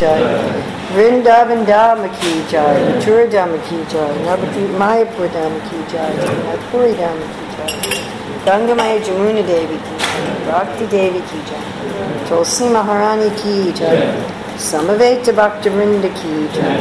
Jai. 0.00 0.20
Vrindavan 0.94 1.66
Dhamma 1.66 2.08
Ki 2.18 2.32
Jai. 2.50 2.76
Mathura 2.84 3.26
Dhamma 3.34 3.58
Ki 3.68 3.78
Jai. 3.92 4.12
Navadvip 4.26 4.70
Mayapur 4.80 5.28
Ki 5.68 5.78
Jai. 5.92 6.10
Bhakti 10.46 10.86
Devi 10.86 11.20
Ki 11.28 11.38
Ki 13.42 13.72
Jai. 13.78 14.00
Samaveta 14.56 15.34
Bhakta 15.36 15.68
Vrinda 15.68 16.10
Ki 16.20 16.48
Jai. 16.54 16.78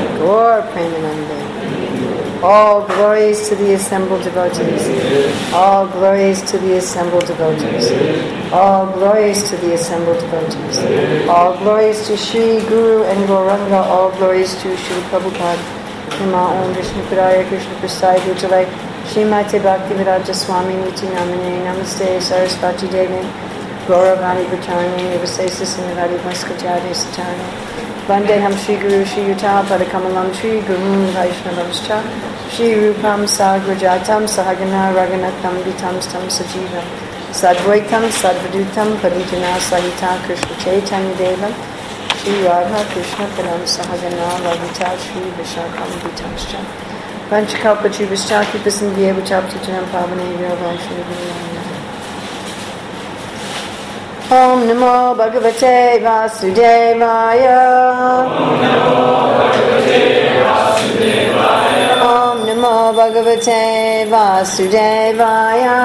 All 2.41 2.87
glories 2.87 3.49
to 3.49 3.55
the 3.55 3.73
assembled 3.73 4.23
devotees. 4.23 4.88
All 5.53 5.88
glories 5.88 6.41
to 6.49 6.57
the 6.57 6.77
assembled 6.77 7.25
devotees. 7.27 7.91
All 8.53 8.85
glories 8.93 9.49
to 9.49 9.57
the 9.57 9.73
assembled 9.73 10.19
devotees. 10.19 11.27
All 11.27 11.57
glories 11.57 12.07
to 12.07 12.15
Sri 12.15 12.61
Guru 12.70 13.03
and 13.03 13.27
Gauranga. 13.27 13.83
All 13.83 14.11
glories 14.11 14.55
to 14.61 14.77
Sri 14.77 14.95
Prabhupada. 15.11 15.59
Nima 16.16 16.63
Om 16.63 16.73
Vishnu 16.75 17.03
Padaya 17.11 17.45
Krishna 17.49 17.75
Prasad 17.81 18.21
Bhujalai. 18.21 18.66
Srimati 19.11 19.61
Bhakti 19.61 19.94
Viraja 19.95 20.33
Swami 20.33 20.75
Niti 20.75 21.08
Namane 21.08 21.66
Namaste 21.67 22.21
Sarasvati 22.21 22.89
Devi. 22.89 23.19
Gauravani 23.85 24.45
Bhatani 24.45 25.11
Nivasesa 25.11 25.66
Sinavadi 25.66 26.17
Vaskajadi 26.23 26.95
Satani. 26.95 27.78
Vandeham 28.09 28.54
Shri 28.58 28.76
Guru 28.77 29.05
Shri 29.05 29.22
Yuta 29.22 29.63
Padakamalam 29.70 30.34
Shri 30.34 30.62
Guru 30.67 30.94
Vaishnavamscha 31.13 31.98
Shri 32.50 32.70
Rupam 32.81 33.22
Sagrajatam 33.34 34.26
Sahagana 34.36 34.81
Raganatam 34.98 35.62
Vitam 35.62 36.02
Stam 36.02 36.23
Sajivam 36.38 36.88
Sadvaitam 37.41 38.09
Sadvadutam 38.22 38.95
Paditana 38.98 39.53
Sahita 39.67 40.17
Krishna 40.26 40.55
Chaitanya 40.58 41.14
Devam 41.22 41.53
Shri 42.17 42.34
Radha 42.48 42.84
Krishna 42.94 43.27
Padam 43.38 43.62
Sahagana 43.76 44.28
Lavita 44.48 44.89
Shri 45.05 45.22
Vishakam 45.38 45.91
Vitamscha 46.02 46.59
Panchakalpa 47.30 47.94
Chivishcha 47.94 48.42
Kipasindhya 48.50 49.14
Chapti 49.22 49.58
Janam 49.64 49.86
Pavane 49.92 51.58
Om 54.31 54.61
Namo 54.67 55.16
Bhagavate 55.17 55.99
Vasudevaya. 56.03 57.61
Om 61.99 62.45
Namo 62.45 62.94
Bhagavate 62.94 64.05
Vasudevaya. 64.08 65.77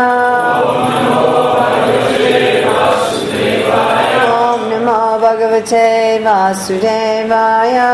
Om 4.44 4.60
Namo 4.70 5.18
Bhagavate 5.22 6.20
Vasudevaya. 6.22 7.90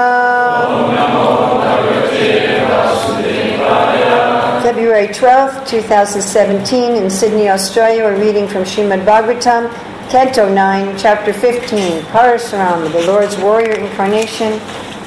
February 4.62 5.08
12th, 5.08 5.66
2017, 5.68 6.96
in 6.96 7.08
Sydney, 7.08 7.48
Australia, 7.48 8.02
we're 8.02 8.18
reading 8.18 8.48
from 8.48 8.64
Srimad 8.64 9.04
Bhagavatam, 9.04 9.70
Canto 10.10 10.52
9, 10.52 10.98
Chapter 10.98 11.32
15, 11.32 12.02
Parasuram, 12.06 12.90
the 12.90 13.06
Lord's 13.06 13.36
Warrior 13.36 13.74
Incarnation, 13.74 14.60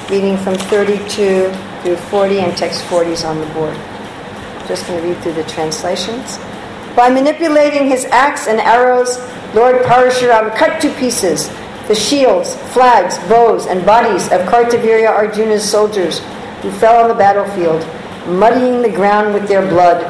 reading 0.08 0.38
from 0.38 0.54
32 0.54 1.52
through 1.82 1.96
40, 1.96 2.38
and 2.38 2.56
text 2.56 2.82
40 2.86 3.10
is 3.10 3.22
on 3.22 3.38
the 3.38 3.44
board. 3.52 3.76
Just 4.66 4.86
going 4.86 5.02
to 5.02 5.06
read 5.06 5.18
through 5.18 5.34
the 5.34 5.44
translations. 5.44 6.38
By 6.96 7.10
manipulating 7.10 7.86
his 7.86 8.06
axe 8.06 8.48
and 8.48 8.58
arrows, 8.58 9.18
Lord 9.54 9.82
Parashuram 9.82 10.56
cut 10.56 10.80
to 10.80 10.90
pieces 10.94 11.50
the 11.86 11.94
shields, 11.94 12.56
flags, 12.72 13.18
bows, 13.28 13.66
and 13.66 13.84
bodies 13.84 14.32
of 14.32 14.40
Kartavirya 14.48 15.10
Arjuna's 15.10 15.70
soldiers 15.70 16.20
who 16.62 16.70
fell 16.70 17.02
on 17.02 17.08
the 17.08 17.14
battlefield, 17.14 17.82
muddying 18.26 18.80
the 18.80 18.88
ground 18.88 19.34
with 19.34 19.46
their 19.48 19.68
blood. 19.68 20.00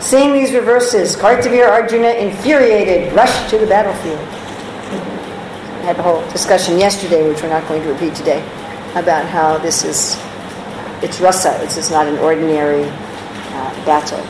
Seeing 0.00 0.32
these 0.32 0.52
reverses, 0.52 1.16
Kartavir 1.16 1.68
Arjuna, 1.68 2.08
infuriated, 2.08 3.12
rushed 3.12 3.50
to 3.50 3.58
the 3.58 3.66
battlefield. 3.66 4.18
I 4.18 5.92
had 5.92 5.98
a 5.98 6.02
whole 6.02 6.22
discussion 6.30 6.78
yesterday, 6.78 7.28
which 7.28 7.42
we're 7.42 7.48
not 7.48 7.66
going 7.66 7.82
to 7.82 7.92
repeat 7.92 8.14
today, 8.14 8.40
about 8.94 9.26
how 9.26 9.58
this 9.58 9.84
is, 9.84 10.16
it's 11.02 11.20
rasa, 11.20 11.58
this 11.60 11.76
is 11.76 11.90
not 11.90 12.06
an 12.06 12.16
ordinary 12.18 12.84
uh, 12.84 13.84
battle. 13.84 14.20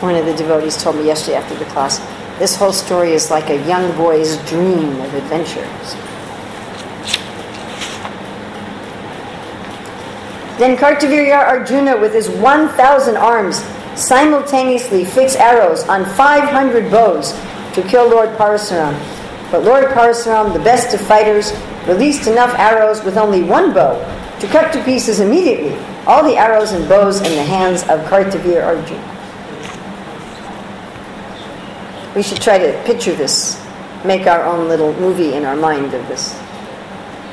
One 0.00 0.16
of 0.16 0.26
the 0.26 0.34
devotees 0.34 0.76
told 0.82 0.96
me 0.96 1.06
yesterday 1.06 1.36
after 1.36 1.54
the 1.54 1.66
class, 1.66 1.98
this 2.40 2.56
whole 2.56 2.72
story 2.72 3.12
is 3.12 3.30
like 3.30 3.50
a 3.50 3.64
young 3.68 3.96
boy's 3.96 4.36
dream 4.48 5.00
of 5.00 5.14
adventures. 5.14 5.94
Then 10.58 10.76
Kartavirya 10.76 11.38
Arjuna, 11.38 11.96
with 11.96 12.12
his 12.12 12.28
1,000 12.28 13.16
arms, 13.16 13.60
simultaneously 13.96 15.04
fixed 15.04 15.36
arrows 15.36 15.84
on 15.84 16.04
500 16.04 16.90
bows 16.90 17.32
to 17.74 17.82
kill 17.88 18.08
Lord 18.08 18.30
Parasuram. 18.36 18.94
But 19.50 19.64
Lord 19.64 19.86
Parasuram, 19.86 20.52
the 20.52 20.58
best 20.58 20.94
of 20.94 21.00
fighters, 21.00 21.52
released 21.86 22.26
enough 22.26 22.54
arrows 22.58 23.02
with 23.04 23.16
only 23.16 23.42
one 23.42 23.72
bow 23.72 23.94
to 24.40 24.46
cut 24.48 24.72
to 24.72 24.82
pieces 24.84 25.20
immediately 25.20 25.76
all 26.06 26.22
the 26.22 26.36
arrows 26.36 26.72
and 26.72 26.88
bows 26.88 27.18
in 27.18 27.34
the 27.34 27.42
hands 27.42 27.82
of 27.84 28.00
Kartavir 28.06 28.62
Arjuna. 28.62 29.10
We 32.14 32.22
should 32.22 32.40
try 32.40 32.58
to 32.58 32.82
picture 32.84 33.14
this, 33.14 33.64
make 34.04 34.26
our 34.26 34.44
own 34.44 34.68
little 34.68 34.92
movie 34.94 35.34
in 35.34 35.44
our 35.44 35.56
mind 35.56 35.94
of 35.94 36.06
this 36.08 36.34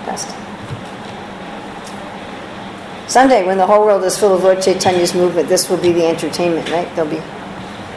pastime. 0.06 0.41
Sunday, 3.12 3.46
when 3.46 3.58
the 3.58 3.68
whole 3.68 3.86
world 3.86 4.06
is 4.06 4.18
full 4.18 4.34
of 4.34 4.42
Lord 4.42 4.62
Chaitanya's 4.62 5.14
movement, 5.14 5.50
this 5.50 5.70
will 5.70 5.76
be 5.76 5.92
the 5.92 6.06
entertainment, 6.08 6.72
right? 6.72 6.88
There'll 6.96 7.12
be 7.12 7.22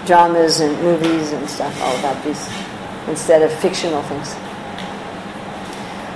dramas 0.06 0.58
and 0.58 0.76
movies 0.82 1.30
and 1.30 1.48
stuff 1.48 1.80
all 1.82 1.96
about 2.00 2.24
these 2.24 2.50
instead 3.06 3.42
of 3.42 3.56
fictional 3.60 4.02
things. 4.02 4.34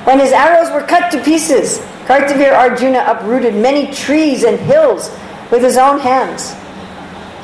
When 0.05 0.19
his 0.19 0.33
arrows 0.33 0.73
were 0.73 0.85
cut 0.85 1.13
to 1.13 1.23
pieces, 1.23 1.79
Kartavir 2.07 2.53
Arjuna 2.53 3.05
uprooted 3.07 3.55
many 3.55 3.95
trees 3.95 4.43
and 4.43 4.59
hills 4.59 5.17
with 5.53 5.63
his 5.63 5.77
own 5.77 6.01
hands. 6.01 6.57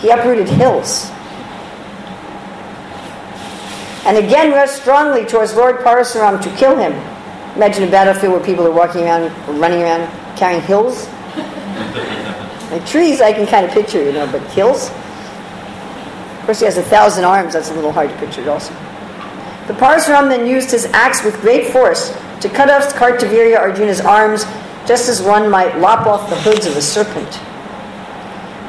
He 0.03 0.11
uprooted 0.11 0.49
hills. 0.49 1.09
And 4.07 4.17
again 4.17 4.51
rushed 4.51 4.75
strongly 4.75 5.25
towards 5.25 5.55
Lord 5.55 5.77
Parasuram 5.85 6.43
to 6.43 6.51
kill 6.57 6.77
him. 6.77 6.95
Imagine 7.55 7.85
a 7.85 7.91
battlefield 7.93 8.33
where 8.33 8.45
people 8.45 8.67
are 8.67 8.73
walking 8.73 9.03
around, 9.03 9.31
running 9.61 9.83
around, 9.83 10.11
carrying 10.37 10.61
hills. 10.63 11.09
Like 12.71 12.87
trees, 12.87 13.21
I 13.21 13.33
can 13.33 13.47
kind 13.47 13.65
of 13.65 13.73
picture, 13.73 14.03
you 14.03 14.13
know, 14.13 14.27
but 14.31 14.43
hills? 14.53 14.91
Of 14.91 16.47
course, 16.47 16.59
he 16.59 16.65
has 16.67 16.77
a 16.77 16.83
thousand 16.83 17.25
arms. 17.25 17.53
That's 17.53 17.71
a 17.71 17.75
little 17.75 17.93
hard 17.93 18.11
to 18.11 18.17
picture, 18.19 18.49
also. 18.51 18.75
The 19.67 19.73
Parasuram 19.75 20.29
then 20.29 20.47
used 20.47 20.71
his 20.71 20.85
axe 20.87 21.25
with 21.25 21.41
great 21.41 21.73
force 21.73 22.15
to 22.41 22.49
cut 22.51 22.69
off 22.69 22.95
Kartavirya 22.95 23.59
Arjuna's 23.59 24.01
arms, 24.01 24.45
just 24.87 25.09
as 25.09 25.23
one 25.23 25.49
might 25.49 25.79
lop 25.79 26.07
off 26.07 26.29
the 26.29 26.37
hoods 26.37 26.67
of 26.67 26.77
a 26.77 26.83
serpent. 26.83 27.31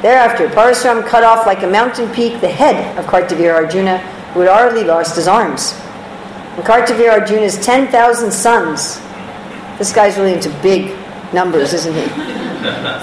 Thereafter, 0.00 0.48
Parasuram 0.48 1.06
cut 1.06 1.24
off 1.24 1.46
like 1.46 1.62
a 1.62 1.66
mountain 1.66 2.08
peak 2.14 2.40
the 2.40 2.48
head 2.48 2.96
of 2.98 3.04
Kartavirya 3.06 3.54
Arjuna, 3.54 3.98
who 4.32 4.40
had 4.40 4.48
already 4.48 4.86
lost 4.86 5.16
his 5.16 5.28
arms. 5.28 5.72
And 6.56 6.64
Kartavirya 6.64 7.20
Arjuna's 7.20 7.58
10,000 7.58 8.30
sons. 8.30 9.00
This 9.78 9.92
guy's 9.92 10.16
really 10.16 10.32
into 10.32 10.48
big 10.62 10.96
numbers, 11.34 11.74
isn't 11.74 11.94
he? 11.94 12.45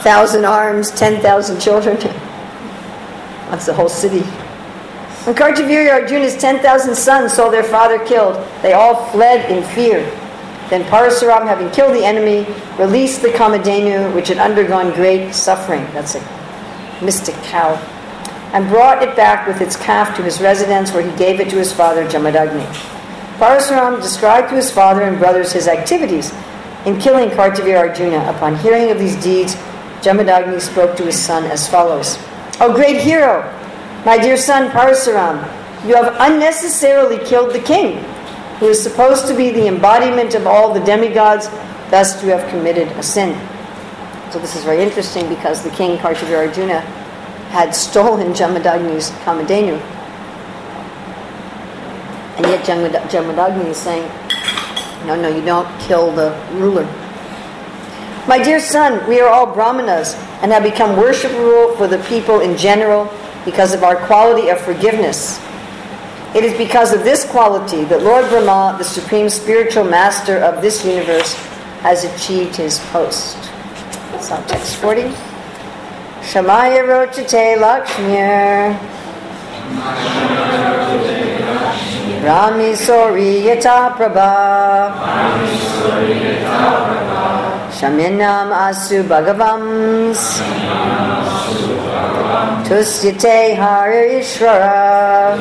Thousand 0.01 0.46
arms, 0.46 0.91
10,000 0.91 1.59
children. 1.59 1.97
That's 3.50 3.66
the 3.66 3.74
whole 3.74 3.90
city. 3.90 4.22
When 5.25 5.35
Kartavirya 5.35 6.01
Arjuna's 6.01 6.35
10,000 6.35 6.96
sons 6.96 7.34
saw 7.34 7.50
their 7.50 7.63
father 7.63 8.03
killed, 8.06 8.35
they 8.62 8.73
all 8.73 9.09
fled 9.12 9.50
in 9.50 9.63
fear. 9.63 10.02
Then 10.69 10.84
Parasuram, 10.85 11.47
having 11.47 11.69
killed 11.72 11.96
the 11.96 12.03
enemy, 12.03 12.46
released 12.78 13.22
the 13.22 13.29
Kamadhenu, 13.29 14.14
which 14.14 14.28
had 14.28 14.38
undergone 14.38 14.93
great 14.93 15.34
suffering. 15.34 15.84
That's 15.93 16.16
a 16.16 16.99
mystic 17.02 17.35
cow. 17.43 17.76
And 18.53 18.67
brought 18.70 19.02
it 19.02 19.16
back 19.16 19.47
with 19.47 19.61
its 19.61 19.76
calf 19.76 20.16
to 20.17 20.23
his 20.23 20.41
residence, 20.41 20.91
where 20.91 21.09
he 21.09 21.16
gave 21.17 21.40
it 21.40 21.49
to 21.52 21.58
his 21.58 21.72
father, 21.72 22.05
Jamadagni. 22.05 22.66
Parasuram 23.38 24.02
described 24.02 24.49
to 24.49 24.55
his 24.55 24.72
father 24.72 25.03
and 25.03 25.20
brothers 25.20 25.52
his 25.53 25.67
activities 25.67 26.34
in 26.85 27.00
killing 27.00 27.30
Kartavir 27.30 27.78
Arjuna. 27.80 28.30
Upon 28.30 28.56
hearing 28.58 28.91
of 28.91 29.00
these 29.00 29.16
deeds, 29.24 29.56
Jamadagni 30.02 30.59
spoke 30.59 30.96
to 30.97 31.03
his 31.03 31.18
son 31.18 31.46
as 31.46 31.68
follows 31.68 32.18
O 32.59 32.74
great 32.74 33.02
hero, 33.02 33.41
my 34.06 34.18
dear 34.18 34.38
son 34.38 34.70
Parasuram, 34.70 35.41
you 35.88 35.96
have 35.96 36.16
unnecessarily 36.20 37.18
killed 37.26 37.53
the 37.53 37.59
king, 37.59 38.03
who 38.59 38.68
is 38.68 38.82
supposed 38.82 39.28
to 39.28 39.35
be 39.35 39.50
the 39.50 39.68
embodiment 39.68 40.35
of 40.35 40.46
all 40.46 40.74
the 40.74 40.80
demigods, 40.82 41.50
thus 41.90 42.24
you 42.24 42.30
have 42.30 42.47
committed 42.50 42.88
a 42.90 43.03
sin. 43.03 43.34
So 44.32 44.40
this 44.40 44.56
is 44.56 44.64
very 44.64 44.82
interesting 44.82 45.28
because 45.29 45.64
the 45.64 45.70
king 45.72 45.97
Kartavir 45.97 46.47
Arjuna 46.47 46.82
had 47.52 47.76
stolen 47.76 48.34
Jamadagni's 48.34 49.12
Kamadhenu. 49.26 49.79
And 52.38 52.46
yet 52.47 52.66
Jamadagni 52.66 53.66
is 53.66 53.78
saying, 53.78 54.09
no, 55.05 55.16
no, 55.20 55.28
you 55.28 55.44
don't 55.44 55.67
kill 55.82 56.11
the 56.11 56.32
ruler. 56.53 56.85
My 58.28 58.41
dear 58.41 58.59
son, 58.59 59.05
we 59.08 59.20
are 59.20 59.28
all 59.28 59.46
brahmanas 59.53 60.16
and 60.41 60.52
have 60.52 60.64
become 60.64 60.96
worshipable 60.96 61.78
for 61.78 61.88
the 61.88 62.00
people 62.09 62.40
in 62.40 62.58
general 62.58 63.11
because 63.44 63.73
of 63.73 63.84
our 63.84 63.97
quality 64.08 64.50
of 64.50 64.59
forgiveness. 64.61 65.40
It 66.34 66.44
is 66.44 66.58
because 66.58 66.94
of 66.94 67.03
this 67.03 67.26
quality 67.29 67.84
that 67.85 68.02
Lord 68.02 68.28
Brahma, 68.29 68.78
the 68.78 68.84
supreme 68.84 69.29
spiritual 69.29 69.84
master 69.84 70.38
of 70.38 70.61
this 70.61 70.84
universe, 70.85 71.35
has 71.82 72.05
achieved 72.05 72.55
his 72.55 72.79
post. 72.91 73.38
So, 74.20 74.41
text 74.47 74.78
40. 74.78 75.02
Shamaya 76.23 76.88
Rochate 76.88 77.58
Lakshmir. 77.58 78.79
Rami 82.23 82.72
Sori 82.72 83.43
Yata 83.43 83.91
Prabha. 83.97 84.93
Shaminam 87.70 88.49
Asu 88.55 89.03
Bhagavams. 89.03 90.40
Tusyate 92.64 93.55
Hare 93.58 94.22
Ishvara. 94.22 95.37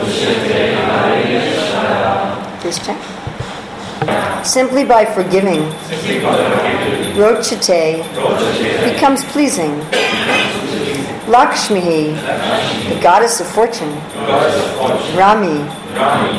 Check. 2.84 2.98
Simply 4.44 4.84
by 4.84 5.04
forgiving, 5.04 5.60
Rochate 7.14 8.02
becomes 8.92 9.24
pleasing. 9.26 9.80
Lakshmi, 11.32 12.12
the 12.92 13.00
goddess 13.02 13.40
of 13.40 13.46
fortune, 13.46 13.88
Rami, 15.16 15.60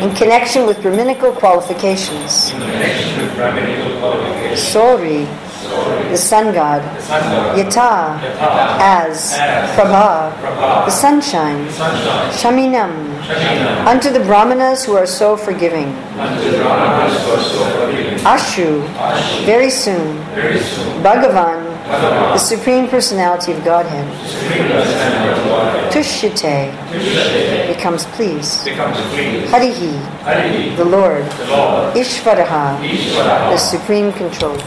in 0.04 0.16
connection 0.16 0.68
with 0.68 0.84
Brahminical 0.84 1.32
qualifications. 1.32 2.52
Sori, 4.54 5.26
the 6.12 6.18
sun 6.18 6.54
god, 6.54 6.84
Yata, 7.58 8.20
as, 8.80 9.34
Prabha, 9.76 10.32
the 10.86 10.92
sunshine, 10.92 11.66
Shaminam, 12.30 12.94
unto 13.88 14.12
the 14.12 14.20
Brahmanas 14.20 14.86
who 14.86 14.96
are 14.96 15.08
so 15.08 15.36
forgiving. 15.36 15.92
Ashu, 18.24 18.86
very 19.46 19.72
soon, 19.72 20.18
Bhagavan, 21.02 21.63
the 21.86 22.38
Supreme 22.38 22.88
Personality 22.88 23.52
of 23.52 23.64
Godhead. 23.64 24.08
Tushyate 25.92 26.72
becomes 27.68 28.06
pleased. 28.06 28.68
Harihi, 28.68 30.76
the 30.78 30.86
Lord. 30.86 31.24
Ishvaraha, 31.94 32.80
the 33.52 33.58
Supreme 33.58 34.12
Controller. 34.14 34.60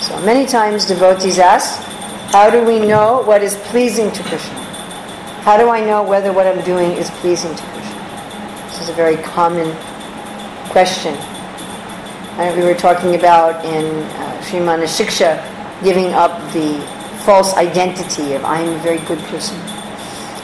So 0.00 0.20
many 0.24 0.46
times 0.46 0.84
devotees 0.84 1.38
ask, 1.38 1.82
how 2.30 2.50
do 2.50 2.62
we 2.64 2.78
know 2.78 3.22
what 3.22 3.42
is 3.42 3.56
pleasing 3.70 4.10
to 4.12 4.22
Krishna? 4.24 4.58
How 5.42 5.56
do 5.56 5.70
I 5.70 5.80
know 5.80 6.02
whether 6.02 6.32
what 6.32 6.46
I'm 6.46 6.62
doing 6.64 6.92
is 6.92 7.10
pleasing 7.22 7.54
to 7.54 7.62
Krishna? 7.62 8.66
This 8.68 8.80
is 8.82 8.88
a 8.90 8.92
very 8.92 9.16
common 9.16 9.72
question. 10.70 11.16
And 12.38 12.60
we 12.60 12.66
were 12.66 12.74
talking 12.74 13.14
about 13.14 13.64
in 13.64 13.84
uh, 13.86 14.42
Sri 14.42 14.60
Manah 14.60 14.84
Shiksha 14.84 15.40
giving 15.82 16.12
up 16.12 16.36
the 16.52 16.80
false 17.24 17.54
identity 17.54 18.34
of 18.34 18.44
I'm 18.44 18.68
a 18.68 18.78
very 18.80 18.98
good 19.06 19.18
person 19.30 19.56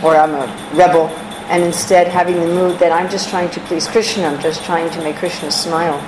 or 0.03 0.17
I'm 0.17 0.35
a 0.35 0.47
rebel 0.75 1.09
and 1.53 1.63
instead 1.63 2.09
having 2.09 2.41
the 2.41 2.47
mood 2.47 2.79
that 2.79 2.93
I'm 2.93 3.11
just 3.11 3.29
trying 3.29 3.51
to 3.51 3.61
please 3.61 3.87
Krishna, 3.87 4.25
I'm 4.25 4.41
just 4.41 4.65
trying 4.65 4.91
to 4.91 5.03
make 5.03 5.17
Krishna 5.17 5.51
smile. 5.51 6.01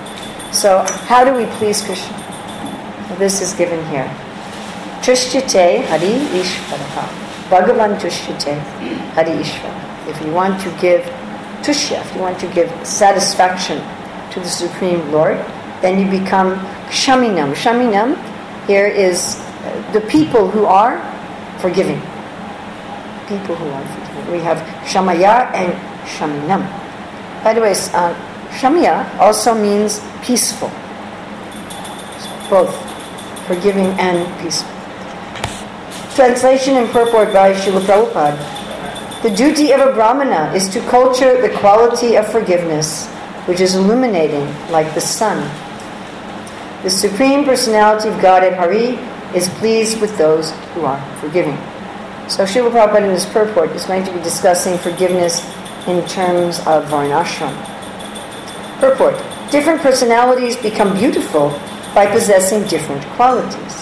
So 0.55 0.79
how 1.05 1.23
do 1.23 1.35
we 1.35 1.45
please 1.59 1.83
Krishna? 1.83 2.17
This 3.19 3.43
is 3.43 3.53
given 3.53 3.85
here. 3.89 4.09
Tushyate 5.03 5.85
Hari 5.85 6.17
Ishvaraha. 6.41 7.05
Bhagavan 7.51 8.01
Tushyate 8.01 8.59
Hari 9.13 9.33
Ishvara. 9.45 10.09
If 10.09 10.19
you 10.25 10.33
want 10.33 10.59
to 10.63 10.71
give 10.81 11.03
tushya, 11.63 12.01
if 12.01 12.15
you 12.15 12.23
want 12.23 12.41
to 12.41 12.47
give 12.55 12.71
satisfaction 12.87 13.79
to 14.33 14.41
the 14.41 14.49
Supreme 14.49 15.13
Lord, 15.13 15.39
then 15.85 16.01
you 16.01 16.09
become 16.11 16.57
Shaminam. 16.89 17.53
Shaminam 17.53 18.17
here 18.67 18.87
is 18.87 19.37
the 19.93 20.01
people 20.09 20.51
who 20.51 20.65
are 20.65 20.97
forgiving. 21.61 22.01
People 23.29 23.55
who 23.55 23.69
are 23.69 23.85
forgiving. 23.93 24.33
We 24.33 24.39
have 24.41 24.57
Shamaya 24.89 25.53
and 25.53 25.75
Shaminam. 26.09 26.65
By 27.45 27.53
the 27.53 27.61
way, 27.61 27.75
uh, 27.93 28.17
also 29.21 29.55
means 29.55 30.01
peaceful. 30.23 30.71
So 32.19 32.31
both 32.49 32.73
forgiving 33.47 33.93
and 34.01 34.25
peaceful. 34.41 34.73
Translation 36.15 36.77
and 36.79 36.89
purport 36.89 37.31
by 37.35 37.53
Srila 37.53 37.85
Prabhupada. 37.85 39.23
The 39.23 39.37
duty 39.37 39.73
of 39.73 39.81
a 39.81 39.93
Brahmana 39.93 40.51
is 40.55 40.67
to 40.71 40.81
culture 40.89 41.43
the 41.43 41.51
quality 41.59 42.17
of 42.17 42.27
forgiveness, 42.33 43.07
which 43.45 43.61
is 43.61 43.75
illuminating 43.75 44.49
like 44.71 44.95
the 44.95 45.01
sun. 45.03 45.45
The 46.85 46.91
Supreme 46.91 47.47
Personality 47.47 48.11
of 48.11 48.21
Godhead 48.21 48.53
Hari 48.59 48.99
is 49.35 49.49
pleased 49.49 50.03
with 50.03 50.19
those 50.19 50.51
who 50.75 50.83
are 50.85 51.01
forgiving. 51.17 51.57
So 52.29 52.45
Srila 52.45 52.73
Prabhupada 52.73 53.05
in 53.05 53.11
his 53.11 53.25
purport 53.25 53.71
is 53.71 53.87
going 53.87 54.05
to 54.05 54.13
be 54.13 54.21
discussing 54.21 54.77
forgiveness 54.77 55.41
in 55.89 56.07
terms 56.07 56.59
of 56.67 56.85
Varnashram. 56.91 57.57
Purport. 58.81 59.15
Different 59.51 59.81
personalities 59.81 60.59
become 60.59 60.95
beautiful 60.95 61.59
by 61.95 62.05
possessing 62.05 62.69
different 62.69 63.03
qualities. 63.17 63.73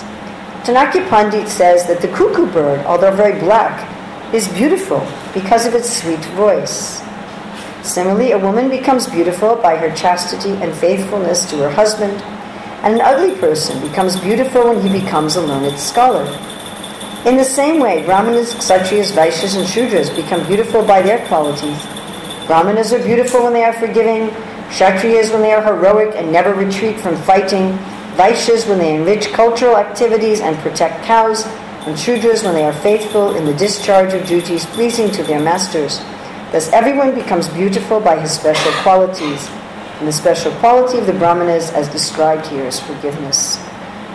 Chanakya 0.62 1.08
Pandit 1.08 1.48
says 1.48 1.88
that 1.88 2.02
the 2.02 2.08
cuckoo 2.14 2.46
bird, 2.52 2.86
although 2.86 3.10
very 3.10 3.36
black, 3.40 3.82
is 4.32 4.46
beautiful 4.54 5.04
because 5.34 5.66
of 5.66 5.74
its 5.74 5.90
sweet 5.90 6.24
voice. 6.36 7.02
Similarly, 7.82 8.30
a 8.30 8.38
woman 8.38 8.68
becomes 8.68 9.08
beautiful 9.08 9.56
by 9.56 9.74
her 9.74 9.92
chastity 9.96 10.52
and 10.62 10.72
faithfulness 10.72 11.50
to 11.50 11.56
her 11.56 11.70
husband, 11.70 12.22
and 12.82 12.94
an 12.94 13.00
ugly 13.00 13.34
person 13.38 13.80
becomes 13.80 14.18
beautiful 14.18 14.68
when 14.68 14.80
he 14.80 15.00
becomes 15.00 15.36
a 15.36 15.40
learned 15.40 15.78
scholar. 15.78 16.24
In 17.24 17.36
the 17.36 17.44
same 17.44 17.80
way, 17.80 18.04
Brahmanas, 18.04 18.54
Kshatriyas, 18.54 19.12
Vaishyas, 19.12 19.56
and 19.56 19.66
Shudras 19.66 20.14
become 20.16 20.44
beautiful 20.48 20.84
by 20.84 21.00
their 21.00 21.24
qualities. 21.28 21.80
Brahmanas 22.48 22.92
are 22.92 22.98
beautiful 22.98 23.44
when 23.44 23.52
they 23.52 23.62
are 23.62 23.72
forgiving, 23.72 24.30
Kshatriyas 24.70 25.32
when 25.32 25.42
they 25.42 25.52
are 25.52 25.62
heroic 25.62 26.16
and 26.16 26.32
never 26.32 26.52
retreat 26.52 26.98
from 26.98 27.16
fighting, 27.22 27.78
Vaishyas 28.16 28.68
when 28.68 28.78
they 28.78 28.96
enrich 28.96 29.28
cultural 29.32 29.76
activities 29.76 30.40
and 30.40 30.56
protect 30.58 31.04
cows, 31.04 31.46
and 31.86 31.96
Shudras 31.96 32.42
when 32.42 32.54
they 32.54 32.64
are 32.64 32.72
faithful 32.72 33.36
in 33.36 33.44
the 33.44 33.54
discharge 33.54 34.12
of 34.12 34.26
duties 34.26 34.66
pleasing 34.66 35.08
to 35.12 35.22
their 35.22 35.40
masters. 35.40 35.98
Thus 36.50 36.68
everyone 36.72 37.14
becomes 37.14 37.48
beautiful 37.48 38.00
by 38.00 38.18
his 38.18 38.32
special 38.32 38.72
qualities, 38.82 39.48
and 40.02 40.08
the 40.08 40.12
special 40.12 40.50
quality 40.54 40.98
of 40.98 41.06
the 41.06 41.12
Brahmanas 41.12 41.70
as 41.70 41.88
described 41.90 42.44
here 42.48 42.64
is 42.64 42.80
forgiveness. 42.80 43.56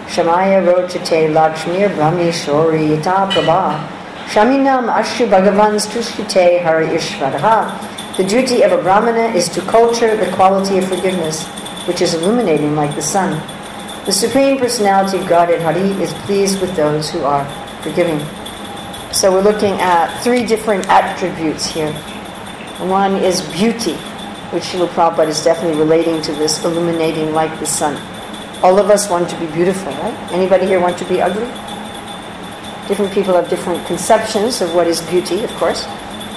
Shamaya 0.08 0.60
rochate 0.68 1.32
lakshmir 1.32 1.88
brahmeshwari 1.96 2.90
yata 2.90 3.32
prabha 3.32 3.88
shaminam 4.28 4.94
ashu 4.94 5.30
bhagavans 5.30 5.88
tushyate 5.88 6.62
hari 6.62 6.88
ishvaraha 6.88 8.18
The 8.18 8.26
duty 8.26 8.64
of 8.64 8.74
a 8.74 8.82
Brahmana 8.84 9.34
is 9.34 9.48
to 9.48 9.62
culture 9.62 10.18
the 10.18 10.30
quality 10.36 10.78
of 10.78 10.90
forgiveness, 10.90 11.48
which 11.88 12.02
is 12.02 12.16
illuminating 12.16 12.76
like 12.76 12.94
the 12.94 13.02
sun. 13.02 13.42
The 14.06 14.12
Supreme 14.12 14.58
Personality 14.58 15.20
of 15.20 15.26
Godhead 15.30 15.62
Hari 15.62 15.92
is 16.04 16.12
pleased 16.26 16.60
with 16.60 16.76
those 16.76 17.10
who 17.10 17.24
are 17.24 17.46
forgiving. 17.82 18.20
So 19.14 19.32
we're 19.32 19.40
looking 19.52 19.80
at 19.80 20.22
three 20.22 20.46
different 20.46 20.86
attributes 20.90 21.66
here. 21.66 21.94
One 22.92 23.16
is 23.16 23.40
beauty, 23.54 23.96
which 24.52 24.64
Srila 24.64 24.88
Prabhupada 24.90 25.28
is 25.28 25.44
definitely 25.44 25.78
relating 25.78 26.22
to 26.22 26.34
this 26.34 26.64
illuminating 26.64 27.34
like 27.34 27.60
the 27.60 27.66
sun. 27.66 27.96
All 28.64 28.80
of 28.80 28.90
us 28.90 29.10
want 29.10 29.30
to 29.30 29.40
be 29.40 29.46
beautiful, 29.48 29.92
right? 29.94 30.14
Anybody 30.32 30.66
here 30.66 30.80
want 30.80 30.98
to 30.98 31.06
be 31.06 31.22
ugly? 31.22 31.48
Different 32.88 33.14
people 33.14 33.34
have 33.34 33.50
different 33.50 33.86
conceptions 33.86 34.62
of 34.62 34.74
what 34.74 34.88
is 34.88 35.02
beauty, 35.02 35.44
of 35.44 35.52
course. 35.56 35.84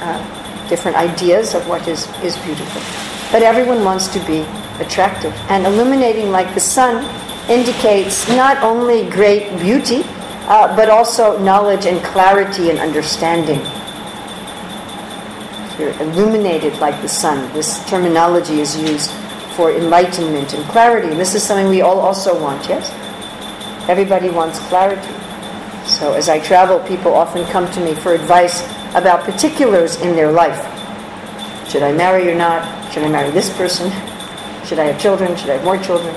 Uh, 0.02 0.66
different 0.68 0.96
ideas 0.96 1.54
of 1.54 1.66
what 1.68 1.86
is, 1.86 2.08
is 2.22 2.36
beautiful. 2.38 2.82
But 3.32 3.42
everyone 3.42 3.84
wants 3.84 4.08
to 4.08 4.18
be 4.26 4.40
attractive. 4.80 5.32
And 5.48 5.66
illuminating 5.66 6.30
like 6.30 6.52
the 6.54 6.60
sun 6.60 7.04
indicates 7.48 8.28
not 8.28 8.62
only 8.62 9.08
great 9.08 9.48
beauty, 9.60 10.02
uh, 10.48 10.74
but 10.74 10.90
also 10.90 11.38
knowledge 11.38 11.86
and 11.86 12.02
clarity 12.02 12.70
and 12.70 12.78
understanding. 12.78 13.60
You're 15.80 15.98
illuminated 16.02 16.78
like 16.78 17.00
the 17.00 17.08
sun, 17.08 17.50
this 17.54 17.82
terminology 17.88 18.60
is 18.60 18.76
used 18.76 19.10
for 19.56 19.72
enlightenment 19.72 20.52
and 20.52 20.62
clarity. 20.66 21.08
And 21.08 21.18
this 21.18 21.34
is 21.34 21.42
something 21.42 21.68
we 21.68 21.80
all 21.80 21.98
also 21.98 22.38
want, 22.38 22.68
yes? 22.68 22.90
Everybody 23.88 24.28
wants 24.28 24.58
clarity. 24.68 25.08
So 25.88 26.12
as 26.12 26.28
I 26.28 26.38
travel, 26.40 26.80
people 26.80 27.14
often 27.14 27.46
come 27.46 27.70
to 27.72 27.80
me 27.80 27.94
for 27.94 28.12
advice 28.12 28.62
about 28.94 29.24
particulars 29.24 29.96
in 30.02 30.14
their 30.14 30.30
life. 30.30 30.60
Should 31.70 31.82
I 31.82 31.92
marry 31.92 32.30
or 32.30 32.34
not? 32.34 32.92
Should 32.92 33.04
I 33.04 33.08
marry 33.08 33.30
this 33.30 33.48
person? 33.56 33.90
Should 34.66 34.78
I 34.78 34.84
have 34.84 35.00
children? 35.00 35.34
Should 35.36 35.48
I 35.48 35.54
have 35.54 35.64
more 35.64 35.78
children? 35.78 36.14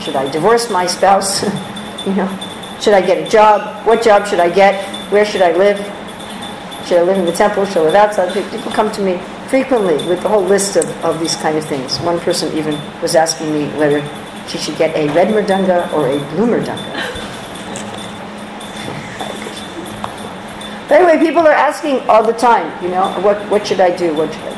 Should 0.00 0.14
I 0.14 0.30
divorce 0.30 0.70
my 0.70 0.86
spouse? 0.86 1.44
You 2.02 2.12
know, 2.14 2.78
should 2.80 2.94
I 2.94 3.00
get 3.00 3.24
a 3.24 3.30
job? 3.30 3.86
What 3.86 4.02
job 4.02 4.26
should 4.26 4.40
I 4.40 4.50
get? 4.50 4.74
Where 5.12 5.24
should 5.24 5.40
I 5.40 5.52
live? 5.52 5.78
Should 6.86 6.98
I 6.98 7.02
live 7.02 7.18
in 7.18 7.24
the 7.24 7.32
temple? 7.32 7.64
Should 7.64 7.78
I 7.78 7.82
live 7.82 7.94
outside? 7.94 8.32
People 8.50 8.72
come 8.72 8.90
to 8.92 9.02
me 9.02 9.20
frequently 9.48 9.94
with 10.08 10.22
the 10.22 10.28
whole 10.28 10.42
list 10.42 10.76
of, 10.76 10.84
of 11.04 11.20
these 11.20 11.36
kind 11.36 11.56
of 11.56 11.64
things. 11.64 11.98
One 12.00 12.18
person 12.20 12.52
even 12.56 12.74
was 13.00 13.14
asking 13.14 13.52
me 13.52 13.68
whether 13.78 14.00
she 14.48 14.58
should 14.58 14.76
get 14.76 14.96
a 14.96 15.06
red 15.14 15.28
mridanga 15.28 15.92
or 15.92 16.08
a 16.08 16.18
blue 16.34 16.46
mridanga. 16.46 17.22
But 20.88 21.00
anyway, 21.00 21.24
people 21.24 21.46
are 21.46 21.52
asking 21.52 22.00
all 22.08 22.22
the 22.22 22.32
time, 22.32 22.82
you 22.82 22.90
know, 22.90 23.12
what, 23.20 23.38
what 23.48 23.66
should 23.66 23.80
I 23.80 23.96
do? 23.96 24.14
What 24.14 24.32
should 24.32 24.42
I 24.42 24.52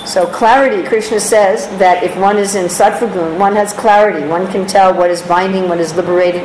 do? 0.00 0.06
So 0.06 0.26
clarity, 0.26 0.82
Krishna 0.86 1.20
says 1.20 1.68
that 1.78 2.02
if 2.02 2.16
one 2.16 2.36
is 2.36 2.54
in 2.54 2.66
sattva 2.66 3.38
one 3.38 3.54
has 3.54 3.72
clarity. 3.72 4.26
One 4.26 4.46
can 4.50 4.66
tell 4.66 4.92
what 4.94 5.10
is 5.10 5.22
binding, 5.22 5.68
what 5.68 5.80
is 5.80 5.94
liberating, 5.94 6.44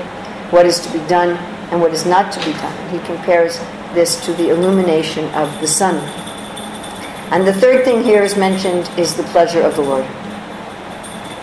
what 0.51 0.65
is 0.65 0.79
to 0.79 0.91
be 0.91 0.99
done, 1.07 1.37
and 1.71 1.81
what 1.81 1.93
is 1.93 2.05
not 2.05 2.31
to 2.33 2.39
be 2.39 2.51
done. 2.53 2.89
He 2.89 2.99
compares 3.05 3.57
this 3.93 4.23
to 4.25 4.33
the 4.33 4.49
illumination 4.49 5.25
of 5.33 5.49
the 5.61 5.67
sun. 5.67 5.95
And 7.31 7.47
the 7.47 7.53
third 7.53 7.85
thing 7.85 8.03
here 8.03 8.23
is 8.23 8.35
mentioned 8.35 8.89
is 8.99 9.15
the 9.15 9.23
pleasure 9.23 9.61
of 9.61 9.75
the 9.75 9.81
Lord, 9.81 10.05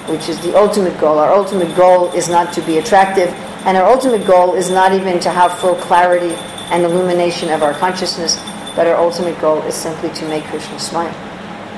which 0.09 0.29
is 0.29 0.39
the 0.41 0.55
ultimate 0.57 0.99
goal. 1.01 1.19
Our 1.19 1.33
ultimate 1.33 1.75
goal 1.75 2.13
is 2.13 2.29
not 2.29 2.53
to 2.53 2.63
be 2.63 2.77
attractive, 2.77 3.31
and 3.65 3.77
our 3.77 3.89
ultimate 3.89 4.27
goal 4.27 4.55
is 4.55 4.71
not 4.71 4.93
even 4.93 5.19
to 5.21 5.31
have 5.31 5.59
full 5.59 5.77
clarity 5.77 6.35
and 6.71 6.85
illumination 6.85 7.51
of 7.51 7.63
our 7.63 7.73
consciousness, 7.73 8.37
but 8.77 8.87
our 8.87 8.97
ultimate 8.97 9.41
goal 9.41 9.63
is 9.63 9.75
simply 9.75 10.11
to 10.11 10.29
make 10.29 10.45
Krishna 10.45 10.79
smile, 10.79 11.15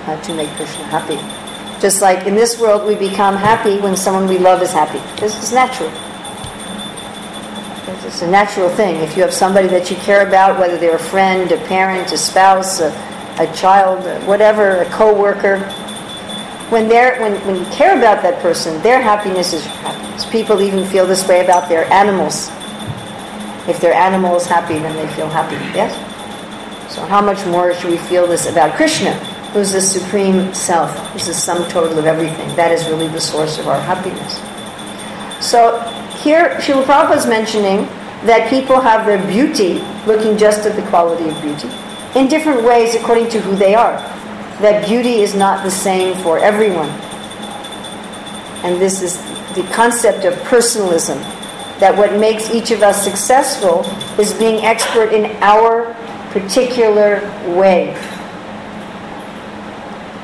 uh, 0.09 0.21
to 0.23 0.35
make 0.35 0.49
Krishna 0.57 0.85
happy. 0.87 1.17
Just 1.81 2.03
like 2.03 2.27
in 2.27 2.35
this 2.35 2.59
world, 2.59 2.87
we 2.87 2.97
become 2.97 3.37
happy 3.37 3.79
when 3.79 3.97
someone 3.97 4.27
we 4.27 4.39
love 4.39 4.61
is 4.61 4.73
happy. 4.73 4.99
This 5.21 5.41
is 5.41 5.53
natural. 5.53 5.91
It's 8.11 8.23
a 8.23 8.27
natural 8.29 8.69
thing. 8.69 8.97
If 8.97 9.17
you 9.17 9.23
have 9.23 9.33
somebody 9.33 9.69
that 9.69 9.89
you 9.89 9.97
care 9.99 10.27
about, 10.27 10.59
whether 10.59 10.77
they're 10.77 10.97
a 10.97 10.99
friend, 10.99 11.53
a 11.53 11.57
parent, 11.69 12.11
a 12.11 12.19
spouse, 12.19 12.81
a, 12.81 12.91
a 13.39 13.47
child, 13.55 14.03
whatever, 14.27 14.79
a 14.79 14.85
co-worker, 14.87 15.61
when, 16.71 16.89
they're, 16.89 17.21
when, 17.21 17.35
when 17.47 17.55
you 17.55 17.65
care 17.67 17.97
about 17.97 18.21
that 18.25 18.43
person, 18.43 18.83
their 18.83 19.01
happiness 19.01 19.53
is 19.53 19.65
your 19.65 19.75
happiness. 19.75 20.27
People 20.27 20.61
even 20.61 20.85
feel 20.87 21.07
this 21.07 21.29
way 21.29 21.45
about 21.45 21.69
their 21.69 21.85
animals. 21.93 22.49
If 23.69 23.81
their 23.81 23.95
animal 23.95 24.35
is 24.35 24.45
happy, 24.45 24.81
then 24.81 24.97
they 24.97 25.15
feel 25.15 25.29
happy. 25.29 25.55
Yes? 25.73 25.95
So 26.93 27.07
how 27.07 27.23
much 27.23 27.47
more 27.47 27.73
should 27.75 27.93
we 27.93 27.99
feel 27.99 28.27
this 28.27 28.51
about 28.51 28.75
Krishna, 28.75 29.15
who's 29.53 29.71
the 29.71 29.81
supreme 29.81 30.53
self, 30.53 30.99
who's 31.13 31.29
the 31.29 31.35
sum 31.35 31.63
total 31.71 31.97
of 31.97 32.07
everything? 32.07 32.57
That 32.57 32.73
is 32.73 32.85
really 32.89 33.07
the 33.07 33.21
source 33.21 33.61
of 33.61 33.69
our 33.69 33.81
happiness. 33.81 34.41
So 35.41 35.79
here, 36.19 36.57
Srila 36.57 36.83
Prabhupada 36.83 37.17
is 37.17 37.27
mentioning 37.27 37.89
that 38.25 38.51
people 38.51 38.81
have 38.81 39.07
their 39.07 39.25
beauty, 39.27 39.81
looking 40.07 40.37
just 40.37 40.67
at 40.67 40.77
the 40.77 40.83
quality 40.89 41.29
of 41.29 41.41
beauty, 41.43 41.69
in 42.19 42.29
different 42.29 42.63
ways 42.63 42.95
according 42.95 43.29
to 43.31 43.41
who 43.41 43.57
they 43.57 43.75
are. 43.75 43.97
That 44.61 44.87
beauty 44.87 45.21
is 45.21 45.35
not 45.35 45.65
the 45.65 45.71
same 45.71 46.17
for 46.23 46.39
everyone. 46.39 46.91
And 48.63 48.81
this 48.81 49.01
is 49.01 49.17
the 49.55 49.67
concept 49.73 50.27
of 50.27 50.35
personalism. 50.45 51.19
That 51.81 51.97
what 51.97 52.21
makes 52.21 52.51
each 52.51 52.73
of 52.73 52.83
us 52.83 53.03
successful 53.03 53.87
is 54.21 54.35
being 54.35 54.65
expert 54.67 55.15
in 55.15 55.25
our 55.43 55.95
particular 56.31 57.21
way. 57.57 57.97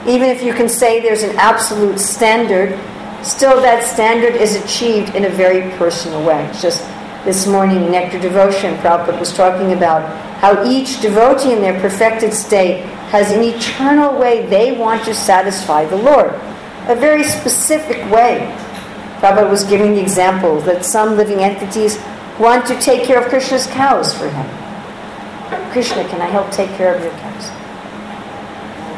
Even 0.06 0.28
if 0.28 0.42
you 0.42 0.52
can 0.52 0.68
say 0.68 1.00
there's 1.00 1.22
an 1.22 1.34
absolute 1.36 1.98
standard, 1.98 2.78
still 3.24 3.60
that 3.62 3.82
standard 3.82 4.34
is 4.36 4.54
achieved 4.62 5.14
in 5.14 5.24
a 5.24 5.30
very 5.30 5.70
personal 5.78 6.22
way. 6.24 6.44
It's 6.46 6.60
just 6.60 6.84
this 7.26 7.44
morning, 7.44 7.90
Nectar 7.90 8.20
Devotion, 8.20 8.76
Prabhupada 8.76 9.18
was 9.18 9.34
talking 9.34 9.72
about 9.72 10.00
how 10.38 10.64
each 10.64 11.02
devotee 11.02 11.52
in 11.52 11.60
their 11.60 11.78
perfected 11.80 12.32
state 12.32 12.82
has 13.10 13.32
an 13.32 13.42
eternal 13.42 14.16
way 14.16 14.46
they 14.46 14.78
want 14.78 15.04
to 15.04 15.12
satisfy 15.12 15.84
the 15.84 15.96
Lord. 15.96 16.32
A 16.86 16.94
very 16.94 17.24
specific 17.24 17.98
way. 18.12 18.46
Prabhupada 19.18 19.50
was 19.50 19.64
giving 19.64 19.94
the 19.94 20.00
example 20.00 20.60
that 20.60 20.84
some 20.84 21.16
living 21.16 21.40
entities 21.40 21.98
want 22.38 22.64
to 22.66 22.78
take 22.80 23.04
care 23.04 23.20
of 23.20 23.28
Krishna's 23.28 23.66
cows 23.66 24.14
for 24.14 24.30
him. 24.30 24.46
Krishna, 25.72 26.08
can 26.08 26.20
I 26.20 26.26
help 26.26 26.52
take 26.52 26.70
care 26.76 26.94
of 26.94 27.02
your 27.02 27.12
cows? 27.18 27.50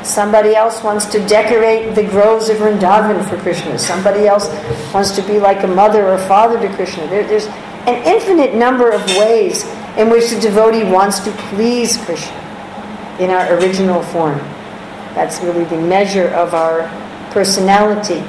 Somebody 0.07 0.55
else 0.55 0.83
wants 0.83 1.07
to 1.07 1.27
decorate 1.27 1.95
the 1.95 2.05
groves 2.05 2.51
of 2.51 2.59
Vrindavan 2.59 3.27
for 3.29 3.39
Krishna. 3.39 3.79
Somebody 3.79 4.27
else 4.27 4.49
wants 4.93 5.13
to 5.13 5.23
be 5.23 5.39
like 5.39 5.65
a 5.65 5.67
mother 5.67 6.07
or 6.07 6.19
father 6.19 6.61
to 6.61 6.75
Krishna. 6.77 7.07
There, 7.09 7.27
there's 7.27 7.49
an 7.87 8.03
infinite 8.07 8.55
number 8.55 8.91
of 8.91 9.05
ways 9.17 9.65
in 9.97 10.11
which 10.11 10.31
the 10.31 10.41
devotee 10.41 10.85
wants 10.85 11.21
to 11.21 11.33
please 11.51 11.97
Krishna 11.99 12.37
in 13.19 13.31
our 13.31 13.55
original 13.55 14.03
form. 14.03 14.39
That's 15.15 15.41
really 15.43 15.65
the 15.65 15.81
measure 15.81 16.29
of 16.29 16.55
our 16.55 16.83
personality. 17.33 18.21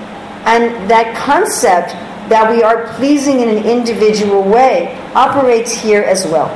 And 0.45 0.89
that 0.89 1.15
concept 1.15 1.91
that 2.29 2.51
we 2.51 2.63
are 2.63 2.87
pleasing 2.95 3.39
in 3.41 3.49
an 3.49 3.65
individual 3.65 4.41
way 4.41 4.95
operates 5.13 5.71
here 5.71 6.01
as 6.01 6.25
well. 6.25 6.49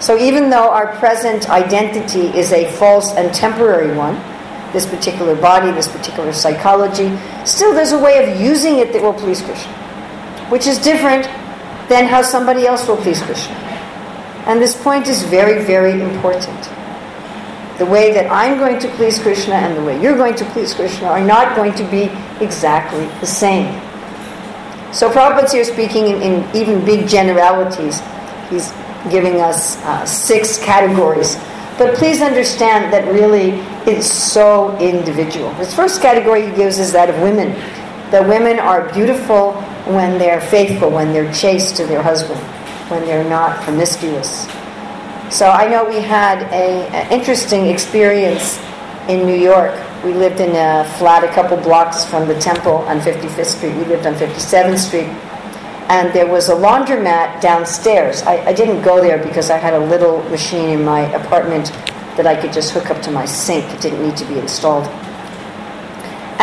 So 0.00 0.18
even 0.18 0.50
though 0.50 0.70
our 0.70 0.94
present 0.96 1.48
identity 1.48 2.26
is 2.38 2.52
a 2.52 2.70
false 2.72 3.12
and 3.14 3.32
temporary 3.34 3.96
one, 3.96 4.14
this 4.72 4.86
particular 4.86 5.34
body, 5.34 5.70
this 5.72 5.88
particular 5.88 6.32
psychology, 6.32 7.16
still 7.44 7.74
there's 7.74 7.92
a 7.92 7.98
way 7.98 8.22
of 8.22 8.40
using 8.40 8.78
it 8.78 8.92
that 8.92 9.02
will 9.02 9.14
please 9.14 9.42
Krishna 9.42 9.81
which 10.52 10.66
is 10.66 10.78
different 10.78 11.24
than 11.88 12.04
how 12.04 12.20
somebody 12.20 12.66
else 12.66 12.86
will 12.86 12.98
please 12.98 13.22
Krishna. 13.22 13.54
And 14.44 14.60
this 14.60 14.76
point 14.76 15.08
is 15.08 15.22
very, 15.22 15.64
very 15.64 16.02
important. 16.02 16.60
The 17.78 17.86
way 17.86 18.12
that 18.12 18.30
I'm 18.30 18.58
going 18.58 18.78
to 18.80 18.88
please 18.96 19.18
Krishna 19.18 19.54
and 19.54 19.74
the 19.74 19.82
way 19.82 19.98
you're 19.98 20.18
going 20.18 20.34
to 20.34 20.44
please 20.50 20.74
Krishna 20.74 21.06
are 21.06 21.24
not 21.24 21.56
going 21.56 21.72
to 21.76 21.84
be 21.84 22.10
exactly 22.44 23.06
the 23.20 23.26
same. 23.26 23.72
So 24.92 25.10
Prabhupada's 25.10 25.52
here 25.52 25.64
speaking 25.64 26.08
in, 26.08 26.20
in 26.20 26.54
even 26.54 26.84
big 26.84 27.08
generalities. 27.08 28.02
He's 28.50 28.74
giving 29.10 29.40
us 29.40 29.78
uh, 29.78 30.04
six 30.04 30.62
categories. 30.62 31.36
But 31.78 31.94
please 31.94 32.20
understand 32.20 32.92
that 32.92 33.10
really 33.10 33.52
it's 33.90 34.06
so 34.06 34.76
individual. 34.76 35.50
His 35.54 35.74
first 35.74 36.02
category 36.02 36.50
he 36.50 36.54
gives 36.54 36.78
is 36.78 36.92
that 36.92 37.08
of 37.08 37.18
women. 37.22 37.56
That 38.12 38.28
women 38.28 38.60
are 38.60 38.92
beautiful 38.92 39.54
when 39.86 40.18
they're 40.18 40.40
faithful, 40.40 40.90
when 40.90 41.12
they're 41.12 41.32
chaste 41.32 41.76
to 41.76 41.86
their 41.86 42.02
husband, 42.02 42.38
when 42.90 43.04
they're 43.06 43.28
not 43.28 43.60
promiscuous. 43.62 44.46
So 45.34 45.48
I 45.48 45.66
know 45.66 45.88
we 45.88 46.00
had 46.00 46.42
an 46.52 47.10
interesting 47.10 47.68
experience 47.68 48.60
in 49.08 49.26
New 49.26 49.34
York. 49.34 49.72
We 50.04 50.12
lived 50.12 50.40
in 50.40 50.50
a 50.50 50.84
flat 50.98 51.24
a 51.24 51.28
couple 51.28 51.56
blocks 51.56 52.04
from 52.04 52.28
the 52.28 52.38
temple 52.38 52.76
on 52.84 53.00
55th 53.00 53.46
Street. 53.46 53.74
We 53.76 53.84
lived 53.84 54.06
on 54.06 54.14
57th 54.14 54.76
Street. 54.76 55.08
And 55.88 56.12
there 56.12 56.26
was 56.26 56.50
a 56.50 56.54
laundromat 56.54 57.40
downstairs. 57.40 58.22
I, 58.22 58.44
I 58.44 58.52
didn't 58.52 58.82
go 58.82 59.00
there 59.00 59.16
because 59.24 59.48
I 59.50 59.56
had 59.56 59.72
a 59.72 59.78
little 59.78 60.22
machine 60.24 60.68
in 60.68 60.84
my 60.84 61.00
apartment 61.14 61.72
that 62.16 62.26
I 62.26 62.38
could 62.38 62.52
just 62.52 62.72
hook 62.72 62.90
up 62.90 63.00
to 63.02 63.10
my 63.10 63.24
sink. 63.24 63.64
It 63.72 63.80
didn't 63.80 64.02
need 64.02 64.16
to 64.18 64.26
be 64.26 64.38
installed. 64.38 64.84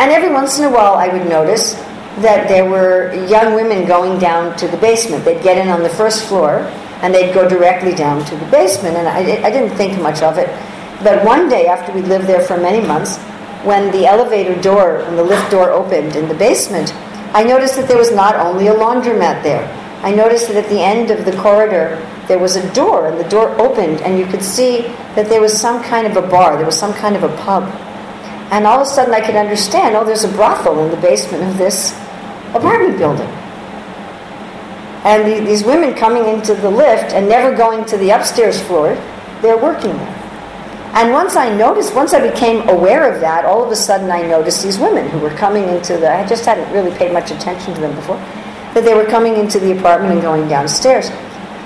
And 0.00 0.10
every 0.12 0.32
once 0.32 0.58
in 0.58 0.64
a 0.64 0.70
while, 0.70 0.94
I 0.94 1.08
would 1.08 1.28
notice 1.28 1.74
that 2.24 2.48
there 2.48 2.64
were 2.64 3.12
young 3.28 3.54
women 3.54 3.86
going 3.86 4.18
down 4.18 4.56
to 4.56 4.66
the 4.66 4.78
basement. 4.78 5.26
They'd 5.26 5.42
get 5.42 5.58
in 5.58 5.68
on 5.68 5.82
the 5.82 5.90
first 5.90 6.24
floor 6.24 6.60
and 7.02 7.14
they'd 7.14 7.34
go 7.34 7.46
directly 7.46 7.94
down 7.94 8.24
to 8.24 8.34
the 8.34 8.46
basement. 8.46 8.96
And 8.96 9.06
I, 9.06 9.46
I 9.46 9.50
didn't 9.50 9.76
think 9.76 10.00
much 10.00 10.22
of 10.22 10.38
it. 10.38 10.48
But 11.04 11.22
one 11.22 11.50
day, 11.50 11.66
after 11.66 11.92
we 11.92 12.00
lived 12.00 12.26
there 12.26 12.40
for 12.40 12.56
many 12.56 12.80
months, 12.86 13.18
when 13.62 13.92
the 13.92 14.06
elevator 14.06 14.58
door 14.62 15.00
and 15.00 15.18
the 15.18 15.22
lift 15.22 15.50
door 15.50 15.70
opened 15.70 16.16
in 16.16 16.28
the 16.28 16.34
basement, 16.34 16.94
I 17.34 17.44
noticed 17.44 17.76
that 17.76 17.86
there 17.86 17.98
was 17.98 18.10
not 18.10 18.36
only 18.36 18.68
a 18.68 18.74
laundromat 18.74 19.42
there. 19.42 19.68
I 20.02 20.14
noticed 20.14 20.48
that 20.48 20.56
at 20.56 20.70
the 20.70 20.80
end 20.80 21.10
of 21.10 21.26
the 21.26 21.36
corridor 21.42 22.00
there 22.26 22.38
was 22.38 22.56
a 22.56 22.72
door, 22.72 23.08
and 23.08 23.20
the 23.20 23.28
door 23.28 23.50
opened, 23.60 24.00
and 24.00 24.18
you 24.18 24.24
could 24.24 24.42
see 24.42 24.80
that 25.14 25.28
there 25.28 25.42
was 25.42 25.52
some 25.52 25.82
kind 25.82 26.06
of 26.06 26.16
a 26.16 26.26
bar, 26.26 26.56
there 26.56 26.64
was 26.64 26.78
some 26.78 26.94
kind 26.94 27.16
of 27.16 27.22
a 27.22 27.36
pub. 27.36 27.64
And 28.50 28.66
all 28.66 28.80
of 28.80 28.86
a 28.86 28.90
sudden 28.90 29.14
I 29.14 29.20
could 29.20 29.36
understand, 29.36 29.94
oh, 29.96 30.04
there's 30.04 30.24
a 30.24 30.32
brothel 30.32 30.84
in 30.84 30.90
the 30.90 30.96
basement 30.96 31.44
of 31.44 31.56
this 31.56 31.92
apartment 32.54 32.98
building. 32.98 33.28
And 35.04 35.30
the, 35.30 35.46
these 35.46 35.64
women 35.64 35.94
coming 35.94 36.26
into 36.26 36.54
the 36.54 36.68
lift 36.68 37.12
and 37.12 37.28
never 37.28 37.56
going 37.56 37.84
to 37.86 37.96
the 37.96 38.10
upstairs 38.10 38.60
floor, 38.60 38.94
they're 39.40 39.56
working 39.56 39.96
there. 39.96 40.16
And 40.92 41.12
once 41.12 41.36
I 41.36 41.54
noticed, 41.54 41.94
once 41.94 42.12
I 42.12 42.28
became 42.28 42.68
aware 42.68 43.10
of 43.10 43.20
that, 43.20 43.44
all 43.44 43.64
of 43.64 43.70
a 43.70 43.76
sudden 43.76 44.10
I 44.10 44.22
noticed 44.22 44.64
these 44.64 44.78
women 44.78 45.08
who 45.08 45.20
were 45.20 45.30
coming 45.30 45.68
into 45.68 45.96
the, 45.96 46.12
I 46.12 46.26
just 46.26 46.44
hadn't 46.44 46.70
really 46.72 46.90
paid 46.98 47.12
much 47.12 47.30
attention 47.30 47.74
to 47.74 47.80
them 47.80 47.94
before, 47.94 48.16
that 48.74 48.82
they 48.84 48.94
were 48.94 49.06
coming 49.06 49.36
into 49.36 49.60
the 49.60 49.78
apartment 49.78 50.14
and 50.14 50.22
going 50.22 50.48
downstairs. 50.48 51.08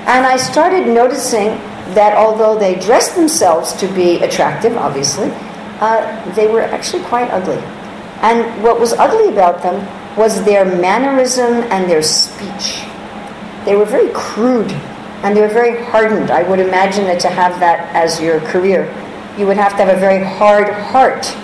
And 0.07 0.27
I 0.27 0.37
started 0.37 0.87
noticing 0.87 1.57
that 1.95 2.15
although 2.15 2.59
they 2.59 2.79
dressed 2.79 3.17
themselves 3.17 3.73
to 3.75 3.89
be 3.95 4.23
attractive, 4.23 4.77
obviously, 4.77 5.33
uh, 5.81 6.35
they 6.35 6.47
were 6.47 6.63
actually 6.63 7.03
quite 7.05 7.31
ugly. 7.31 7.59
And 8.23 8.63
what 8.63 8.81
was 8.81 8.93
ugly 8.93 9.33
about 9.33 9.63
them 9.63 9.87
was 10.17 10.45
their 10.45 10.65
mannerism 10.65 11.63
and 11.73 11.91
their 11.91 12.03
speech. 12.03 12.85
They 13.65 13.77
were 13.77 13.85
very 13.85 14.11
crude 14.13 14.71
and 15.23 15.37
they 15.37 15.41
were 15.41 15.49
very 15.49 15.83
hardened. 15.85 16.31
I 16.31 16.43
would 16.49 16.61
imagine 16.61 17.05
that 17.05 17.21
to 17.21 17.29
have 17.29 17.59
that 17.61 17.95
as 17.95 18.21
your 18.21 18.41
career, 18.41 18.85
you 19.39 19.47
would 19.47 19.57
have 19.57 19.73
to 19.73 19.85
have 19.85 19.97
a 19.97 20.01
very 20.01 20.23
hard 20.23 20.73
heart 20.73 21.35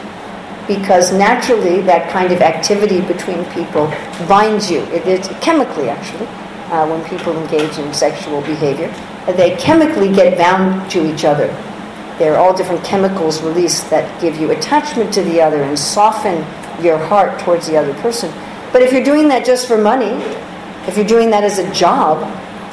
because 0.69 1.13
naturally 1.13 1.81
that 1.83 2.11
kind 2.11 2.33
of 2.33 2.41
activity 2.43 3.01
between 3.01 3.45
people 3.47 3.87
binds 4.29 4.71
you. 4.71 4.81
It, 4.93 5.23
chemically, 5.41 5.89
actually, 5.89 6.27
uh, 6.71 6.87
when 6.87 7.05
people 7.09 7.37
engage 7.37 7.79
in 7.79 7.93
sexual 7.93 8.41
behavior. 8.43 8.95
They 9.27 9.57
chemically 9.57 10.13
get 10.13 10.39
bound 10.39 10.91
to 10.93 11.13
each 11.13 11.25
other. 11.25 11.49
There 12.21 12.35
are 12.35 12.37
all 12.37 12.55
different 12.55 12.85
chemicals 12.85 13.41
released 13.41 13.89
that 13.89 14.21
give 14.21 14.37
you 14.37 14.51
attachment 14.51 15.11
to 15.15 15.23
the 15.23 15.41
other 15.41 15.63
and 15.63 15.79
soften 15.79 16.45
your 16.85 16.99
heart 16.99 17.41
towards 17.41 17.67
the 17.67 17.79
other 17.79 17.95
person. 18.03 18.31
But 18.75 18.83
if 18.83 18.93
you're 18.93 19.03
doing 19.03 19.27
that 19.29 19.47
just 19.47 19.67
for 19.67 19.79
money, 19.79 20.23
if 20.87 20.99
you're 20.99 21.07
doing 21.07 21.31
that 21.31 21.45
as 21.45 21.59
a 21.59 21.73
job, 21.73 22.21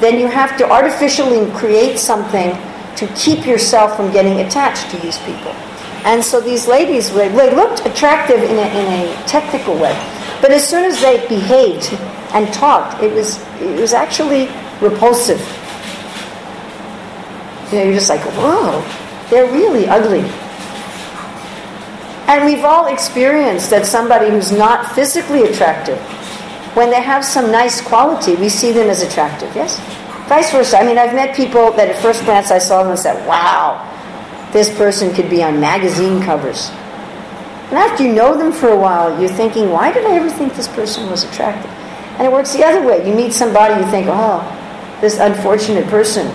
then 0.02 0.18
you 0.18 0.26
have 0.26 0.58
to 0.58 0.70
artificially 0.70 1.50
create 1.52 1.98
something 1.98 2.50
to 2.96 3.06
keep 3.16 3.46
yourself 3.46 3.96
from 3.96 4.12
getting 4.12 4.40
attached 4.40 4.90
to 4.90 4.98
these 4.98 5.16
people. 5.20 5.52
And 6.04 6.22
so 6.22 6.42
these 6.42 6.68
ladies, 6.68 7.10
they 7.10 7.30
looked 7.32 7.86
attractive 7.86 8.42
in 8.42 8.54
a, 8.54 8.68
in 8.68 9.08
a 9.08 9.26
technical 9.26 9.76
way. 9.76 9.94
But 10.42 10.52
as 10.52 10.68
soon 10.68 10.84
as 10.84 11.00
they 11.00 11.26
behaved 11.26 11.90
and 12.34 12.52
talked, 12.52 13.02
it 13.02 13.14
was, 13.14 13.42
it 13.62 13.80
was 13.80 13.94
actually 13.94 14.50
repulsive. 14.82 15.40
You 17.72 17.78
know, 17.78 17.84
you're 17.84 17.94
just 17.94 18.10
like, 18.10 18.20
whoa, 18.36 19.07
they're 19.30 19.50
really 19.52 19.86
ugly. 19.86 20.20
And 22.28 22.44
we've 22.44 22.64
all 22.64 22.86
experienced 22.86 23.70
that 23.70 23.86
somebody 23.86 24.30
who's 24.30 24.52
not 24.52 24.94
physically 24.94 25.44
attractive, 25.44 25.98
when 26.74 26.90
they 26.90 27.00
have 27.00 27.24
some 27.24 27.50
nice 27.50 27.80
quality, 27.80 28.34
we 28.36 28.48
see 28.48 28.70
them 28.70 28.88
as 28.88 29.02
attractive, 29.02 29.54
yes? 29.56 29.78
Vice 30.28 30.52
versa. 30.52 30.78
I 30.78 30.84
mean, 30.84 30.98
I've 30.98 31.14
met 31.14 31.34
people 31.34 31.72
that 31.72 31.88
at 31.88 32.00
first 32.02 32.24
glance 32.24 32.50
I 32.50 32.58
saw 32.58 32.82
them 32.82 32.92
and 32.92 33.00
said, 33.00 33.26
wow, 33.26 33.80
this 34.52 34.68
person 34.76 35.14
could 35.14 35.30
be 35.30 35.42
on 35.42 35.58
magazine 35.58 36.22
covers. 36.22 36.68
And 37.70 37.78
after 37.78 38.04
you 38.04 38.12
know 38.12 38.36
them 38.36 38.52
for 38.52 38.68
a 38.68 38.76
while, 38.76 39.18
you're 39.20 39.30
thinking, 39.30 39.70
why 39.70 39.92
did 39.92 40.04
I 40.06 40.16
ever 40.16 40.30
think 40.30 40.54
this 40.54 40.68
person 40.68 41.10
was 41.10 41.24
attractive? 41.24 41.70
And 42.18 42.26
it 42.26 42.32
works 42.32 42.52
the 42.52 42.64
other 42.64 42.86
way. 42.86 43.08
You 43.08 43.14
meet 43.14 43.32
somebody, 43.32 43.82
you 43.82 43.90
think, 43.90 44.06
oh, 44.10 44.40
this 45.00 45.18
unfortunate 45.18 45.86
person, 45.88 46.26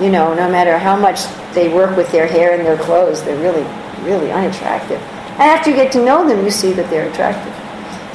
you 0.00 0.10
know, 0.10 0.34
no 0.34 0.50
matter 0.50 0.78
how 0.78 0.96
much 0.96 1.20
they 1.54 1.72
work 1.72 1.96
with 1.96 2.10
their 2.12 2.26
hair 2.26 2.56
and 2.56 2.66
their 2.66 2.76
clothes, 2.76 3.22
they're 3.22 3.40
really, 3.40 3.62
really 4.02 4.32
unattractive. 4.32 5.00
And 5.32 5.42
after 5.42 5.70
you 5.70 5.76
get 5.76 5.92
to 5.92 6.04
know 6.04 6.26
them, 6.26 6.44
you 6.44 6.50
see 6.50 6.72
that 6.72 6.90
they're 6.90 7.10
attractive. 7.10 7.52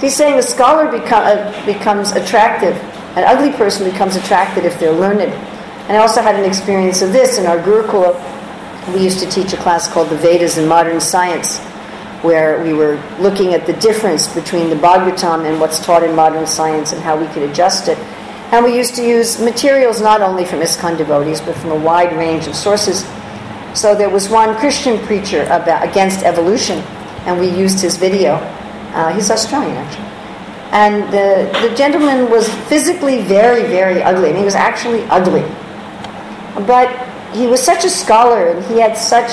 He's 0.01 0.15
saying 0.15 0.39
a 0.39 0.43
scholar 0.43 0.89
become, 0.91 1.23
uh, 1.25 1.65
becomes 1.65 2.11
attractive, 2.13 2.75
an 3.17 3.23
ugly 3.25 3.51
person 3.51 3.89
becomes 3.89 4.15
attractive 4.15 4.65
if 4.65 4.79
they're 4.79 4.93
learned. 4.93 5.21
And 5.21 5.97
I 5.97 5.97
also 5.97 6.21
had 6.21 6.35
an 6.35 6.45
experience 6.45 7.01
of 7.01 7.11
this 7.11 7.37
in 7.37 7.45
our 7.45 7.57
Gurukula 7.57 8.15
we 8.93 9.03
used 9.03 9.19
to 9.19 9.29
teach 9.29 9.53
a 9.53 9.57
class 9.57 9.87
called 9.87 10.09
the 10.09 10.15
Vedas 10.15 10.57
and 10.57 10.67
Modern 10.67 10.99
Science, 10.99 11.59
where 12.23 12.63
we 12.63 12.73
were 12.73 13.01
looking 13.19 13.53
at 13.53 13.65
the 13.65 13.73
difference 13.73 14.33
between 14.33 14.69
the 14.69 14.75
Bhagavatam 14.75 15.45
and 15.45 15.59
what's 15.59 15.83
taught 15.83 16.03
in 16.03 16.15
modern 16.15 16.47
science 16.47 16.91
and 16.91 17.01
how 17.01 17.19
we 17.19 17.27
could 17.27 17.43
adjust 17.43 17.87
it. 17.87 17.97
And 18.51 18.65
we 18.65 18.75
used 18.75 18.95
to 18.95 19.05
use 19.05 19.39
materials 19.39 20.01
not 20.01 20.21
only 20.21 20.43
from 20.43 20.59
ISKCON 20.59 20.97
devotees, 20.97 21.39
but 21.39 21.55
from 21.55 21.71
a 21.71 21.75
wide 21.75 22.11
range 22.17 22.47
of 22.47 22.55
sources. 22.55 23.05
So 23.75 23.93
there 23.93 24.09
was 24.09 24.27
one 24.27 24.55
Christian 24.57 24.97
preacher 25.05 25.43
about, 25.43 25.87
against 25.87 26.23
evolution, 26.23 26.79
and 27.27 27.39
we 27.39 27.47
used 27.47 27.79
his 27.79 27.95
video. 27.95 28.33
Uh, 28.93 29.13
he's 29.13 29.29
Australian, 29.29 29.77
actually. 29.77 30.09
And 30.71 31.03
the, 31.13 31.67
the 31.67 31.75
gentleman 31.75 32.29
was 32.29 32.51
physically 32.67 33.21
very, 33.21 33.63
very 33.63 34.01
ugly. 34.01 34.29
Mean, 34.29 34.37
he 34.37 34.45
was 34.45 34.55
actually 34.55 35.03
ugly. 35.05 35.41
But 36.65 36.89
he 37.33 37.47
was 37.47 37.61
such 37.61 37.85
a 37.85 37.89
scholar 37.89 38.47
and 38.47 38.65
he 38.65 38.79
had 38.79 38.97
such 38.97 39.31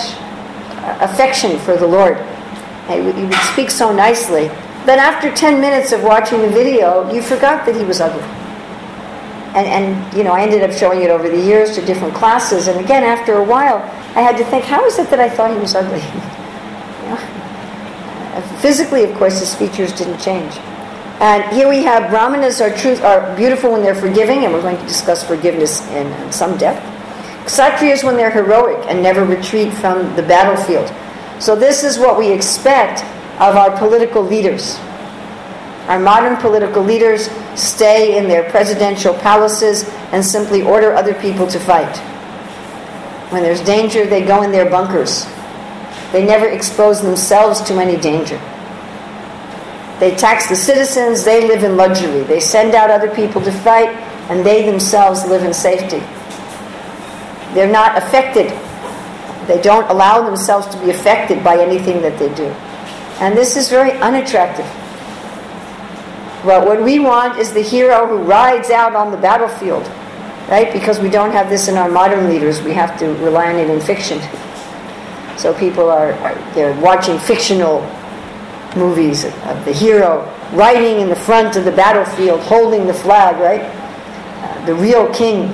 affection 1.00 1.58
for 1.58 1.76
the 1.76 1.86
Lord. 1.86 2.16
He 2.88 3.00
would, 3.00 3.14
he 3.16 3.24
would 3.24 3.34
speak 3.52 3.70
so 3.70 3.92
nicely. 3.92 4.48
Then 4.84 4.98
after 4.98 5.34
10 5.34 5.60
minutes 5.60 5.92
of 5.92 6.02
watching 6.02 6.40
the 6.42 6.48
video, 6.48 7.12
you 7.12 7.20
forgot 7.20 7.66
that 7.66 7.74
he 7.74 7.84
was 7.84 8.00
ugly. 8.00 8.22
And, 9.56 9.66
and, 9.66 10.16
you 10.16 10.22
know, 10.22 10.32
I 10.32 10.42
ended 10.42 10.62
up 10.62 10.70
showing 10.70 11.00
it 11.00 11.10
over 11.10 11.28
the 11.30 11.40
years 11.40 11.74
to 11.76 11.84
different 11.84 12.14
classes. 12.14 12.68
And 12.68 12.78
again, 12.78 13.02
after 13.02 13.38
a 13.38 13.44
while, 13.44 13.78
I 14.14 14.20
had 14.20 14.36
to 14.36 14.44
think, 14.44 14.64
how 14.64 14.84
is 14.84 14.98
it 14.98 15.08
that 15.08 15.18
I 15.18 15.30
thought 15.30 15.50
he 15.50 15.58
was 15.58 15.74
ugly? 15.74 16.00
know? 17.08 17.16
Uh, 18.36 18.42
physically, 18.58 19.04
of 19.04 19.16
course, 19.16 19.40
his 19.40 19.54
features 19.54 19.92
didn't 19.92 20.20
change. 20.20 20.56
And 21.20 21.42
here 21.56 21.68
we 21.68 21.82
have 21.84 22.10
Brahmanas 22.10 22.60
are, 22.60 22.70
truth, 22.76 23.02
are 23.02 23.34
beautiful 23.34 23.72
when 23.72 23.82
they're 23.82 23.94
forgiving, 23.94 24.44
and 24.44 24.52
we're 24.52 24.60
going 24.60 24.76
to 24.76 24.86
discuss 24.86 25.24
forgiveness 25.24 25.80
in, 25.92 26.06
in 26.06 26.32
some 26.32 26.58
depth. 26.58 26.84
Kshatriyas 27.46 28.04
when 28.04 28.16
they're 28.16 28.30
heroic 28.30 28.84
and 28.88 29.02
never 29.02 29.24
retreat 29.24 29.72
from 29.72 30.14
the 30.16 30.22
battlefield. 30.22 30.92
So 31.40 31.56
this 31.56 31.84
is 31.84 31.98
what 31.98 32.18
we 32.18 32.30
expect 32.30 33.02
of 33.40 33.56
our 33.56 33.76
political 33.78 34.22
leaders. 34.22 34.78
Our 35.88 36.00
modern 36.00 36.36
political 36.38 36.82
leaders 36.82 37.30
stay 37.54 38.18
in 38.18 38.28
their 38.28 38.50
presidential 38.50 39.14
palaces 39.14 39.88
and 40.12 40.24
simply 40.24 40.62
order 40.62 40.94
other 40.94 41.14
people 41.14 41.46
to 41.46 41.60
fight. 41.60 41.96
When 43.30 43.42
there's 43.42 43.60
danger, 43.62 44.04
they 44.04 44.24
go 44.24 44.42
in 44.42 44.50
their 44.50 44.68
bunkers. 44.68 45.26
They 46.12 46.24
never 46.24 46.48
expose 46.48 47.02
themselves 47.02 47.60
to 47.62 47.74
any 47.74 47.96
danger. 47.96 48.38
They 50.00 50.14
tax 50.14 50.48
the 50.48 50.56
citizens, 50.56 51.24
they 51.24 51.46
live 51.46 51.64
in 51.64 51.76
luxury. 51.76 52.22
They 52.22 52.40
send 52.40 52.74
out 52.74 52.90
other 52.90 53.14
people 53.14 53.40
to 53.42 53.52
fight, 53.52 53.88
and 54.28 54.44
they 54.44 54.68
themselves 54.68 55.24
live 55.26 55.42
in 55.42 55.54
safety. 55.54 56.00
They're 57.54 57.70
not 57.70 57.96
affected. 57.96 58.50
They 59.46 59.62
don't 59.62 59.88
allow 59.88 60.22
themselves 60.22 60.66
to 60.74 60.80
be 60.80 60.90
affected 60.90 61.42
by 61.42 61.58
anything 61.58 62.02
that 62.02 62.18
they 62.18 62.32
do. 62.34 62.46
And 63.20 63.36
this 63.36 63.56
is 63.56 63.70
very 63.70 63.92
unattractive. 63.92 64.66
Well, 66.46 66.64
what 66.64 66.82
we 66.82 67.00
want 67.00 67.38
is 67.38 67.52
the 67.52 67.60
hero 67.60 68.06
who 68.06 68.18
rides 68.18 68.70
out 68.70 68.94
on 68.94 69.10
the 69.10 69.16
battlefield, 69.16 69.82
right? 70.48 70.72
Because 70.72 71.00
we 71.00 71.10
don't 71.10 71.32
have 71.32 71.50
this 71.50 71.66
in 71.66 71.76
our 71.76 71.90
modern 71.90 72.28
leaders. 72.28 72.62
We 72.62 72.72
have 72.72 72.96
to 73.00 73.06
rely 73.16 73.52
on 73.52 73.56
it 73.56 73.68
in 73.68 73.80
fiction. 73.80 74.20
So 75.36 75.52
people 75.58 75.90
are, 75.90 76.12
they're 76.54 76.80
watching 76.80 77.18
fictional 77.18 77.80
movies 78.76 79.24
of 79.24 79.64
the 79.64 79.72
hero 79.72 80.32
riding 80.52 81.00
in 81.00 81.08
the 81.08 81.16
front 81.16 81.56
of 81.56 81.64
the 81.64 81.72
battlefield, 81.72 82.40
holding 82.42 82.86
the 82.86 82.94
flag, 82.94 83.36
right? 83.40 83.62
Uh, 83.62 84.66
the 84.66 84.74
real 84.74 85.12
king 85.12 85.52